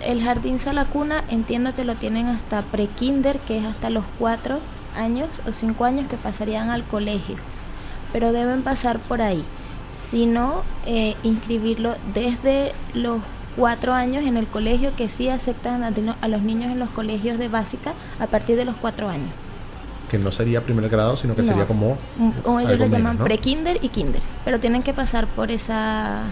el 0.00 0.22
jardín 0.22 0.58
sala 0.58 0.84
cuna, 0.84 1.24
entiendo 1.28 1.74
que 1.74 1.84
lo 1.84 1.94
tienen 1.96 2.26
hasta 2.26 2.62
pre-kinder, 2.62 3.38
que 3.40 3.58
es 3.58 3.64
hasta 3.64 3.90
los 3.90 4.04
cuatro 4.18 4.60
años 4.96 5.28
o 5.48 5.52
cinco 5.52 5.84
años 5.84 6.06
que 6.08 6.16
pasarían 6.16 6.70
al 6.70 6.84
colegio. 6.84 7.36
Pero 8.12 8.32
deben 8.32 8.62
pasar 8.62 9.00
por 9.00 9.22
ahí. 9.22 9.44
Si 9.94 10.26
no, 10.26 10.62
eh, 10.86 11.14
inscribirlo 11.22 11.94
desde 12.14 12.72
los 12.94 13.20
cuatro 13.56 13.92
años 13.92 14.24
en 14.24 14.36
el 14.36 14.46
colegio, 14.46 14.94
que 14.96 15.08
sí 15.08 15.28
aceptan 15.28 15.82
a, 15.84 16.28
los 16.28 16.42
niños 16.42 16.72
en 16.72 16.78
los 16.78 16.90
colegios 16.90 17.38
de 17.38 17.48
básica 17.48 17.94
a 18.18 18.26
partir 18.26 18.56
de 18.56 18.64
los 18.64 18.76
cuatro 18.76 19.08
años. 19.08 19.30
que 20.08 20.18
no 20.18 20.30
sería 20.30 20.60
primer 20.60 20.88
grado, 20.90 21.16
sino 21.16 21.34
que 21.34 21.42
No. 21.42 21.48
sería 21.48 21.66
como... 21.66 21.96
Mm, 22.18 22.30
O 22.44 22.60
ellos 22.60 22.78
lo 22.78 22.86
llaman 22.86 23.18
¿no? 23.18 23.24
pre-kinder 23.24 23.78
y 23.82 23.88
kinder. 23.88 24.22
Pero 24.44 24.60
tienen 24.60 24.82
que 24.82 24.92
pasar 24.92 25.26
por 25.26 25.50
esa 25.50 26.24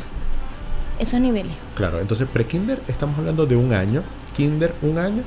esos 1.03 1.21
niveles. 1.21 1.53
Claro, 1.75 2.01
entonces 2.01 2.29
pre-kinder 2.33 2.81
estamos 2.89 3.19
hablando 3.19 3.47
de 3.47 3.57
un 3.57 3.73
año, 3.73 4.03
kinder 4.37 4.75
un 4.83 4.99
año 4.99 5.23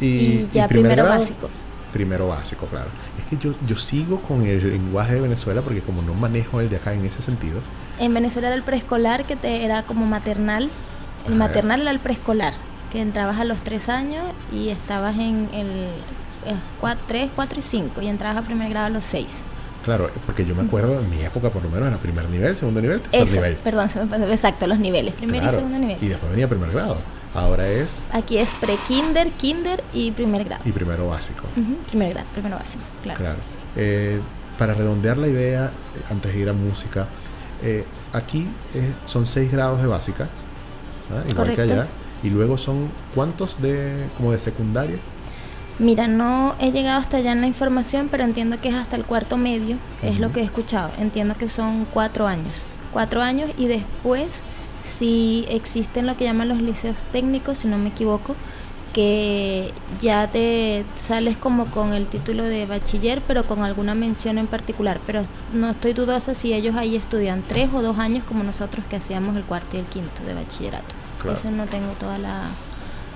y, 0.00 0.06
Y, 0.06 0.48
ya 0.52 0.64
y 0.64 0.68
primer 0.68 0.92
primero 0.92 1.04
grado, 1.04 1.20
básico. 1.20 1.50
Primero 1.92 2.28
básico, 2.28 2.66
claro. 2.66 2.88
Es 3.18 3.24
que 3.26 3.36
yo, 3.36 3.54
yo 3.66 3.76
sigo 3.76 4.20
con 4.20 4.44
el 4.44 4.68
lenguaje 4.68 5.14
de 5.14 5.20
Venezuela 5.22 5.62
porque 5.62 5.80
como 5.80 6.02
no 6.02 6.14
manejo 6.14 6.60
el 6.60 6.68
de 6.68 6.76
acá 6.76 6.92
en 6.92 7.04
ese 7.04 7.22
sentido, 7.22 7.60
En 7.98 8.12
Venezuela 8.12 8.48
era 8.48 8.56
el 8.56 8.62
preescolar 8.62 9.24
que 9.24 9.36
te 9.36 9.64
era 9.64 9.82
como 9.82 10.04
maternal. 10.06 10.70
El 11.26 11.32
Ajá. 11.32 11.38
maternal 11.38 11.80
era 11.80 11.90
el 11.90 11.98
preescolar, 11.98 12.52
que 12.92 13.00
entrabas 13.00 13.40
a 13.40 13.44
los 13.44 13.58
tres 13.60 13.88
años 13.88 14.22
y 14.52 14.68
estabas 14.68 15.16
en 15.16 15.48
el 15.52 15.88
3, 17.08 17.30
4 17.34 17.58
y 17.58 17.62
5 17.62 18.02
y 18.02 18.08
entrabas 18.08 18.36
a 18.36 18.42
primer 18.42 18.68
grado 18.70 18.86
a 18.86 18.90
los 18.90 19.04
6. 19.04 19.26
Claro, 19.86 20.10
porque 20.26 20.44
yo 20.44 20.54
me 20.54 20.62
acuerdo 20.62 21.00
en 21.00 21.08
mi 21.08 21.22
época 21.22 21.48
por 21.50 21.62
lo 21.62 21.70
menos 21.70 21.88
era 21.88 21.96
primer 21.96 22.28
nivel, 22.28 22.54
segundo 22.54 22.82
nivel, 22.82 23.00
tercer 23.00 23.22
Eso, 23.22 23.34
nivel. 23.36 23.54
perdón, 23.56 23.88
se 23.88 24.00
me 24.00 24.06
pasó 24.06 24.26
exacto, 24.30 24.66
los 24.66 24.78
niveles, 24.78 25.14
primer 25.14 25.40
Claro, 25.40 25.56
y 25.56 25.60
segundo 25.60 25.78
nivel. 25.78 25.96
Y 26.02 26.08
después 26.08 26.30
venía 26.30 26.48
primer 26.48 26.70
grado. 26.72 26.98
Ahora 27.34 27.68
es 27.68 28.02
Aquí 28.12 28.38
es 28.38 28.52
pre-kinder, 28.54 29.30
kinder 29.32 29.82
y 29.94 30.10
primer 30.10 30.44
grado. 30.44 30.62
y 30.66 30.72
primero 30.72 31.08
básico. 31.08 31.44
Ujú, 31.56 31.76
primer 31.88 32.12
grado, 32.14 32.26
primero 32.32 32.56
básico, 32.56 32.82
claro. 33.02 33.18
Claro. 33.20 33.38
Eh, 33.76 34.20
para 34.58 34.74
redondear 34.74 35.18
la 35.18 35.28
idea, 35.28 35.66
eh, 35.66 36.02
antes 36.10 36.32
de 36.34 36.40
ir 36.40 36.48
a 36.48 36.52
música, 36.52 37.06
eh, 37.62 37.84
aquí 38.12 38.48
eh, 38.74 38.92
son 39.04 39.26
seis 39.26 39.50
grados 39.52 39.80
de 39.80 39.86
básica, 39.86 40.24
¿ah? 41.10 41.22
igual 41.28 41.48
que 41.48 41.54
Correcto. 41.56 41.62
allá, 41.74 41.86
y 42.22 42.30
luego 42.30 42.56
son 42.58 42.90
cuántos 43.14 43.60
de 43.62 44.06
como 44.16 44.32
de 44.32 44.38
secundaria. 44.38 44.96
Mira, 45.78 46.08
no 46.08 46.54
he 46.58 46.72
llegado 46.72 47.00
hasta 47.00 47.18
allá 47.18 47.32
en 47.32 47.42
la 47.42 47.46
información, 47.46 48.08
pero 48.10 48.24
entiendo 48.24 48.58
que 48.60 48.68
es 48.68 48.74
hasta 48.74 48.96
el 48.96 49.04
cuarto 49.04 49.36
medio, 49.36 49.76
es 50.02 50.18
lo 50.18 50.32
que 50.32 50.40
he 50.40 50.44
escuchado. 50.44 50.90
Entiendo 50.98 51.34
que 51.36 51.48
son 51.48 51.86
cuatro 51.92 52.26
años. 52.26 52.62
Cuatro 52.92 53.20
años 53.20 53.50
y 53.58 53.66
después, 53.66 54.26
si 54.84 55.44
existen 55.50 56.06
lo 56.06 56.16
que 56.16 56.24
llaman 56.24 56.48
los 56.48 56.62
liceos 56.62 56.96
técnicos, 57.12 57.58
si 57.58 57.68
no 57.68 57.76
me 57.76 57.90
equivoco, 57.90 58.34
que 58.94 59.74
ya 60.00 60.30
te 60.30 60.86
sales 60.96 61.36
como 61.36 61.66
con 61.66 61.92
el 61.92 62.06
título 62.06 62.44
de 62.44 62.64
bachiller, 62.64 63.20
pero 63.28 63.44
con 63.44 63.62
alguna 63.62 63.94
mención 63.94 64.38
en 64.38 64.46
particular. 64.46 64.98
Pero 65.06 65.24
no 65.52 65.68
estoy 65.68 65.92
dudosa 65.92 66.34
si 66.34 66.54
ellos 66.54 66.74
ahí 66.76 66.96
estudian 66.96 67.42
tres 67.46 67.68
o 67.74 67.82
dos 67.82 67.98
años 67.98 68.24
como 68.26 68.42
nosotros 68.42 68.86
que 68.88 68.96
hacíamos 68.96 69.36
el 69.36 69.44
cuarto 69.44 69.76
y 69.76 69.80
el 69.80 69.86
quinto 69.86 70.24
de 70.24 70.32
bachillerato. 70.32 70.94
Claro. 71.20 71.36
Eso 71.38 71.50
no 71.50 71.66
tengo 71.66 71.92
toda 72.00 72.16
la, 72.16 72.44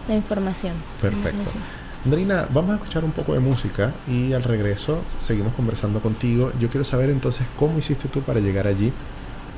la 0.07 0.14
información. 0.14 0.75
Perfecto. 1.01 1.38
No 1.38 1.44
sé. 1.44 1.80
Andrina, 2.05 2.47
vamos 2.53 2.71
a 2.71 2.75
escuchar 2.77 3.05
un 3.05 3.13
poco 3.13 3.35
de 3.35 3.41
música 3.41 3.93
y 4.09 4.33
al 4.33 4.43
regreso 4.43 5.01
seguimos 5.19 5.53
conversando 5.53 6.01
contigo. 6.01 6.51
Yo 6.59 6.69
quiero 6.71 6.85
saber 6.85 7.11
entonces 7.11 7.47
cómo 7.59 7.79
hiciste 7.79 8.09
tú 8.09 8.23
para 8.23 8.41
llegar 8.41 8.67
allí 8.67 8.91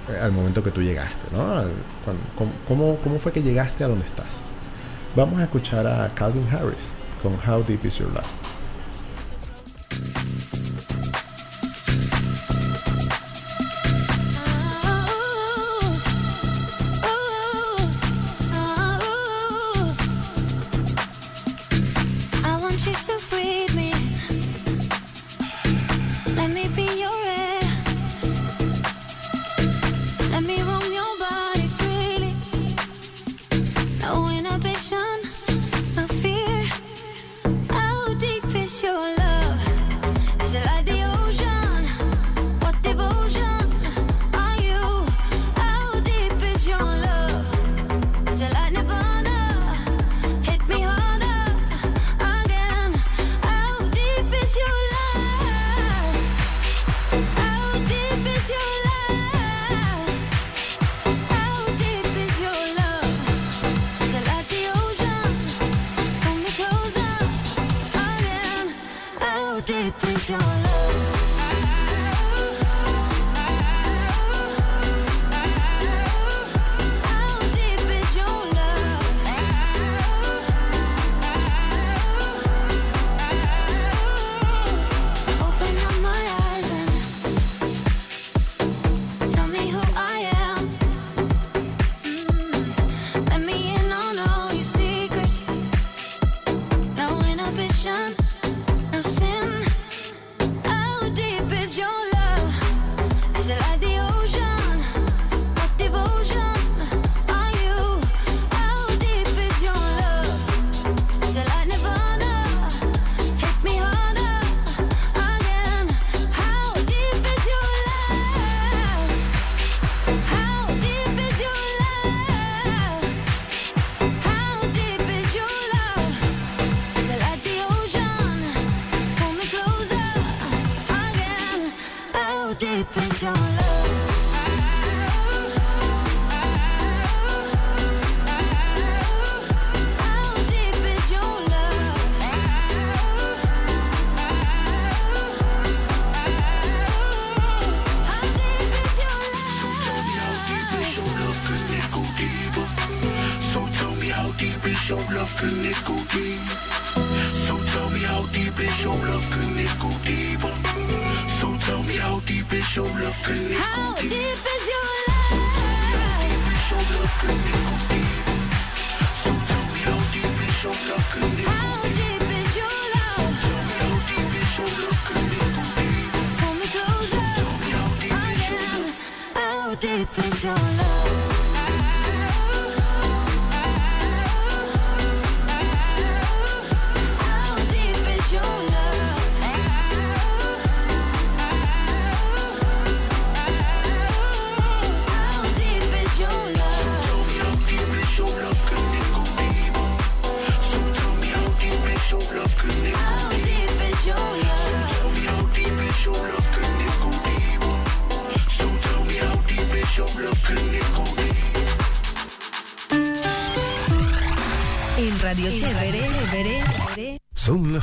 eh, 0.08 0.18
al 0.20 0.32
momento 0.32 0.62
que 0.62 0.72
tú 0.72 0.82
llegaste, 0.82 1.28
¿no? 1.32 1.62
Cómo- 2.66 2.96
cómo 2.98 3.18
fue 3.20 3.30
que 3.32 3.42
llegaste 3.42 3.84
a 3.84 3.88
donde 3.88 4.06
estás? 4.06 4.40
Vamos 5.14 5.38
a 5.40 5.44
escuchar 5.44 5.86
a 5.86 6.08
Calvin 6.14 6.46
Harris 6.50 6.90
con 7.22 7.34
How 7.34 7.62
Deep 7.62 7.84
Is 7.84 7.98
Your 7.98 8.08
Love. 8.08 8.41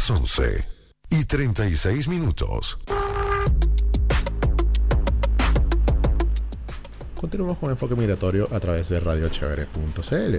Las 0.10 0.20
11 0.22 0.66
y 1.12 1.26
36 1.26 2.08
minutos. 2.08 2.80
Continuamos 7.16 7.58
con 7.58 7.70
Enfoque 7.70 7.96
Migratorio 7.96 8.48
a 8.52 8.60
través 8.60 8.90
de 8.90 9.00
radiochevere.cl. 9.00 10.36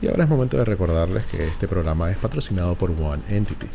Y 0.00 0.08
ahora 0.08 0.24
es 0.24 0.30
momento 0.30 0.56
de 0.56 0.64
recordarles 0.64 1.24
que 1.26 1.46
este 1.46 1.68
programa 1.68 2.10
es 2.10 2.16
patrocinado 2.16 2.76
por 2.76 2.90
One 2.90 3.22
Entity, 3.28 3.66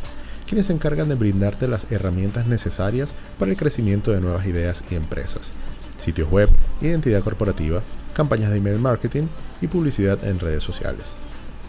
quienes 0.47 0.67
se 0.67 0.73
encargan 0.73 1.10
de 1.10 1.15
brindarte 1.15 1.67
las 1.67 1.91
herramientas 1.91 2.47
necesarias 2.47 3.13
para 3.38 3.52
el 3.52 3.58
crecimiento 3.58 4.12
de 4.12 4.21
nuevas 4.21 4.45
ideas 4.45 4.84
y 4.89 4.95
empresas. 4.95 5.52
Sitios 5.97 6.30
web, 6.30 6.50
identidad 6.82 7.23
corporativa, 7.23 7.82
campañas 8.13 8.52
de 8.52 8.58
email 8.58 8.80
marketing 8.80 9.28
y 9.62 9.67
publicidad 9.67 10.23
en 10.26 10.39
redes 10.39 10.63
sociales. 10.63 11.15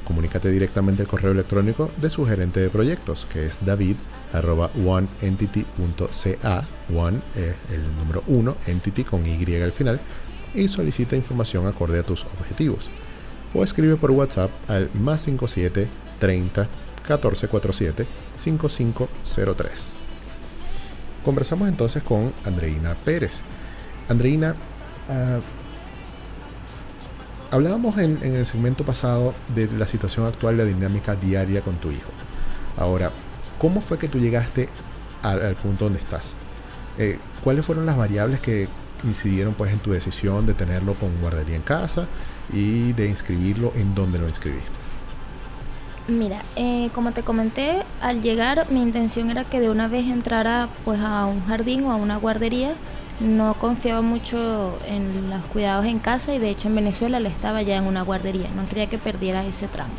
Comunícate 0.09 0.51
directamente 0.51 1.03
al 1.03 1.09
correo 1.09 1.33
electrónico 1.33 1.91
de 1.99 2.09
su 2.09 2.25
gerente 2.25 2.61
de 2.61 2.71
proyectos, 2.71 3.27
que 3.31 3.45
es 3.45 3.59
david 3.63 3.97
oneentity.ca, 4.33 6.65
one 6.97 7.21
es 7.35 7.55
el 7.71 7.83
número 7.99 8.25
1, 8.27 8.57
entity 8.69 9.05
con 9.05 9.27
Y 9.27 9.55
al 9.57 9.73
final, 9.73 10.01
y 10.55 10.67
solicita 10.69 11.15
información 11.15 11.67
acorde 11.67 12.01
a 12.01 12.05
tus 12.05 12.25
objetivos. 12.25 12.89
O 13.53 13.63
escribe 13.63 13.97
por 13.97 14.13
WhatsApp 14.13 14.51
al 14.67 14.89
más 14.95 15.21
57 15.21 15.87
30 16.19 16.63
1447 16.63 18.07
5503. 18.39 19.93
Conversamos 21.23 21.69
entonces 21.69 22.03
con 22.03 22.33
Andreina 22.47 22.95
Pérez. 22.95 23.43
Andreina, 24.09 24.57
ah, 25.11 25.41
hablábamos 27.51 27.99
en, 27.99 28.19
el 28.23 28.47
segmento 28.47 28.85
pasado 28.85 29.35
de 29.55 29.67
la 29.67 29.87
situación 29.87 30.27
actual, 30.27 30.57
la 30.57 30.65
dinámica 30.65 31.15
diaria 31.15 31.61
con 31.61 31.77
tu 31.77 31.91
hijo. 31.91 32.11
Ahora, 32.77 33.11
¿cómo 33.59 33.81
fue 33.81 33.99
que 33.99 34.09
tú 34.09 34.19
llegaste 34.19 34.69
al, 35.23 35.43
al 35.43 35.55
punto 35.57 35.85
donde 35.85 35.99
estás? 35.99 36.35
Eh, 36.99 37.19
¿Cuáles 37.43 37.65
fueron 37.65 37.87
las 37.87 37.97
variables 37.97 38.41
que 38.41 38.69
incidieron 39.05 39.55
pues 39.55 39.73
en 39.73 39.79
tu 39.79 39.93
decisión 39.93 40.47
de 40.47 40.55
tenerlo 40.55 40.95
con 40.95 41.21
guardería 41.21 41.57
en 41.57 41.63
casa 41.63 42.07
y 42.53 42.93
de 42.93 43.09
inscribirlo 43.09 43.73
en 43.75 43.95
donde 43.95 44.19
lo 44.19 44.29
inscribiste? 44.29 44.79
Mira, 46.09 46.43
eh, 46.57 46.89
como 46.95 47.13
te 47.13 47.23
comenté, 47.23 47.83
al 48.01 48.23
llegar 48.23 48.67
mi 48.71 48.81
intención 48.81 49.31
era 49.31 49.45
que 49.45 49.61
de 49.61 49.69
una 49.69 49.89
vez 49.89 50.07
entrara 50.07 50.69
pues 50.85 50.99
a 51.01 51.27
un 51.27 51.45
jardín 51.45 51.85
o 51.85 51.93
a 51.93 51.97
una 51.97 52.17
guardería. 52.17 52.75
No 53.21 53.55
confiaba 53.55 54.01
mucho 54.01 54.79
en 54.87 55.29
los 55.29 55.43
cuidados 55.45 55.87
en 55.87 55.99
casa 55.99 56.35
y 56.35 56.39
de 56.39 56.51
hecho 56.51 56.69
en 56.69 56.77
Venezuela 56.77 57.19
le 57.19 57.29
estaba 57.29 57.63
ya 57.63 57.77
en 57.77 57.85
una 57.85 58.03
guardería. 58.03 58.49
No 58.55 58.69
quería 58.69 58.87
que 58.87 58.99
perdiera 58.99 59.45
ese 59.45 59.67
tramo. 59.67 59.91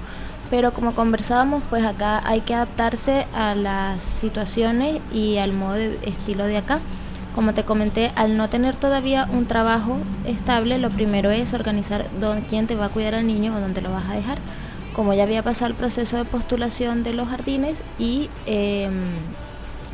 Pero 0.49 0.73
como 0.73 0.95
conversábamos, 0.95 1.61
pues 1.69 1.85
acá 1.85 2.21
hay 2.25 2.41
que 2.41 2.55
adaptarse 2.55 3.27
a 3.35 3.55
las 3.55 4.01
situaciones 4.03 5.01
y 5.13 5.37
al 5.37 5.51
modo 5.51 5.73
de 5.73 5.99
estilo 6.03 6.45
de 6.45 6.57
acá. 6.57 6.79
Como 7.35 7.53
te 7.53 7.63
comenté, 7.63 8.11
al 8.15 8.37
no 8.37 8.49
tener 8.49 8.75
todavía 8.75 9.27
un 9.31 9.45
trabajo 9.45 9.97
estable, 10.25 10.79
lo 10.79 10.89
primero 10.89 11.29
es 11.29 11.53
organizar 11.53 12.05
dónde, 12.19 12.47
quién 12.47 12.67
te 12.67 12.75
va 12.75 12.85
a 12.85 12.89
cuidar 12.89 13.15
al 13.15 13.27
niño 13.27 13.55
o 13.55 13.59
dónde 13.59 13.81
lo 13.81 13.91
vas 13.91 14.09
a 14.09 14.15
dejar. 14.15 14.39
Como 14.95 15.13
ya 15.13 15.23
había 15.23 15.43
pasado 15.43 15.69
el 15.69 15.75
proceso 15.75 16.17
de 16.17 16.25
postulación 16.25 17.03
de 17.03 17.13
los 17.13 17.29
jardines 17.29 17.83
y 17.99 18.29
em, 18.47 18.93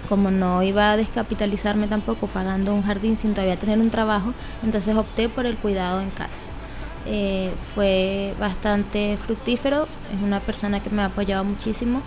como 0.06 0.32
no 0.32 0.64
iba 0.64 0.92
a 0.92 0.98
descapitalizarme 0.98 1.88
tampoco 1.88 2.28
pagando 2.28 2.74
un 2.74 2.84
jardín 2.84 3.18
sin 3.18 3.34
todavía 3.34 3.58
tener 3.58 3.80
un 3.80 3.90
trabajo, 3.90 4.34
entonces 4.64 4.96
opté 4.96 5.30
por 5.30 5.46
el 5.46 5.58
cuidado 5.58 6.02
en 6.02 6.10
casa. 6.10 6.42
Eh, 7.06 7.52
fue 7.76 8.34
bastante 8.40 9.18
fructífero, 9.26 9.88
es 10.14 10.22
una 10.24 10.40
persona 10.40 10.80
que 10.80 10.90
me 10.90 11.04
ha 11.04 11.06
apoyado 11.06 11.44
muchísimo 11.44 12.02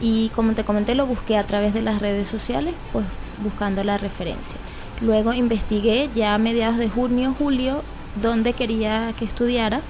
y 0.00 0.30
como 0.34 0.52
te 0.52 0.64
comenté 0.64 0.94
lo 0.94 1.06
busqué 1.06 1.36
a 1.36 1.44
través 1.44 1.72
de 1.74 1.82
las 1.82 2.00
redes 2.00 2.28
sociales, 2.28 2.74
pues 2.92 3.06
buscando 3.42 3.84
la 3.84 3.98
referencia. 3.98 4.56
Luego 5.00 5.32
investigué 5.32 6.08
ya 6.14 6.34
a 6.34 6.38
mediados 6.38 6.78
de 6.78 6.88
junio, 6.88 7.34
julio, 7.38 7.82
dónde 8.22 8.52
quería 8.52 9.12
que 9.18 9.24
estudiara 9.24 9.80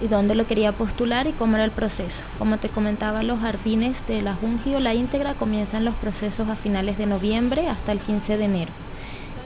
y 0.00 0.08
dónde 0.08 0.34
lo 0.34 0.46
quería 0.46 0.72
postular 0.72 1.26
y 1.26 1.32
cómo 1.32 1.56
era 1.56 1.64
el 1.64 1.70
proceso. 1.70 2.22
Como 2.38 2.58
te 2.58 2.68
comentaba, 2.68 3.22
los 3.22 3.40
jardines 3.40 4.06
de 4.06 4.22
la 4.22 4.34
Junji 4.34 4.74
o 4.74 4.80
la 4.80 4.94
íntegra 4.94 5.34
comienzan 5.34 5.84
los 5.84 5.94
procesos 5.94 6.48
a 6.48 6.56
finales 6.56 6.98
de 6.98 7.06
noviembre 7.06 7.68
hasta 7.68 7.92
el 7.92 8.00
15 8.00 8.36
de 8.36 8.44
enero. 8.44 8.72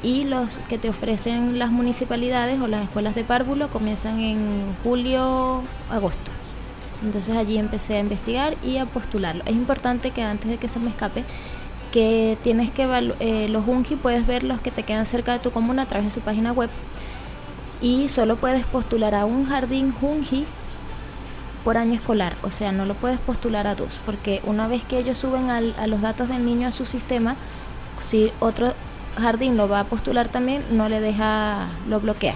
Y 0.02 0.24
los 0.24 0.60
que 0.68 0.78
te 0.78 0.88
ofrecen 0.88 1.58
las 1.58 1.70
municipalidades 1.70 2.60
o 2.60 2.68
las 2.68 2.84
escuelas 2.84 3.14
de 3.14 3.24
párvulo 3.24 3.68
comienzan 3.68 4.20
en 4.20 4.76
julio, 4.84 5.62
agosto. 5.90 6.30
Entonces 7.02 7.36
allí 7.36 7.58
empecé 7.58 7.96
a 7.96 8.00
investigar 8.00 8.56
y 8.64 8.78
a 8.78 8.86
postularlo. 8.86 9.44
Es 9.44 9.52
importante 9.54 10.10
que 10.10 10.22
antes 10.22 10.50
de 10.50 10.56
que 10.56 10.68
se 10.68 10.78
me 10.78 10.90
escape, 10.90 11.24
que 11.92 12.36
tienes 12.42 12.70
que 12.70 12.86
eh, 13.20 13.48
los 13.48 13.64
Junji 13.64 13.96
puedes 13.96 14.26
ver 14.26 14.44
los 14.44 14.60
que 14.60 14.70
te 14.70 14.82
quedan 14.82 15.06
cerca 15.06 15.32
de 15.32 15.38
tu 15.38 15.50
comuna 15.50 15.82
a 15.82 15.86
través 15.86 16.08
de 16.08 16.12
su 16.12 16.20
página 16.20 16.52
web 16.52 16.70
y 17.80 18.08
solo 18.08 18.36
puedes 18.36 18.64
postular 18.66 19.14
a 19.14 19.24
un 19.24 19.46
jardín 19.46 19.92
Junji 19.92 20.44
por 21.64 21.76
año 21.76 21.94
escolar, 21.94 22.34
o 22.42 22.50
sea, 22.50 22.72
no 22.72 22.86
lo 22.86 22.94
puedes 22.94 23.18
postular 23.18 23.66
a 23.66 23.74
dos, 23.74 23.98
porque 24.06 24.40
una 24.44 24.66
vez 24.68 24.82
que 24.84 24.98
ellos 24.98 25.18
suben 25.18 25.50
al- 25.50 25.74
a 25.78 25.86
los 25.86 26.00
datos 26.00 26.28
del 26.28 26.44
niño 26.44 26.68
a 26.68 26.72
su 26.72 26.86
sistema, 26.86 27.36
si 28.00 28.30
otro 28.40 28.72
jardín 29.20 29.56
lo 29.56 29.68
va 29.68 29.80
a 29.80 29.84
postular 29.84 30.28
también, 30.28 30.62
no 30.70 30.88
le 30.88 31.00
deja, 31.00 31.68
lo 31.88 32.00
bloquea. 32.00 32.34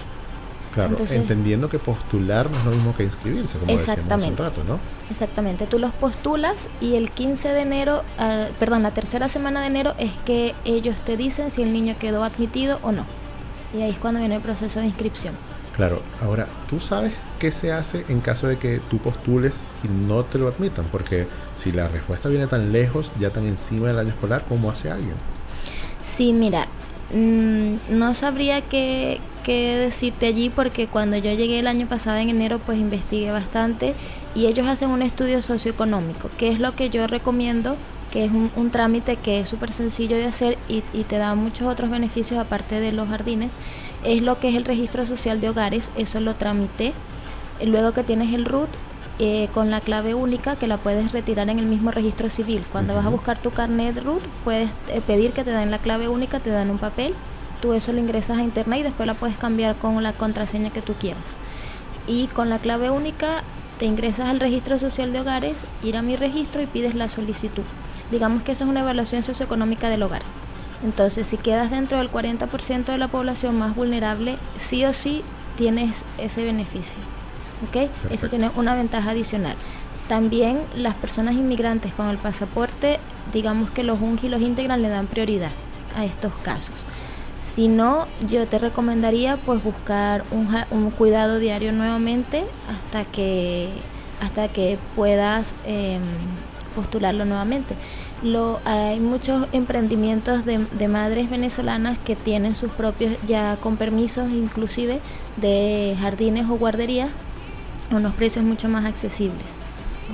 Claro, 0.73 0.89
Entonces- 0.91 1.17
entendiendo 1.17 1.69
que 1.69 1.77
postular 1.79 2.49
no 2.49 2.57
es 2.57 2.65
lo 2.65 2.71
mismo 2.71 2.95
que 2.95 3.03
inscribirse, 3.03 3.57
como 3.59 3.71
decíamos 3.71 3.81
hace 3.89 3.91
un 3.93 3.99
Exactamente. 4.01 4.43
rato, 4.43 4.63
¿no? 4.67 4.79
Exactamente, 5.09 5.67
tú 5.67 5.77
los 5.79 5.91
postulas 5.91 6.67
y 6.81 6.95
el 6.95 7.11
15 7.11 7.49
de 7.49 7.61
enero, 7.61 8.03
ah, 8.17 8.47
perdón, 8.59 8.83
la 8.83 8.91
tercera 8.91 9.29
semana 9.29 9.61
de 9.61 9.67
enero 9.67 9.93
es 9.99 10.11
que 10.25 10.53
ellos 10.65 10.99
te 11.01 11.15
dicen 11.15 11.51
si 11.51 11.61
el 11.61 11.73
niño 11.73 11.95
quedó 11.99 12.23
admitido 12.23 12.79
o 12.83 12.91
no. 12.91 13.05
Y 13.73 13.81
ahí 13.81 13.91
es 13.91 13.97
cuando 13.97 14.19
viene 14.19 14.35
el 14.35 14.41
proceso 14.41 14.79
de 14.79 14.87
inscripción. 14.87 15.33
Claro, 15.75 16.03
ahora, 16.21 16.47
¿tú 16.69 16.79
sabes 16.79 17.13
qué 17.39 17.51
se 17.51 17.71
hace 17.71 18.05
en 18.07 18.21
caso 18.21 18.47
de 18.47 18.57
que 18.57 18.79
tú 18.89 18.99
postules 18.99 19.63
y 19.83 19.87
no 19.87 20.23
te 20.23 20.37
lo 20.37 20.47
admitan? 20.47 20.85
Porque 20.91 21.27
si 21.57 21.71
la 21.71 21.87
respuesta 21.87 22.29
viene 22.29 22.45
tan 22.45 22.71
lejos, 22.71 23.11
ya 23.19 23.31
tan 23.31 23.45
encima 23.47 23.87
del 23.87 23.97
año 23.97 24.09
escolar, 24.09 24.45
¿cómo 24.47 24.69
hace 24.69 24.91
alguien? 24.91 25.15
Sí, 26.03 26.31
mira, 26.31 26.67
mm, 27.11 27.97
no 27.97 28.13
sabría 28.13 28.61
qué, 28.61 29.19
qué 29.43 29.77
decirte 29.77 30.27
allí 30.27 30.49
porque 30.49 30.87
cuando 30.87 31.17
yo 31.17 31.33
llegué 31.33 31.57
el 31.59 31.67
año 31.67 31.87
pasado 31.87 32.17
en 32.17 32.29
enero 32.29 32.59
pues 32.59 32.77
investigué 32.77 33.31
bastante 33.31 33.95
y 34.35 34.45
ellos 34.45 34.67
hacen 34.67 34.89
un 34.89 35.01
estudio 35.01 35.41
socioeconómico, 35.41 36.29
que 36.37 36.51
es 36.51 36.59
lo 36.59 36.75
que 36.75 36.91
yo 36.91 37.07
recomiendo, 37.07 37.77
que 38.13 38.25
es 38.25 38.31
un, 38.31 38.51
un 38.55 38.69
trámite 38.69 39.15
que 39.15 39.39
es 39.39 39.49
súper 39.49 39.73
sencillo 39.73 40.15
de 40.15 40.25
hacer 40.25 40.59
y, 40.69 40.83
y 40.93 41.03
te 41.03 41.17
da 41.17 41.33
muchos 41.33 41.67
otros 41.67 41.89
beneficios 41.89 42.39
aparte 42.39 42.79
de 42.79 42.91
los 42.91 43.09
jardines, 43.09 43.57
es 44.05 44.21
lo 44.21 44.39
que 44.39 44.49
es 44.49 44.55
el 44.55 44.65
registro 44.65 45.07
social 45.07 45.41
de 45.41 45.49
hogares, 45.49 45.89
eso 45.97 46.19
lo 46.19 46.35
tramité. 46.35 46.93
Luego 47.65 47.91
que 47.91 48.03
tienes 48.03 48.31
el 48.31 48.45
RUT, 48.45 48.69
eh, 49.17 49.49
con 49.51 49.71
la 49.71 49.81
clave 49.81 50.13
única 50.13 50.55
que 50.55 50.67
la 50.67 50.77
puedes 50.77 51.11
retirar 51.11 51.49
en 51.49 51.57
el 51.57 51.65
mismo 51.65 51.89
registro 51.89 52.29
civil. 52.29 52.63
Cuando 52.71 52.93
vas 52.93 53.05
a 53.07 53.09
buscar 53.09 53.39
tu 53.39 53.49
carnet 53.49 53.97
RUT, 54.03 54.21
puedes 54.43 54.69
eh, 54.89 55.01
pedir 55.05 55.33
que 55.33 55.43
te 55.43 55.49
den 55.49 55.71
la 55.71 55.79
clave 55.79 56.07
única, 56.07 56.39
te 56.39 56.51
dan 56.51 56.69
un 56.69 56.77
papel, 56.77 57.15
tú 57.63 57.73
eso 57.73 57.93
lo 57.93 57.99
ingresas 57.99 58.37
a 58.37 58.43
internet 58.43 58.81
y 58.81 58.83
después 58.83 59.07
la 59.07 59.15
puedes 59.15 59.37
cambiar 59.37 59.75
con 59.75 60.03
la 60.03 60.13
contraseña 60.13 60.69
que 60.69 60.83
tú 60.83 60.93
quieras. 60.93 61.23
Y 62.05 62.27
con 62.27 62.51
la 62.51 62.59
clave 62.59 62.91
única 62.91 63.43
te 63.79 63.85
ingresas 63.85 64.29
al 64.29 64.39
registro 64.39 64.77
social 64.77 65.13
de 65.13 65.21
hogares, 65.21 65.55
ir 65.83 65.97
a 65.97 66.03
mi 66.03 66.15
registro 66.15 66.61
y 66.61 66.67
pides 66.67 66.93
la 66.93 67.09
solicitud. 67.09 67.63
Digamos 68.11 68.43
que 68.43 68.51
esa 68.51 68.63
es 68.63 68.69
una 68.69 68.81
evaluación 68.81 69.23
socioeconómica 69.23 69.89
del 69.89 70.03
hogar. 70.03 70.21
Entonces, 70.83 71.27
si 71.27 71.37
quedas 71.37 71.71
dentro 71.71 71.97
del 71.97 72.11
40% 72.11 72.85
de 72.85 72.97
la 72.97 73.07
población 73.07 73.57
más 73.57 73.75
vulnerable, 73.75 74.37
sí 74.57 74.85
o 74.85 74.93
sí 74.93 75.23
tienes 75.55 76.03
ese 76.17 76.43
beneficio. 76.43 76.99
¿Ok? 77.67 77.89
Eso 78.11 78.27
tiene 78.27 78.51
una 78.55 78.75
ventaja 78.75 79.11
adicional. 79.11 79.55
También 80.09 80.59
las 80.75 80.95
personas 80.95 81.35
inmigrantes 81.35 81.93
con 81.93 82.09
el 82.09 82.17
pasaporte, 82.17 82.99
digamos 83.31 83.69
que 83.69 83.83
los 83.83 84.01
UNGI 84.01 84.27
y 84.27 84.29
los 84.29 84.41
integran 84.41 84.81
le 84.81 84.89
dan 84.89 85.07
prioridad 85.07 85.51
a 85.95 86.03
estos 86.03 86.33
casos. 86.43 86.75
Si 87.41 87.67
no, 87.67 88.07
yo 88.29 88.45
te 88.47 88.59
recomendaría 88.59 89.37
pues 89.37 89.63
buscar 89.63 90.23
un 90.31 90.91
cuidado 90.91 91.39
diario 91.39 91.71
nuevamente 91.71 92.43
hasta 92.69 93.05
que 93.05 93.69
hasta 94.23 94.47
que 94.47 94.77
puedas 94.95 95.53
em, 95.65 96.01
postularlo 96.73 97.25
nuevamente. 97.25 97.75
Lo, 98.21 98.59
hay 98.65 98.99
muchos 98.99 99.47
emprendimientos 99.51 100.45
de, 100.45 100.87
madres 100.87 101.29
venezolanas 101.29 101.97
que 101.99 102.15
tienen 102.15 102.55
sus 102.55 102.71
propios 102.71 103.15
ya 103.27 103.57
con 103.57 103.77
permisos 103.77 104.29
inclusive 104.29 104.99
de 105.37 105.95
jardines 105.99 106.45
o 106.49 106.55
guarderías 106.55 107.09
a 107.91 107.95
unos 107.95 108.13
precios 108.13 108.45
mucho 108.45 108.69
más 108.69 108.85
accesibles. 108.85 109.45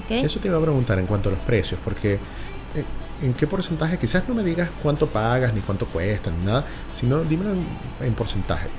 ¿ok? 0.04 0.12
Eso 0.12 0.40
te 0.40 0.48
iba 0.48 0.58
a 0.58 0.62
preguntar 0.62 1.00
en 1.00 1.06
cuanto 1.06 1.30
a 1.30 1.34
los 1.34 1.42
precios, 1.42 1.80
porque 1.84 2.14
eh, 2.14 2.86
¿en 3.22 3.34
qué 3.34 3.46
porcentaje? 3.48 3.98
Quizás 3.98 4.28
no 4.28 4.36
me 4.36 4.44
digas 4.44 4.70
cuánto 4.82 5.08
pagas, 5.08 5.54
ni 5.54 5.62
cuánto 5.62 5.86
cuesta, 5.88 6.32
ni 6.32 6.46
nada, 6.46 6.66
sino 6.94 7.20
dímelo 7.24 7.52
en 8.02 8.14
porcentaje. 8.14 8.70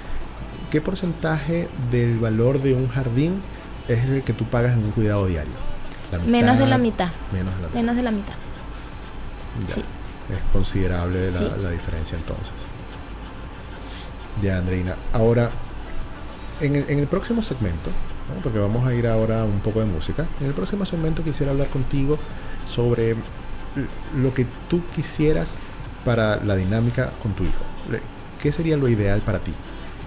¿qué 0.71 0.81
porcentaje 0.81 1.69
del 1.91 2.19
valor 2.19 2.63
de 2.63 2.75
un 2.75 2.89
jardín 2.89 3.41
es 3.89 4.05
el 4.05 4.23
que 4.23 4.33
tú 4.33 4.45
pagas 4.45 4.75
en 4.75 4.85
un 4.85 4.91
cuidado 4.93 5.27
diario? 5.27 5.53
¿La 6.13 6.19
Menos 6.19 6.59
de 6.59 6.67
la 6.67 6.79
mitad. 6.79 7.09
Menos 7.33 7.55
de 7.55 7.61
la 7.63 7.67
mitad. 7.69 7.75
Menos 7.75 7.97
de 7.97 8.03
la 8.03 8.11
mitad. 8.11 8.35
Ya. 9.61 9.75
Sí. 9.75 9.85
Es 10.29 10.43
considerable 10.53 11.31
la, 11.31 11.39
Sí. 11.39 11.47
la 11.63 11.71
diferencia 11.71 12.17
entonces. 12.17 12.55
Ya, 14.43 14.59
Andreina. 14.59 14.95
Ahora, 15.13 15.51
en 16.61 16.77
el, 16.77 16.85
en 16.89 16.99
el 16.99 17.07
próximo 17.07 17.43
segmento, 17.43 17.91
¿no? 18.35 18.43
porque 18.43 18.59
vamos 18.59 18.87
a 18.87 18.95
ir 18.95 19.07
ahora 19.07 19.43
a 19.43 19.45
un 19.45 19.61
poco 19.61 19.81
de 19.81 19.87
música, 19.87 20.27
en 20.41 20.47
el 20.47 20.53
próximo 20.53 20.85
segmento 20.87 21.25
quisiera 21.25 21.51
hablar 21.53 21.69
contigo 21.69 22.19
sobre 22.69 23.17
lo 24.17 24.35
que 24.35 24.47
tú 24.69 24.83
quisieras 24.95 25.59
para 26.05 26.37
la 26.37 26.57
dinámica 26.57 27.11
con 27.23 27.33
tu 27.33 27.45
hijo. 27.45 27.65
¿Qué 28.41 28.53
sería 28.53 28.77
lo 28.77 28.89
ideal 28.89 29.21
para 29.21 29.39
ti? 29.41 29.53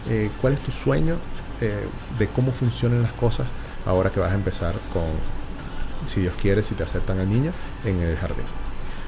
Eh, 0.10 0.32
¿Cuál 0.42 0.54
es 0.54 0.60
tu 0.60 0.72
sueño 0.72 1.18
eh, 1.62 1.86
de 2.18 2.28
cómo 2.28 2.52
funcionan 2.52 3.04
las 3.04 3.14
cosas 3.14 3.48
ahora 3.86 4.10
que 4.10 4.20
vas 4.20 4.32
a 4.32 4.36
empezar 4.36 4.74
con, 4.92 5.04
si 6.08 6.22
Dios 6.22 6.34
quiere, 6.42 6.64
si 6.64 6.76
te 6.76 6.84
aceptan 6.84 7.20
al 7.20 7.30
niño, 7.30 7.52
en 7.86 8.02
el 8.02 8.18
jardín? 8.18 8.46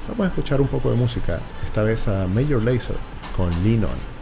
Vamos 0.08 0.26
a 0.26 0.30
escuchar 0.30 0.62
un 0.62 0.68
poco 0.68 0.92
de 0.92 0.96
música, 0.96 1.40
esta 1.66 1.84
vez 1.84 2.08
a 2.08 2.28
Major 2.28 2.62
Lazer 2.62 2.98
con 3.36 3.50
Lean 3.64 3.86
On. 3.86 4.15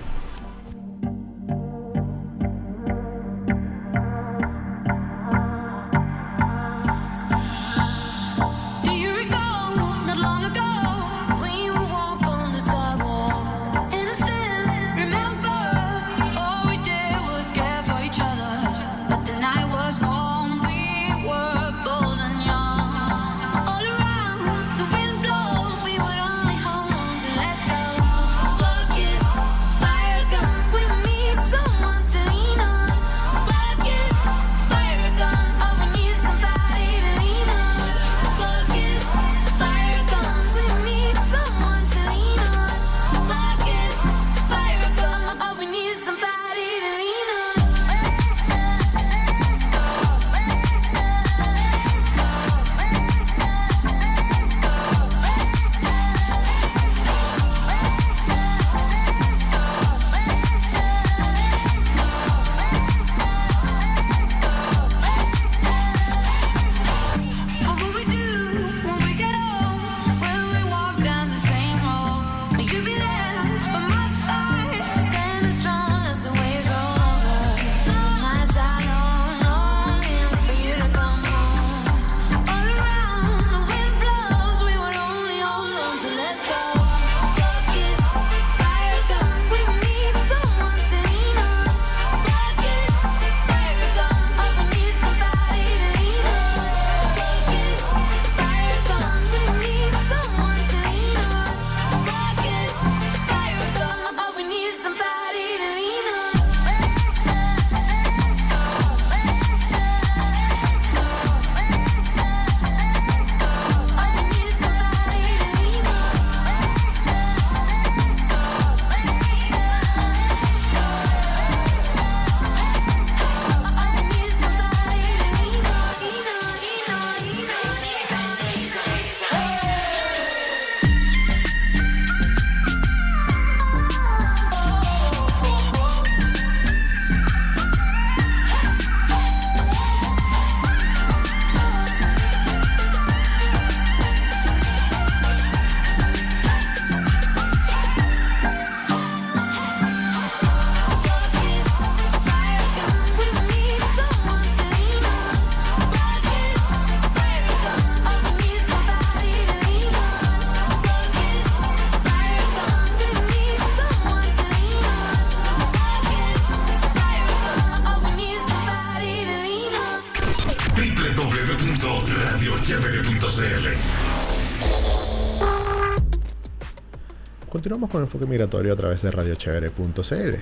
Continuamos 177.73 177.89
con 177.91 178.01
Enfoque 178.03 178.27
Migratorio 178.27 178.71
a 178.73 178.75
través 178.75 179.01
de 179.01 179.09
radiochevere.cl. 179.09 180.35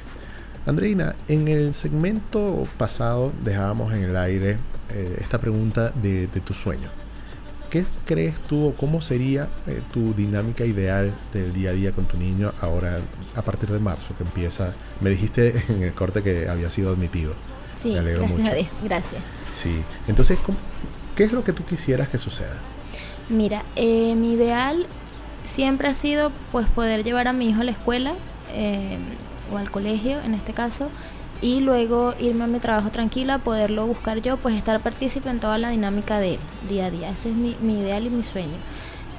Andreina, 0.65 1.15
en 1.29 1.47
el 1.47 1.73
segmento 1.73 2.67
pasado 2.77 3.31
dejábamos 3.41 3.93
en 3.93 4.03
el 4.03 4.17
aire 4.17 4.57
eh, 4.89 5.17
esta 5.21 5.39
pregunta 5.39 5.91
de, 5.91 6.27
de 6.27 6.39
tu 6.41 6.53
sueño. 6.53 6.89
¿Qué 7.69 7.85
crees 8.05 8.37
tú 8.41 8.67
o 8.67 8.75
cómo 8.75 8.99
sería 9.01 9.47
eh, 9.65 9.81
tu 9.93 10.13
dinámica 10.13 10.65
ideal 10.65 11.13
del 11.31 11.53
día 11.53 11.69
a 11.69 11.73
día 11.73 11.93
con 11.93 12.05
tu 12.05 12.17
niño 12.17 12.51
ahora 12.59 12.99
a 13.33 13.41
partir 13.43 13.69
de 13.71 13.79
marzo 13.79 14.13
que 14.17 14.25
empieza? 14.25 14.73
Me 14.99 15.09
dijiste 15.11 15.53
en 15.69 15.83
el 15.83 15.93
corte 15.93 16.21
que 16.21 16.49
había 16.49 16.69
sido 16.69 16.91
admitido. 16.91 17.31
Sí, 17.77 17.93
Me 17.93 17.99
alegro 17.99 18.23
gracias 18.23 18.39
mucho. 18.41 18.51
a 18.51 18.55
Dios, 18.55 18.67
gracias. 18.83 19.21
Sí. 19.53 19.81
Entonces, 20.09 20.37
¿cómo- 20.45 20.57
¿qué 21.15 21.23
es 21.23 21.31
lo 21.31 21.45
que 21.45 21.53
tú 21.53 21.63
quisieras 21.63 22.09
que 22.09 22.17
suceda? 22.17 22.59
Mira, 23.29 23.63
eh, 23.77 24.15
mi 24.15 24.33
ideal 24.33 24.85
siempre 25.43 25.87
ha 25.87 25.93
sido 25.93 26.31
pues 26.51 26.67
poder 26.67 27.03
llevar 27.03 27.27
a 27.27 27.33
mi 27.33 27.49
hijo 27.49 27.61
a 27.61 27.63
la 27.63 27.71
escuela 27.71 28.13
eh, 28.53 28.97
o 29.51 29.57
al 29.57 29.71
colegio 29.71 30.19
en 30.21 30.33
este 30.33 30.53
caso 30.53 30.89
y 31.41 31.59
luego 31.59 32.13
irme 32.19 32.43
a 32.43 32.47
mi 32.47 32.59
trabajo 32.59 32.91
tranquila, 32.91 33.39
poderlo 33.39 33.87
buscar 33.87 34.21
yo, 34.21 34.37
pues 34.37 34.55
estar 34.55 34.79
partícipe 34.81 35.29
en 35.29 35.39
toda 35.39 35.57
la 35.57 35.69
dinámica 35.69 36.19
de 36.19 36.35
él 36.35 36.39
día 36.69 36.85
a 36.85 36.91
día. 36.91 37.09
Ese 37.09 37.31
es 37.31 37.35
mi, 37.35 37.55
ideal 37.79 38.05
y 38.05 38.09
mi 38.11 38.23
sueño. 38.23 38.57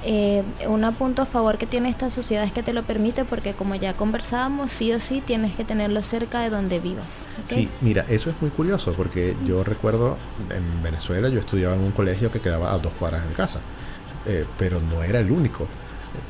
Eh, 0.05 0.43
un 0.67 0.81
punto 0.95 1.21
a 1.21 1.25
favor 1.25 1.57
que 1.57 1.65
tiene 1.65 1.89
esta 1.89 2.09
sociedad 2.09 2.43
es 2.43 2.51
que 2.51 2.61
te 2.61 2.73
lo 2.73 2.83
permite 2.83 3.23
porque 3.23 3.53
como 3.53 3.75
ya 3.75 3.93
conversábamos, 3.93 4.71
sí 4.71 4.91
o 4.91 4.99
sí 4.99 5.21
tienes 5.25 5.53
que 5.55 5.63
tenerlo 5.63 6.01
cerca 6.01 6.41
de 6.41 6.49
donde 6.49 6.79
vivas. 6.79 7.07
Sí, 7.45 7.69
mira, 7.81 8.05
eso 8.09 8.29
es 8.29 8.35
muy 8.41 8.51
curioso 8.51 8.93
porque 8.93 9.35
yo 9.45 9.63
recuerdo 9.63 10.17
en 10.49 10.81
Venezuela 10.81 11.29
yo 11.29 11.39
estudiaba 11.39 11.75
en 11.75 11.81
un 11.81 11.91
colegio 11.91 12.31
que 12.31 12.39
quedaba 12.39 12.73
a 12.73 12.79
dos 12.79 12.93
cuadras 12.93 13.23
de 13.23 13.29
mi 13.29 13.35
casa, 13.35 13.59
eh, 14.25 14.45
pero 14.57 14.81
no 14.81 15.03
era 15.03 15.19
el 15.19 15.31
único, 15.31 15.67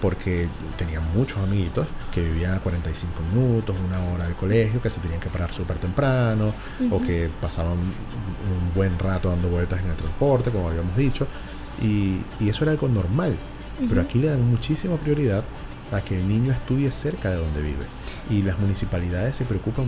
porque 0.02 0.48
tenía 0.78 1.00
muchos 1.00 1.40
amiguitos 1.40 1.88
que 2.14 2.22
vivían 2.22 2.54
a 2.56 2.60
45 2.60 3.14
minutos, 3.34 3.76
una 3.86 4.04
hora 4.12 4.26
del 4.26 4.36
colegio, 4.36 4.82
que 4.82 4.90
se 4.90 5.00
tenían 5.00 5.20
que 5.20 5.30
parar 5.30 5.52
súper 5.52 5.78
temprano 5.78 6.54
o 6.92 7.02
que 7.02 7.30
pasaban 7.42 7.78
un 7.78 8.74
buen 8.74 8.98
rato 8.98 9.30
dando 9.30 9.50
vueltas 9.50 9.82
en 9.82 9.90
el 9.90 9.96
transporte, 9.96 10.52
como 10.52 10.70
habíamos 10.70 10.96
dicho, 10.96 11.28
y, 11.82 12.20
y 12.40 12.50
eso 12.50 12.64
era 12.64 12.72
algo 12.72 12.88
normal, 12.88 13.36
pero 13.90 14.02
aquí 14.02 14.20
le 14.20 14.28
dan 14.28 14.48
muchísima 14.50 14.96
prioridad 14.96 15.44
a 15.92 16.02
que 16.02 16.16
el 16.18 16.28
niño 16.28 16.52
estudie 16.52 16.92
cerca 16.92 17.30
de 17.30 17.38
donde 17.38 17.62
vive. 17.62 17.86
Y 18.30 18.42
las 18.42 18.58
municipalidades 18.60 19.36
se 19.36 19.46
preocupan 19.46 19.86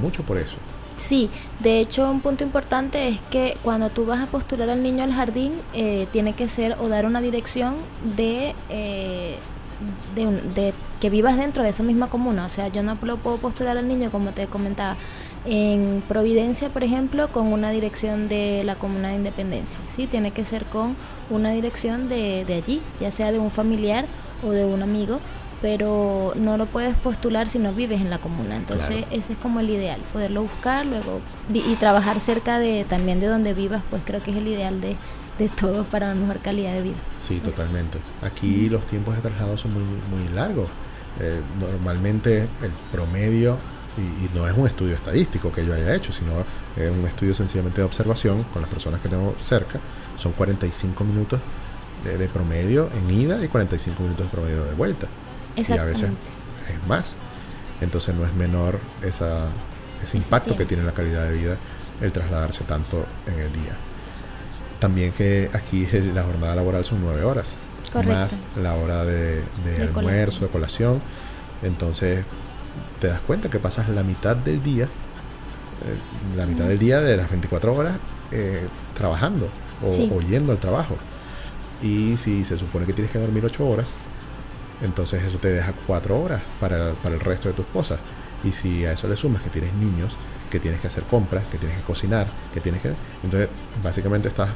mucho 0.00 0.22
por 0.22 0.36
eso. 0.36 0.56
Sí, 0.98 1.30
de 1.60 1.78
hecho 1.78 2.10
un 2.10 2.20
punto 2.20 2.42
importante 2.42 3.06
es 3.06 3.20
que 3.30 3.56
cuando 3.62 3.88
tú 3.88 4.04
vas 4.04 4.20
a 4.20 4.26
postular 4.26 4.68
al 4.68 4.82
niño 4.82 5.04
al 5.04 5.12
jardín, 5.12 5.52
eh, 5.72 6.08
tiene 6.10 6.32
que 6.32 6.48
ser 6.48 6.76
o 6.80 6.88
dar 6.88 7.06
una 7.06 7.20
dirección 7.20 7.76
de, 8.16 8.52
eh, 8.68 9.36
de, 10.16 10.74
que 11.00 11.08
vivas 11.08 11.36
dentro 11.36 11.62
de 11.62 11.68
esa 11.68 11.84
misma 11.84 12.10
comuna. 12.10 12.46
O 12.46 12.48
sea, 12.48 12.66
yo 12.66 12.82
no 12.82 12.98
lo 13.00 13.16
puedo 13.16 13.36
postular 13.36 13.78
al 13.78 13.86
niño, 13.86 14.10
como 14.10 14.32
te 14.32 14.48
comentaba, 14.48 14.96
en 15.44 16.02
Providencia, 16.08 16.68
por 16.68 16.82
ejemplo, 16.82 17.28
con 17.28 17.52
una 17.52 17.70
dirección 17.70 18.28
de 18.28 18.64
la 18.64 18.74
comuna 18.74 19.10
de 19.10 19.14
Independencia. 19.14 19.78
¿sí? 19.94 20.08
Tiene 20.08 20.32
que 20.32 20.44
ser 20.44 20.64
con 20.64 20.96
una 21.30 21.52
dirección 21.52 22.08
de, 22.08 22.44
de 22.44 22.54
allí, 22.54 22.82
ya 23.00 23.12
sea 23.12 23.30
de 23.30 23.38
un 23.38 23.52
familiar 23.52 24.04
o 24.44 24.50
de 24.50 24.64
un 24.64 24.82
amigo, 24.82 25.20
pero 25.60 26.32
no 26.36 26.56
lo 26.56 26.66
puedes 26.66 26.94
postular 26.94 27.48
si 27.48 27.58
no 27.58 27.72
vives 27.72 28.00
en 28.00 28.10
la 28.10 28.18
comuna. 28.18 28.56
Entonces, 28.56 28.88
Claro. 29.04 29.06
ese 29.10 29.32
es 29.32 29.38
como 29.38 29.60
el 29.60 29.70
ideal, 29.70 30.00
poderlo 30.12 30.42
buscar 30.42 30.86
luego 30.86 31.20
y 31.52 31.74
trabajar 31.76 32.20
cerca 32.20 32.58
de 32.58 32.84
también 32.88 33.20
de 33.20 33.26
donde 33.26 33.54
vivas, 33.54 33.82
pues 33.90 34.02
creo 34.04 34.22
que 34.22 34.30
es 34.30 34.36
el 34.36 34.46
ideal 34.48 34.80
de, 34.80 34.96
de 35.38 35.48
todo 35.48 35.84
para 35.84 36.06
una 36.12 36.14
mejor 36.20 36.38
calidad 36.38 36.72
de 36.74 36.82
vida. 36.82 36.96
Sí, 37.16 37.40
totalmente. 37.40 37.98
Aquí 38.22 38.68
los 38.68 38.86
tiempos 38.86 39.16
de 39.16 39.22
traslado 39.22 39.56
son 39.58 39.72
muy, 39.74 39.82
muy 39.82 40.28
largos. 40.34 40.68
Eh, 41.20 41.40
normalmente 41.58 42.42
el 42.62 42.70
promedio, 42.92 43.56
y, 43.96 44.26
y 44.26 44.30
no 44.34 44.46
es 44.46 44.56
un 44.56 44.68
estudio 44.68 44.94
estadístico 44.94 45.50
que 45.50 45.66
yo 45.66 45.74
haya 45.74 45.92
hecho, 45.94 46.12
sino 46.12 46.32
es 46.76 46.90
un 46.90 47.04
estudio 47.06 47.34
sencillamente 47.34 47.80
de 47.80 47.84
observación 47.86 48.44
con 48.52 48.62
las 48.62 48.70
personas 48.70 49.00
que 49.00 49.08
tengo 49.08 49.34
cerca, 49.42 49.80
son 50.16 50.30
45 50.32 51.02
minutos 51.02 51.40
de, 52.04 52.16
de 52.16 52.28
promedio 52.28 52.88
en 52.96 53.10
ida 53.10 53.44
y 53.44 53.48
45 53.48 54.00
minutos 54.04 54.26
de 54.26 54.30
promedio 54.30 54.64
de 54.64 54.74
vuelta. 54.74 55.08
Y 55.58 55.72
a 55.72 55.84
veces 55.84 56.10
es 56.68 56.86
más. 56.88 57.14
Entonces 57.80 58.14
no 58.14 58.24
es 58.26 58.34
menor 58.34 58.78
esa, 59.02 59.46
ese 60.02 60.16
impacto 60.16 60.56
que 60.56 60.64
tiene 60.64 60.80
en 60.82 60.86
la 60.86 60.94
calidad 60.94 61.24
de 61.24 61.32
vida 61.32 61.56
el 62.00 62.12
trasladarse 62.12 62.64
tanto 62.64 63.06
en 63.26 63.38
el 63.40 63.52
día. 63.52 63.76
También 64.80 65.12
que 65.12 65.48
aquí 65.52 65.86
la 66.14 66.22
jornada 66.22 66.54
laboral 66.56 66.84
son 66.84 67.00
nueve 67.00 67.22
horas, 67.24 67.56
Correcto. 67.92 68.14
más 68.14 68.42
la 68.62 68.74
hora 68.74 69.04
de, 69.04 69.42
de 69.64 69.72
De 69.76 69.82
almuerzo, 69.84 69.92
colación. 69.92 70.40
de 70.40 70.48
colación. 70.48 71.02
Entonces 71.62 72.24
te 73.00 73.08
das 73.08 73.20
cuenta 73.20 73.48
que 73.48 73.58
pasas 73.58 73.88
la 73.88 74.02
mitad 74.02 74.36
del 74.36 74.62
día, 74.62 74.84
eh, 74.84 76.36
la 76.36 76.46
mitad 76.46 76.64
del 76.66 76.78
día 76.78 77.00
de 77.00 77.16
las 77.16 77.30
24 77.30 77.74
horas 77.74 77.96
eh, 78.32 78.66
trabajando 78.96 79.48
o, 79.86 79.90
Sí. 79.90 80.10
o 80.12 80.20
yendo 80.20 80.52
al 80.52 80.58
trabajo. 80.58 80.96
Y 81.82 82.16
si 82.16 82.44
se 82.44 82.58
supone 82.58 82.86
que 82.86 82.92
tienes 82.92 83.12
que 83.12 83.18
dormir 83.20 83.44
8 83.44 83.66
horas, 83.68 83.90
entonces 84.82 85.22
eso 85.22 85.38
te 85.38 85.48
deja 85.48 85.72
4 85.86 86.20
horas 86.20 86.42
para, 86.60 86.92
para 86.94 87.14
el 87.14 87.20
resto 87.20 87.48
de 87.48 87.54
tus 87.54 87.66
cosas. 87.66 87.98
Y 88.44 88.52
si 88.52 88.84
a 88.84 88.92
eso 88.92 89.08
le 89.08 89.16
sumas 89.16 89.42
que 89.42 89.50
tienes 89.50 89.72
niños, 89.74 90.16
que 90.50 90.60
tienes 90.60 90.80
que 90.80 90.86
hacer 90.86 91.02
compras, 91.04 91.44
que 91.50 91.58
tienes 91.58 91.76
que 91.78 91.84
cocinar, 91.84 92.26
que 92.54 92.60
tienes 92.60 92.82
que... 92.82 92.92
Entonces 93.22 93.48
básicamente 93.82 94.28
estás 94.28 94.50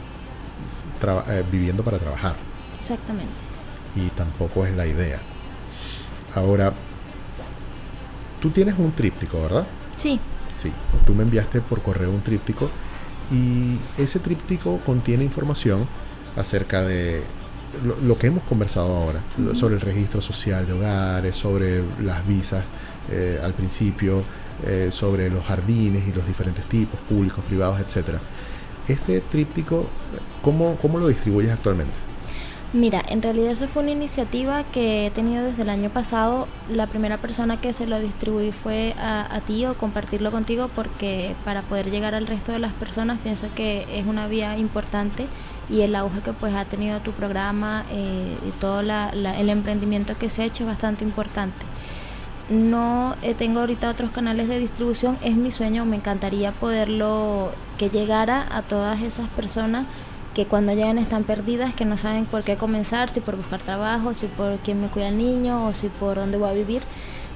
eh, 1.29 1.45
viviendo 1.51 1.83
para 1.83 1.99
trabajar 1.99 2.37
Exactamente. 2.79 3.33
y 3.97 4.09
tampoco 4.11 4.65
es 4.65 4.73
la 4.75 4.87
idea. 4.87 5.19
Ahora, 6.35 6.73
tú 8.41 8.51
tienes 8.51 8.79
un 8.79 8.93
tríptico, 8.93 9.43
¿verdad? 9.43 9.67
Sí, 9.97 10.21
Sí, 10.57 10.73
tú 11.05 11.15
me 11.15 11.23
enviaste 11.23 11.61
por 11.61 11.83
correo 11.83 12.11
un 12.11 12.23
tríptico 12.23 12.71
y 13.31 13.79
ese 14.01 14.19
tríptico 14.19 14.79
contiene 14.85 15.25
información 15.25 15.89
acerca 16.37 16.83
de 16.83 17.23
lo, 18.03 18.19
que 18.19 18.27
hemos 18.27 18.45
conversado 18.45 18.95
ahora, 18.95 19.23
sobre 19.55 19.75
el 19.75 19.81
registro 19.81 20.21
social 20.21 20.67
de 20.67 20.73
hogares, 20.73 21.35
sobre 21.35 21.83
las 22.03 22.27
visas 22.27 22.65
eh, 23.11 23.41
al 23.43 23.55
principio, 23.55 24.23
eh, 24.65 24.89
sobre 24.91 25.31
los 25.31 25.45
jardines 25.45 26.07
y 26.07 26.13
los 26.13 26.27
diferentes 26.27 26.67
tipos, 26.67 27.01
públicos, 27.01 27.45
privados, 27.45 27.81
etcétera. 27.81 28.21
Este 28.87 29.21
tríptico, 29.21 29.87
¿cómo, 30.43 30.77
cómo 30.81 30.99
lo 30.99 31.09
distribuyes 31.09 31.51
actualmente? 31.51 32.12
Mira, 32.75 33.03
en 33.07 33.21
realidad 33.21 33.53
eso 33.53 33.69
fue 33.69 33.83
una 33.83 33.93
iniciativa 33.93 34.65
que 34.65 35.07
he 35.07 35.11
tenido 35.11 35.45
desde 35.45 35.61
el 35.61 35.69
año 35.69 35.91
pasado. 35.91 36.49
La 36.71 36.87
primera 36.87 37.19
persona 37.19 37.61
que 37.61 37.75
se 37.75 37.87
lo 37.87 38.01
distribuí 38.01 38.51
fue 38.51 38.95
a, 38.99 39.41
ti 39.47 39.67
o 39.67 39.75
compartirlo 39.75 40.31
contigo 40.31 40.71
porque 40.75 41.35
para 41.45 41.61
poder 41.61 41.91
llegar 41.91 42.15
al 42.15 42.27
resto 42.27 42.51
de 42.51 42.59
las 42.59 42.73
personas 42.73 43.19
pienso 43.19 43.49
que 43.55 43.87
es 43.93 44.07
una 44.07 44.27
vía 44.27 44.57
importante 44.57 45.27
y 45.69 45.83
el 45.83 45.95
auge 45.95 46.23
que 46.23 46.33
pues 46.33 46.55
ha 46.55 46.65
tenido 46.65 47.01
tu 47.01 47.13
programa 47.13 47.85
eh, 47.91 48.39
y 48.49 48.51
todo 48.53 48.81
el 48.81 49.51
emprendimiento 49.51 50.17
que 50.17 50.31
se 50.31 50.41
ha 50.41 50.47
hecho 50.47 50.65
es 50.65 50.69
bastante 50.69 51.05
importante. 51.05 51.67
No 52.49 53.17
eh, 53.21 53.35
tengo 53.35 53.61
ahorita 53.61 53.91
otros 53.91 54.13
canales 54.13 54.49
de 54.49 54.59
distribución, 54.59 55.19
es 55.23 55.37
mi 55.37 55.51
sueño, 55.51 55.85
me 55.85 55.97
encantaría 55.97 56.53
poderlo 56.53 57.53
que 57.77 57.91
llegara 57.91 58.47
a 58.51 58.63
todas 58.63 59.03
esas 59.03 59.29
personas 59.29 59.85
que 60.35 60.47
cuando 60.47 60.73
llegan 60.73 60.99
están 60.99 61.25
perdidas, 61.25 61.75
que 61.75 61.85
no 61.85 61.97
saben 61.97 62.25
por 62.25 62.43
qué 62.43 62.57
comenzar, 62.57 63.11
si 63.11 63.21
por 63.21 63.37
buscar 63.37 63.61
trabajo, 63.61 64.15
si 64.15 64.27
por 64.27 64.57
quién 64.59 64.81
me 64.81 64.89
cuida 64.89 65.09
el 65.09 65.19
niño 65.19 65.67
o 65.67 65.75
si 65.75 65.89
por 65.89 66.17
dónde 66.17 66.39
voy 66.39 66.51
a 66.51 66.53
vivir 66.53 66.83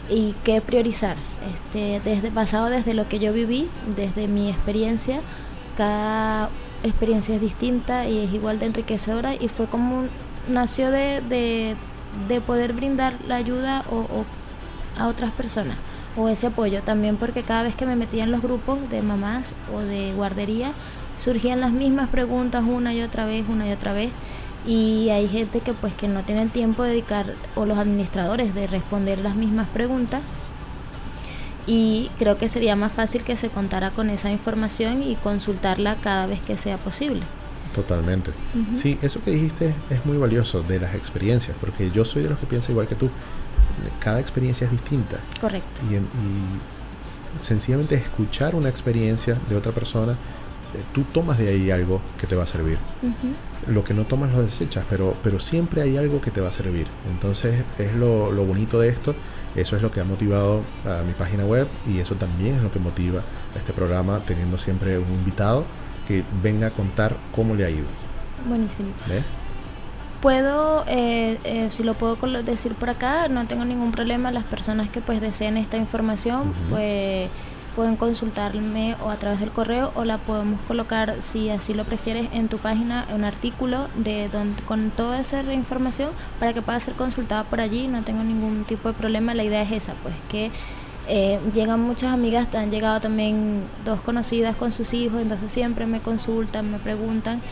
y 0.09 0.35
qué 0.45 0.61
priorizar. 0.61 1.17
Este, 1.55 2.01
desde 2.05 2.31
basado 2.31 2.67
desde 2.67 2.95
lo 2.95 3.09
que 3.09 3.19
yo 3.19 3.33
viví, 3.33 3.69
desde 3.97 4.29
mi 4.29 4.51
experiencia, 4.51 5.21
cada 5.77 6.49
experiencia 6.83 7.35
es 7.35 7.41
distinta 7.41 8.09
y 8.09 8.25
es 8.25 8.33
igual 8.33 8.59
de 8.59 8.67
enriquecedora 8.67 9.35
y 9.35 9.49
fue 9.49 9.67
como 9.67 10.05
nació 10.49 10.91
de, 10.91 11.21
de, 11.23 11.77
de 12.29 12.41
poder 12.41 12.73
brindar 12.73 13.15
la 13.27 13.37
ayuda 13.37 13.85
o 13.91 14.25
a 14.97 15.09
otras 15.09 15.33
personas 15.33 15.77
o 16.17 16.29
ese 16.29 16.49
apoyo 16.49 16.83
también 16.83 17.17
porque 17.17 17.43
cada 17.43 17.63
vez 17.63 17.75
que 17.75 17.87
me 17.87 17.97
metía 17.97 18.25
en 18.25 18.31
los 18.31 18.43
grupos 18.43 18.89
de 18.91 19.03
mamás 19.03 19.55
o 19.75 19.81
de 19.81 20.13
guardería 20.15 20.73
surgían 21.19 21.61
las 21.61 21.73
mismas 21.73 22.09
preguntas 22.09 22.65
una 22.67 22.93
y 22.95 23.03
otra 23.03 23.25
vez, 23.27 23.45
una 23.49 23.69
y 23.69 23.73
otra 23.73 23.93
vez 23.93 24.11
y 24.67 25.09
hay 25.11 25.29
gente 25.29 25.61
que 25.61 25.73
pues 25.75 25.95
que 25.95 26.09
no 26.09 26.23
tiene 26.25 26.43
el 26.43 26.51
tiempo 26.51 26.83
de 26.83 26.91
dedicar 26.91 27.35
o 27.55 27.65
los 27.67 27.79
administradores 27.79 28.55
de 28.55 28.67
responder 28.67 29.19
las 29.21 29.37
mismas 29.37 29.69
preguntas 29.69 30.21
y 31.67 32.11
creo 32.19 32.37
que 32.39 32.49
sería 32.49 32.77
más 32.77 32.93
fácil 32.93 33.25
que 33.25 33.37
se 33.37 33.49
contara 33.49 33.91
con 33.91 34.11
esa 34.11 34.31
información 34.31 35.03
y 35.03 35.17
consultarla 35.17 35.97
cada 35.97 36.27
vez 36.27 36.41
que 36.43 36.57
sea 36.57 36.77
posible. 36.77 37.23
Totalmente. 37.75 38.31
Sí, 38.75 38.99
eso 39.03 39.21
que 39.23 39.33
dijiste 39.33 39.75
es 39.91 40.07
muy 40.07 40.17
valioso 40.17 40.63
de 40.63 40.81
las 40.81 40.95
experiencias, 40.95 41.57
porque 41.61 41.91
yo 41.91 42.05
soy 42.05 42.23
de 42.23 42.31
los 42.31 42.39
que 42.39 42.47
piensa 42.47 42.71
igual 42.71 42.87
que 42.87 42.95
tú. 42.95 43.11
Cada 44.01 44.21
experiencia 44.21 44.65
es 44.65 44.71
distinta. 44.71 45.19
Correcto. 45.41 45.83
Y, 45.91 45.97
en- 45.97 46.05
y 46.05 47.43
sencillamente 47.43 47.97
escuchar 47.97 48.55
una 48.55 48.69
experiencia 48.71 49.37
de 49.51 49.57
otra 49.57 49.73
persona, 49.73 50.17
tú 50.93 51.03
tomas 51.05 51.39
de 51.39 51.49
ahí 51.49 51.71
algo 51.71 52.01
que 52.19 52.27
te 52.27 52.37
va 52.37 52.45
a 52.45 52.47
servir. 52.47 52.79
Lo 53.67 53.85
que 53.85 53.95
no 53.95 54.05
tomas 54.05 54.33
lo 54.33 54.43
desechas, 54.43 54.85
pero, 54.89 55.17
pero 55.23 55.41
siempre 55.41 55.83
hay 55.83 55.97
algo 55.97 56.21
que 56.21 56.31
te 56.31 56.41
va 56.41 56.49
a 56.49 56.53
servir. 56.53 56.87
Entonces 57.09 57.65
es 57.79 57.95
lo, 57.95 58.31
lo 58.31 58.45
bonito 58.45 58.79
de 58.81 58.89
esto. 58.89 59.15
Eso 59.55 59.75
es 59.75 59.83
lo 59.83 59.91
que 59.91 60.01
ha 60.01 60.05
motivado 60.05 60.61
a 60.85 61.03
mi 61.03 61.15
página 61.15 61.45
web 61.47 61.67
y 61.87 61.99
eso 61.99 62.15
también 62.15 62.57
es 62.57 62.63
lo 62.63 62.71
que 62.71 62.79
motiva 62.79 63.23
a 63.55 63.59
este 63.59 63.73
programa, 63.73 64.21
teniendo 64.27 64.59
siempre 64.59 64.99
un 64.99 65.11
invitado 65.11 65.65
que 66.07 66.25
venga 66.43 66.69
a 66.69 66.71
contar 66.71 67.17
cómo 67.35 67.55
le 67.55 67.65
ha 67.65 67.71
ido. 67.71 67.87
Buenísimo. 68.47 68.91
¿Ves? 69.09 69.25
Puedo, 70.21 70.85
eh, 70.89 71.39
eh, 71.45 71.69
si 71.71 71.83
lo 71.85 71.95
puedo 71.95 72.17
decir 72.43 72.75
por 72.75 72.91
acá, 72.91 73.29
no 73.29 73.47
tengo 73.47 73.65
ningún 73.65 73.93
problema. 73.93 74.31
Las 74.31 74.45
personas 74.45 74.89
que 74.89 75.01
pues 75.01 75.21
deseen 75.21 75.57
esta 75.57 75.77
información, 75.77 76.53
pues 76.71 77.29
pueden 77.77 77.97
consultarme 77.97 78.97
o 79.05 79.11
a 79.11 79.17
través 79.17 79.39
del 79.39 79.51
correo 79.51 79.93
o 79.95 80.05
la 80.05 80.17
podemos 80.17 80.59
colocar, 80.63 81.17
si 81.21 81.51
así 81.51 81.75
lo 81.75 81.85
prefieres, 81.85 82.29
en 82.33 82.49
tu 82.49 82.57
página, 82.57 83.07
un 83.15 83.23
artículo 83.23 83.89
de 83.95 84.31
donde, 84.31 84.61
con 84.63 84.91
toda 84.91 85.21
esa 85.21 85.43
información 85.53 86.11
para 86.41 86.55
que 86.55 86.63
pueda 86.63 86.81
ser 86.81 86.95
consultada 86.95 87.45
por 87.45 87.61
allí. 87.61 87.87
No 87.87 88.03
tengo 88.03 88.25
ningún 88.25 88.65
tipo 88.65 88.89
de 88.89 88.95
problema. 88.95 89.35
La 89.35 89.45
idea 89.45 89.61
es 89.63 89.73
esa, 89.73 89.93
pues 90.03 90.15
que 90.31 90.51
eh, 91.07 91.39
llegan 91.55 91.81
muchas 91.81 92.13
amigas, 92.13 92.49
han 92.55 92.71
llegado 92.71 93.01
también 93.01 93.63
dos 93.85 94.01
conocidas 94.01 94.57
con 94.57 94.73
sus 94.73 94.95
hijos, 94.95 95.21
entonces 95.21 95.53
siempre 95.53 95.87
me 95.87 96.01
consultan, 96.01 96.73
me 96.73 96.79
preguntan 96.79 97.43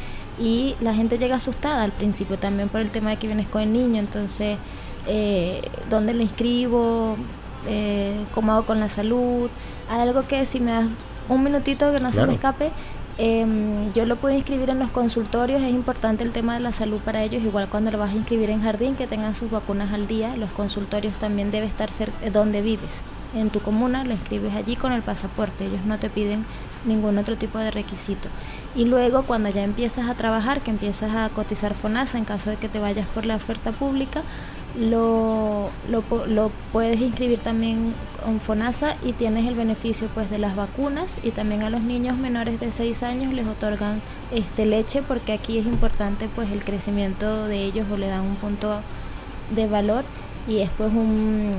y 0.41 0.75
la 0.81 0.95
gente 0.95 1.19
llega 1.19 1.37
asustada 1.37 1.85
al 1.85 1.93
principio 1.93 2.39
también 2.39 2.69
por 2.69 2.81
el 2.81 2.91
tema 2.91 3.11
de 3.11 3.17
que 3.19 3.27
vienes 3.27 3.47
con 3.47 3.63
el 3.63 3.73
niño, 3.73 4.01
entonces, 4.01 4.59
eh, 5.07 5.61
¿dónde 5.89 6.15
lo 6.15 6.23
inscribo? 6.23 7.17
Eh, 7.69 8.17
¿Cómo 8.35 8.53
hago 8.53 8.67
con 8.67 8.81
la 8.81 8.89
salud? 8.89 9.49
Hay 9.89 10.01
algo 10.01 10.27
que 10.27 10.47
si 10.47 10.61
me 10.61 10.73
das 10.73 10.87
un 11.29 11.43
minutito 11.43 11.95
que 11.95 12.03
no 12.03 12.13
se 12.13 12.27
me 12.27 12.35
escape, 12.35 12.71
em, 13.19 13.93
yo 13.93 14.07
lo 14.07 14.17
puedo 14.17 14.35
inscribir 14.35 14.71
en 14.71 14.79
los 14.79 14.91
consultorios, 14.91 15.63
es 15.63 15.71
importante 15.71 16.25
el 16.25 16.33
tema 16.33 16.55
de 16.55 16.61
la 16.61 16.73
salud 16.73 17.01
para 17.01 17.23
ellos, 17.23 17.43
igual 17.43 17.69
cuando 17.69 17.91
lo 17.91 17.99
vas 17.99 18.13
a 18.13 18.17
inscribir 18.17 18.51
en 18.51 18.63
jardín, 18.63 18.97
que 18.97 19.07
tengan 19.07 19.35
sus 19.35 19.51
vacunas 19.51 19.93
al 19.93 20.07
día, 20.07 20.37
los 20.37 20.51
consultorios 20.51 21.15
también 21.15 21.51
debe 21.51 21.67
estar 21.67 21.93
cerca 21.93 22.19
de 22.21 22.31
donde 22.31 22.61
vives, 22.63 22.91
en 23.35 23.51
tu 23.51 23.61
comuna, 23.61 24.05
lo 24.05 24.13
inscribes 24.13 24.55
allí 24.55 24.77
con 24.77 24.93
el 24.93 25.03
pasaporte, 25.03 25.67
ellos 25.67 25.85
no 25.85 25.99
te 25.99 26.11
piden 26.11 26.45
ningún 26.85 27.19
otro 27.19 27.37
tipo 27.37 27.59
de 27.59 27.71
requisito. 27.71 28.29
Y 28.75 28.85
luego 28.85 29.23
cuando 29.23 29.49
ya 29.49 29.63
empiezas 29.63 30.09
a 30.09 30.15
trabajar, 30.15 30.61
que 30.61 30.71
empiezas 30.71 31.15
a 31.15 31.29
cotizar 31.31 31.75
FONASA 31.75 32.19
en 32.19 32.25
caso 32.25 32.51
de 32.51 32.57
que 32.57 32.69
te 32.69 32.81
vayas 32.81 33.07
por 33.09 33.25
la 33.25 33.37
oferta 33.37 33.73
pública, 33.73 34.23
lo, 34.79 35.71
lo, 35.89 36.03
lo 36.27 36.51
puedes 36.73 37.01
inscribir 37.01 37.39
también 37.39 37.95
con 38.25 38.41
FONASA 38.41 38.97
y 39.05 39.13
tienes 39.13 39.47
el 39.47 39.55
beneficio 39.55 40.09
pues 40.15 40.31
de 40.31 40.39
las 40.39 40.57
vacunas 40.57 41.17
y 41.23 41.31
también 41.31 41.63
a 41.63 41.71
los 41.71 41.83
niños 41.83 42.17
menores 42.17 42.59
de 42.59 42.73
6 42.73 43.03
años 43.05 43.33
les 43.33 43.47
otorgan 43.47 44.01
este 44.33 44.67
leche 44.67 45.03
porque 45.03 45.33
aquí 45.33 45.59
es 45.59 45.67
importante 45.67 46.29
pues 46.35 46.51
el 46.51 46.65
crecimiento 46.65 47.47
de 47.47 47.63
ellos 47.65 47.87
o 47.93 47.97
le 47.97 48.09
dan 48.09 48.23
un 48.23 48.37
punto 48.37 48.81
de 49.55 49.67
valor 49.69 50.05
y 50.49 50.59
es 50.61 50.71
pues 50.77 50.93
un, 50.93 51.53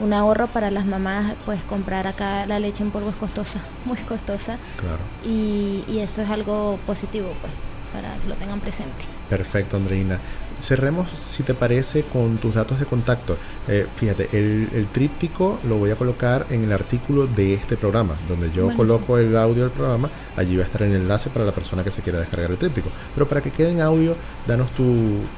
un 0.00 0.12
ahorro 0.12 0.46
para 0.46 0.70
las 0.70 0.86
mamás 0.86 1.34
pues 1.44 1.60
comprar 1.62 2.06
acá 2.06 2.46
la 2.46 2.58
leche 2.58 2.82
en 2.84 2.90
polvo 2.90 3.10
es 3.10 3.16
costosa, 3.16 3.60
muy 3.84 3.98
costosa 3.98 4.56
Claro. 4.78 4.98
y, 5.26 5.84
y 5.88 5.98
eso 5.98 6.22
es 6.22 6.30
algo 6.30 6.78
positivo 6.86 7.28
pues 7.40 7.52
para 7.92 8.14
que 8.16 8.28
lo 8.28 8.34
tengan 8.34 8.60
presente. 8.60 9.04
Perfecto, 9.28 9.76
Andreina. 9.76 10.18
Cerremos, 10.60 11.08
si 11.28 11.42
te 11.42 11.54
parece, 11.54 12.02
con 12.04 12.38
tus 12.38 12.54
datos 12.54 12.78
de 12.78 12.86
contacto. 12.86 13.36
Eh, 13.68 13.86
fíjate, 13.96 14.28
el, 14.32 14.68
el 14.74 14.86
tríptico 14.86 15.58
lo 15.68 15.76
voy 15.78 15.90
a 15.90 15.96
colocar 15.96 16.46
en 16.50 16.62
el 16.62 16.72
artículo 16.72 17.26
de 17.26 17.54
este 17.54 17.76
programa, 17.76 18.14
donde 18.28 18.50
yo 18.52 18.72
coloco 18.76 19.18
el 19.18 19.36
audio 19.36 19.64
del 19.64 19.72
programa. 19.72 20.08
Allí 20.36 20.56
va 20.56 20.62
a 20.62 20.66
estar 20.66 20.82
el 20.82 20.94
enlace 20.94 21.30
para 21.30 21.44
la 21.44 21.52
persona 21.52 21.82
que 21.82 21.90
se 21.90 22.02
quiera 22.02 22.20
descargar 22.20 22.50
el 22.50 22.58
tríptico. 22.58 22.90
Pero 23.14 23.26
para 23.26 23.40
que 23.40 23.50
quede 23.50 23.70
en 23.70 23.80
audio, 23.80 24.14
danos 24.46 24.70
tu, 24.70 24.84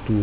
tu 0.05 0.13